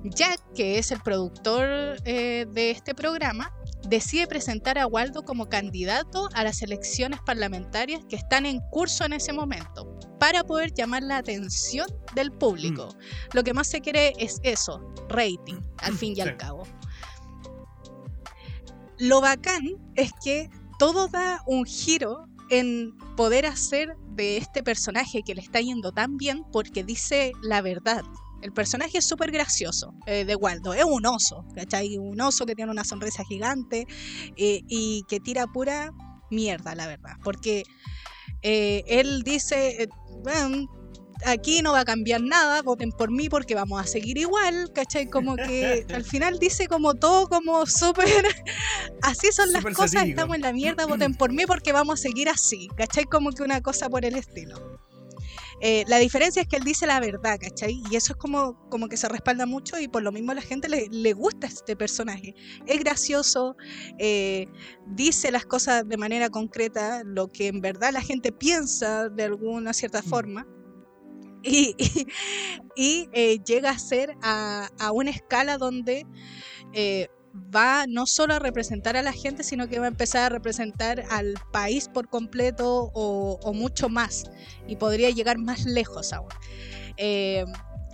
[0.04, 3.52] Jack, que es el productor eh, de este programa,
[3.88, 9.12] decide presentar a Waldo como candidato a las elecciones parlamentarias que están en curso en
[9.12, 12.88] ese momento, para poder llamar la atención del público.
[12.88, 13.36] Mm.
[13.36, 16.20] Lo que más se quiere es eso, rating, al fin y sí.
[16.22, 16.64] al cabo.
[18.98, 19.62] Lo bacán
[19.96, 20.48] es que
[20.78, 26.16] todo da un giro en poder hacer de este personaje que le está yendo tan
[26.16, 28.02] bien porque dice la verdad.
[28.42, 30.74] El personaje es súper gracioso eh, de Waldo.
[30.74, 31.96] Es un oso, ¿cachai?
[31.98, 33.86] Un oso que tiene una sonrisa gigante
[34.36, 35.92] eh, y que tira pura
[36.30, 37.14] mierda, la verdad.
[37.22, 37.64] Porque
[38.42, 39.88] eh, él dice,
[40.22, 40.68] bueno,
[41.24, 45.08] aquí no va a cambiar nada, voten por mí porque vamos a seguir igual, ¿cachai?
[45.08, 48.06] Como que al final dice como todo como súper,
[49.02, 50.20] así son super las cosas, satírico.
[50.20, 53.04] estamos en la mierda, voten por mí porque vamos a seguir así, ¿cachai?
[53.04, 54.80] Como que una cosa por el estilo.
[55.60, 57.82] Eh, la diferencia es que él dice la verdad, ¿cachai?
[57.90, 60.42] Y eso es como, como que se respalda mucho y por lo mismo a la
[60.42, 62.34] gente le, le gusta este personaje.
[62.66, 63.56] Es gracioso,
[63.98, 64.46] eh,
[64.86, 69.72] dice las cosas de manera concreta, lo que en verdad la gente piensa de alguna
[69.72, 70.46] cierta forma.
[71.46, 72.06] Y, y,
[72.74, 76.06] y eh, llega a ser a, a, una escala donde
[77.34, 81.04] va no solo a representar a la gente, sino que va a empezar a representar
[81.10, 84.24] al país por completo o, o mucho más.
[84.66, 86.28] Y podría llegar más lejos aún.
[86.96, 87.44] Eh,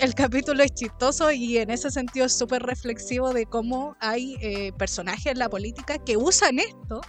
[0.01, 4.73] el capítulo es chistoso y en ese sentido es súper reflexivo de cómo hay eh,
[4.73, 7.03] personajes en la política que usan esto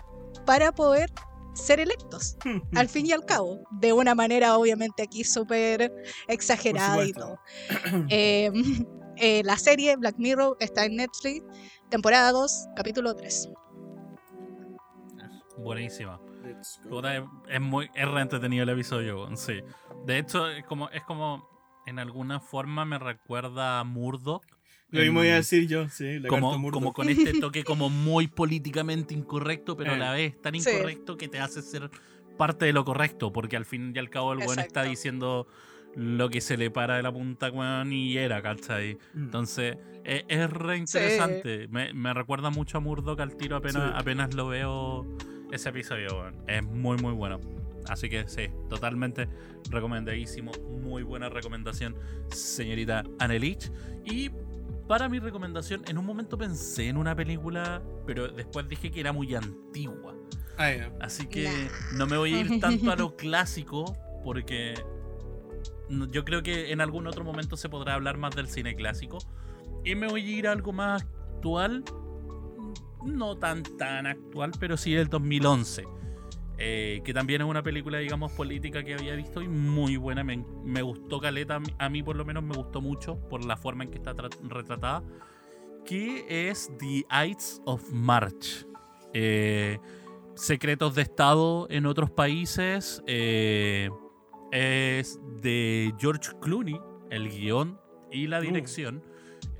[0.45, 1.09] para poder
[1.53, 2.37] ser electos,
[2.75, 5.91] al fin y al cabo, de una manera obviamente aquí súper
[6.27, 7.39] exagerada y todo.
[8.09, 8.51] Eh,
[9.17, 11.45] eh, la serie Black Mirror está en Netflix,
[11.91, 13.49] temporada 2, capítulo 3.
[15.57, 16.19] Buenísima.
[16.59, 16.79] Es,
[17.49, 19.59] es, muy es re entretenido el episodio, sí.
[20.05, 21.47] De hecho, es como, es como
[21.85, 24.43] en alguna forma me recuerda a Murdoch.
[24.89, 26.21] Lo mismo voy a decir yo, sí.
[26.27, 29.95] Como, como, con este toque como muy políticamente incorrecto, pero eh.
[29.95, 31.19] a la vez tan incorrecto sí.
[31.19, 31.91] que te hace ser
[32.37, 35.47] parte de lo correcto, porque al fin y al cabo el buen está diciendo
[35.95, 38.97] lo que se le para de la punta, weón, y era, ¿cachai?
[39.13, 39.23] Mm.
[39.23, 41.63] Entonces, es, es re interesante.
[41.63, 41.67] Sí.
[41.71, 43.93] Me, me, recuerda mucho a Murdoch al tiro apenas, sí.
[43.95, 45.05] apenas lo veo
[45.51, 46.31] ese episodio.
[46.47, 47.39] Es muy, muy bueno.
[47.87, 49.27] Así que sí, totalmente
[49.69, 50.51] recomendadísimo.
[50.83, 51.95] Muy buena recomendación,
[52.29, 53.71] señorita Anelich.
[54.05, 54.29] Y
[54.87, 59.11] para mi recomendación, en un momento pensé en una película, pero después dije que era
[59.11, 60.15] muy antigua.
[60.57, 60.91] Ah, yeah.
[60.99, 61.97] Así que nah.
[61.97, 64.75] no me voy a ir tanto a lo clásico, porque
[65.89, 69.19] yo creo que en algún otro momento se podrá hablar más del cine clásico.
[69.83, 71.03] Y me voy a ir a algo más
[71.35, 71.83] actual,
[73.05, 75.85] no tan tan actual, pero sí del 2011.
[76.63, 80.23] Eh, que también es una película, digamos, política que había visto y muy buena.
[80.23, 83.83] Me, me gustó Caleta, a mí por lo menos me gustó mucho por la forma
[83.83, 84.13] en que está
[84.43, 85.03] retratada.
[85.85, 88.67] Que es The Ides of March.
[89.13, 89.79] Eh,
[90.35, 93.01] secretos de Estado en otros países.
[93.07, 93.89] Eh,
[94.51, 96.79] es de George Clooney,
[97.09, 97.79] el guion
[98.11, 98.97] y la dirección.
[98.97, 99.10] Uh.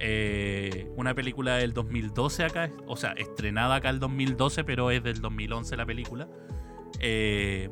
[0.04, 5.22] Eh, una película del 2012 acá, o sea, estrenada acá el 2012, pero es del
[5.22, 6.28] 2011 la película.
[7.00, 7.70] Eh,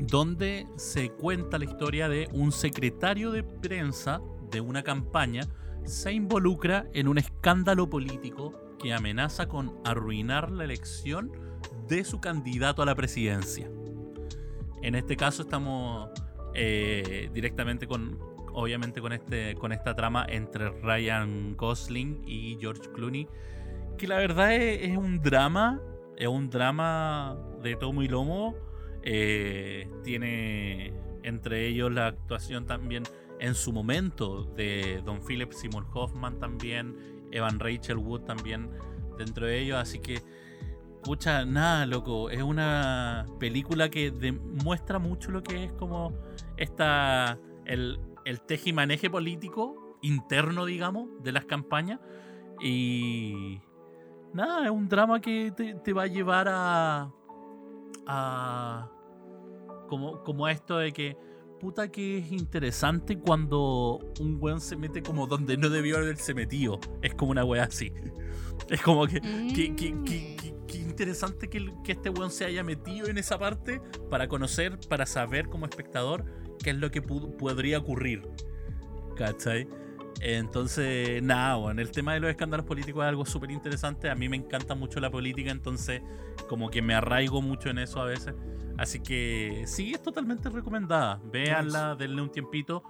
[0.00, 4.20] donde se cuenta la historia de un secretario de prensa
[4.50, 5.42] de una campaña
[5.84, 11.30] se involucra en un escándalo político que amenaza con arruinar la elección
[11.88, 13.70] de su candidato a la presidencia.
[14.82, 16.10] En este caso estamos
[16.54, 18.18] eh, directamente con,
[18.58, 23.28] obviamente con, este, con esta trama entre Ryan Gosling y George Clooney,
[23.96, 25.80] que la verdad es, un drama
[26.16, 28.56] es un drama de tomo y lomo.
[29.02, 33.04] eh, tiene entre ellos la actuación también
[33.38, 36.96] en su momento de Don Philip Seymour Hoffman también,
[37.30, 38.70] Evan Rachel Wood también
[39.16, 40.20] dentro de ellos, así que
[41.04, 46.12] pucha, nada, loco, es una película que demuestra mucho lo que es como
[46.56, 51.98] esta el, el tejimaneje político interno, digamos, de las campañas
[52.60, 53.60] y
[54.32, 57.10] nada, es un drama que te, te va a llevar a
[58.06, 58.90] a
[59.88, 61.16] como, como a esto de que
[61.60, 66.78] puta que es interesante cuando un weón se mete como donde no debió haberse metido.
[67.02, 67.92] Es como una wea así.
[68.70, 69.52] Es como que, Mm.
[69.54, 73.80] que- que- que interesante que, que este weón se haya metido en esa parte
[74.10, 76.24] para conocer, para saber como espectador
[76.58, 78.22] qué es lo que podría ocurrir.
[79.16, 79.68] ¿Cachai?
[80.20, 84.10] Entonces, nada, bueno, el tema de los escándalos políticos es algo súper interesante.
[84.10, 86.02] A mí me encanta mucho la política, entonces
[86.48, 88.34] como que me arraigo mucho en eso a veces.
[88.76, 91.20] Así que sí, es totalmente recomendada.
[91.24, 92.82] Véanla, denle un tiempito.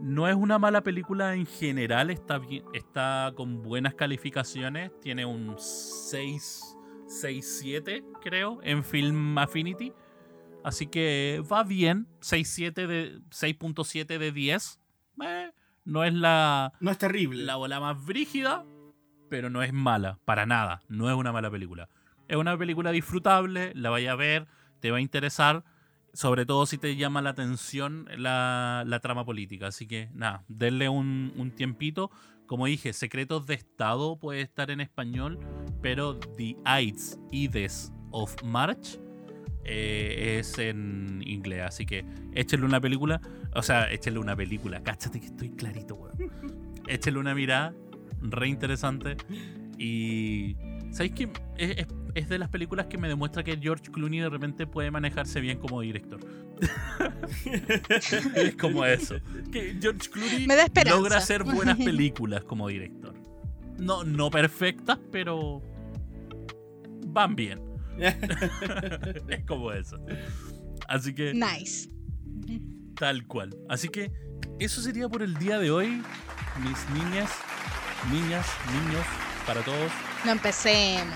[0.00, 4.90] No es una mala película en general, está, bien, está con buenas calificaciones.
[5.00, 6.76] Tiene un 6,
[7.06, 9.92] 6, 7, creo, en Film Affinity.
[10.64, 12.08] Así que va bien.
[12.20, 14.80] 6.7 de 6.7 de 10.
[15.22, 15.52] Eh,
[15.84, 17.44] no es la, No es terrible.
[17.44, 18.64] la bola más brígida,
[19.28, 20.82] pero no es mala, para nada.
[20.88, 21.88] No es una mala película.
[22.28, 24.46] Es una película disfrutable, la vaya a ver,
[24.80, 25.62] te va a interesar,
[26.14, 29.66] sobre todo si te llama la atención la, la trama política.
[29.66, 32.10] Así que nada, denle un, un tiempito.
[32.46, 35.38] Como dije, Secretos de Estado puede estar en español,
[35.82, 38.98] pero The Ides, Ides of March
[39.64, 41.62] eh, es en inglés.
[41.66, 42.04] Así que
[42.34, 43.20] échenle una película.
[43.54, 44.82] O sea, échenle una película.
[44.82, 46.16] Cáchate que estoy clarito, weón.
[46.88, 47.74] Échenle una mirada.
[48.20, 49.16] Re interesante.
[49.78, 50.56] Y.
[50.92, 51.24] ¿Sabéis que
[51.58, 54.88] es, es- es de las películas que me demuestra que George Clooney de repente puede
[54.92, 56.20] manejarse bien como director?
[58.36, 59.16] es como eso.
[59.50, 60.96] Que George Clooney Me da esperanza.
[60.98, 63.14] logra hacer buenas películas como director.
[63.78, 65.60] No, no perfectas, pero
[67.08, 67.60] van bien.
[69.28, 69.98] es como eso.
[70.88, 71.90] Así que Nice.
[72.96, 73.56] Tal cual.
[73.68, 74.12] Así que
[74.58, 76.02] eso sería por el día de hoy,
[76.62, 77.30] mis niñas,
[78.10, 79.04] niñas, niños,
[79.46, 79.90] para todos.
[80.24, 81.14] No empecemos.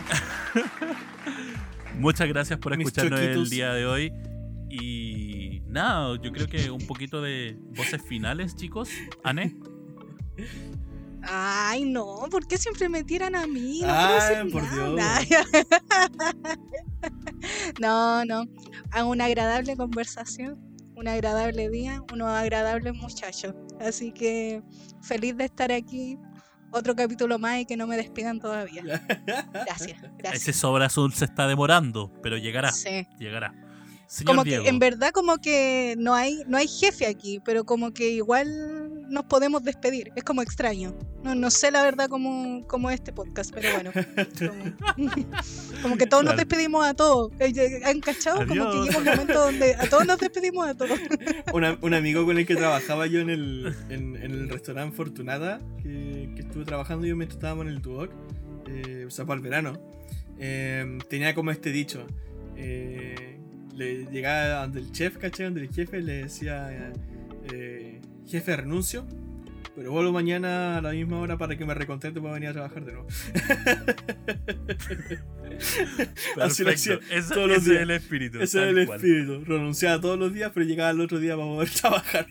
[1.99, 4.13] Muchas gracias por escucharnos el día de hoy.
[4.71, 8.91] Y nada, yo creo que un poquito de voces finales, chicos.
[9.25, 9.57] Ane,
[11.31, 13.81] Ay, no, ¿por qué siempre me tiran a mí?
[13.83, 15.21] No, Ay, por nada.
[17.81, 18.45] no, no.
[18.93, 20.59] A una agradable conversación,
[20.97, 23.55] un agradable día, unos agradables muchachos.
[23.81, 24.63] Así que
[25.03, 26.19] feliz de estar aquí.
[26.71, 28.83] Otro capítulo más y que no me despidan todavía.
[29.53, 30.57] Gracias, ese gracias.
[30.57, 33.07] sobra azul se está demorando, pero llegará, Sí.
[33.19, 33.55] llegará.
[34.09, 37.65] Señor Como Diego, que en verdad como que no hay no hay jefe aquí, pero
[37.65, 40.11] como que igual nos podemos despedir.
[40.17, 40.95] Es como extraño.
[41.23, 43.91] No, no sé la verdad cómo, cómo es este podcast, pero bueno.
[44.39, 45.11] Como,
[45.83, 46.49] como que todos nos Claro.
[46.49, 47.33] despedimos a todos.
[47.39, 48.39] Eh, eh, ¿Han cachado?
[48.47, 48.87] Como que Adiós.
[48.87, 50.99] llega un momento donde a todos nos despedimos a todos.
[51.53, 55.61] Una- un amigo con el que trabajaba yo en el, en, en el restaurante Fortunada,
[55.83, 58.11] que, que estuve trabajando yo mientras estábamos en el Duoc,
[58.69, 59.79] eh, o sea, para el verano,
[60.39, 62.07] eh, tenía como este dicho.
[62.57, 63.38] eh,
[63.79, 65.47] le llegaba donde el chef, ¿cachai?
[65.47, 66.93] Donde el jefe le decía,
[67.53, 69.07] eh, jefe, renuncio,
[69.77, 72.85] pero vuelvo mañana a la misma hora para que me recontrate para venir a trabajar
[72.85, 73.07] de nuevo.
[76.43, 76.99] así lo hacía.
[77.11, 77.83] Ese, todos los ese es días.
[77.83, 78.41] el espíritu.
[78.41, 78.97] Ese tal el cual.
[78.99, 79.45] espíritu.
[79.45, 82.27] Renunciaba todos los días, pero llegaba el otro día para poder trabajar.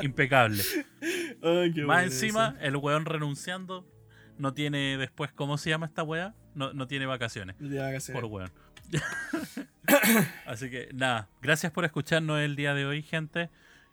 [0.00, 0.62] Impecable.
[1.42, 3.90] Ay, qué Más encima, el weón renunciando
[4.38, 6.36] no tiene después, ¿cómo se llama esta weá?
[6.54, 7.56] No, no tiene vacaciones.
[7.56, 7.64] eso.
[7.64, 8.14] No que hacer.
[8.14, 8.52] Por weón.
[10.46, 13.50] Así que nada, gracias por escucharnos el día de hoy, gente.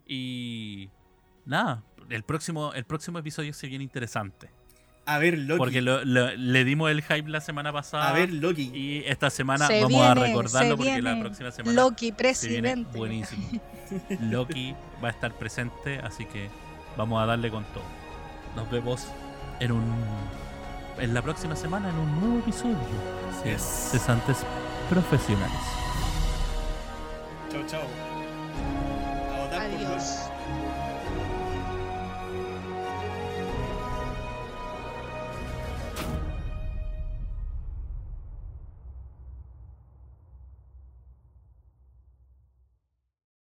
[0.08, 0.90] Y
[1.46, 4.50] nada, el próximo, el próximo episodio se viene interesante.
[5.06, 5.58] A ver, Loki.
[5.58, 8.10] Porque lo- lo- le dimos el hype la semana pasada.
[8.10, 8.72] A ver, Loki.
[8.74, 12.98] y esta semana Se vamos a recordarlo porque la próxima semana Loki, se viene presidente.
[12.98, 13.50] buenísimo.
[14.22, 16.50] Loki va a estar presente, así que
[16.96, 17.84] vamos a darle con todo.
[18.56, 19.06] Nos vemos
[19.60, 19.84] en un
[20.98, 22.78] en la próxima semana en un nuevo episodio
[23.44, 23.90] de Yes.
[23.92, 24.46] Cesantes
[24.90, 25.52] Profesionales.
[27.52, 27.82] Chao, chao.
[29.52, 30.30] Adiós.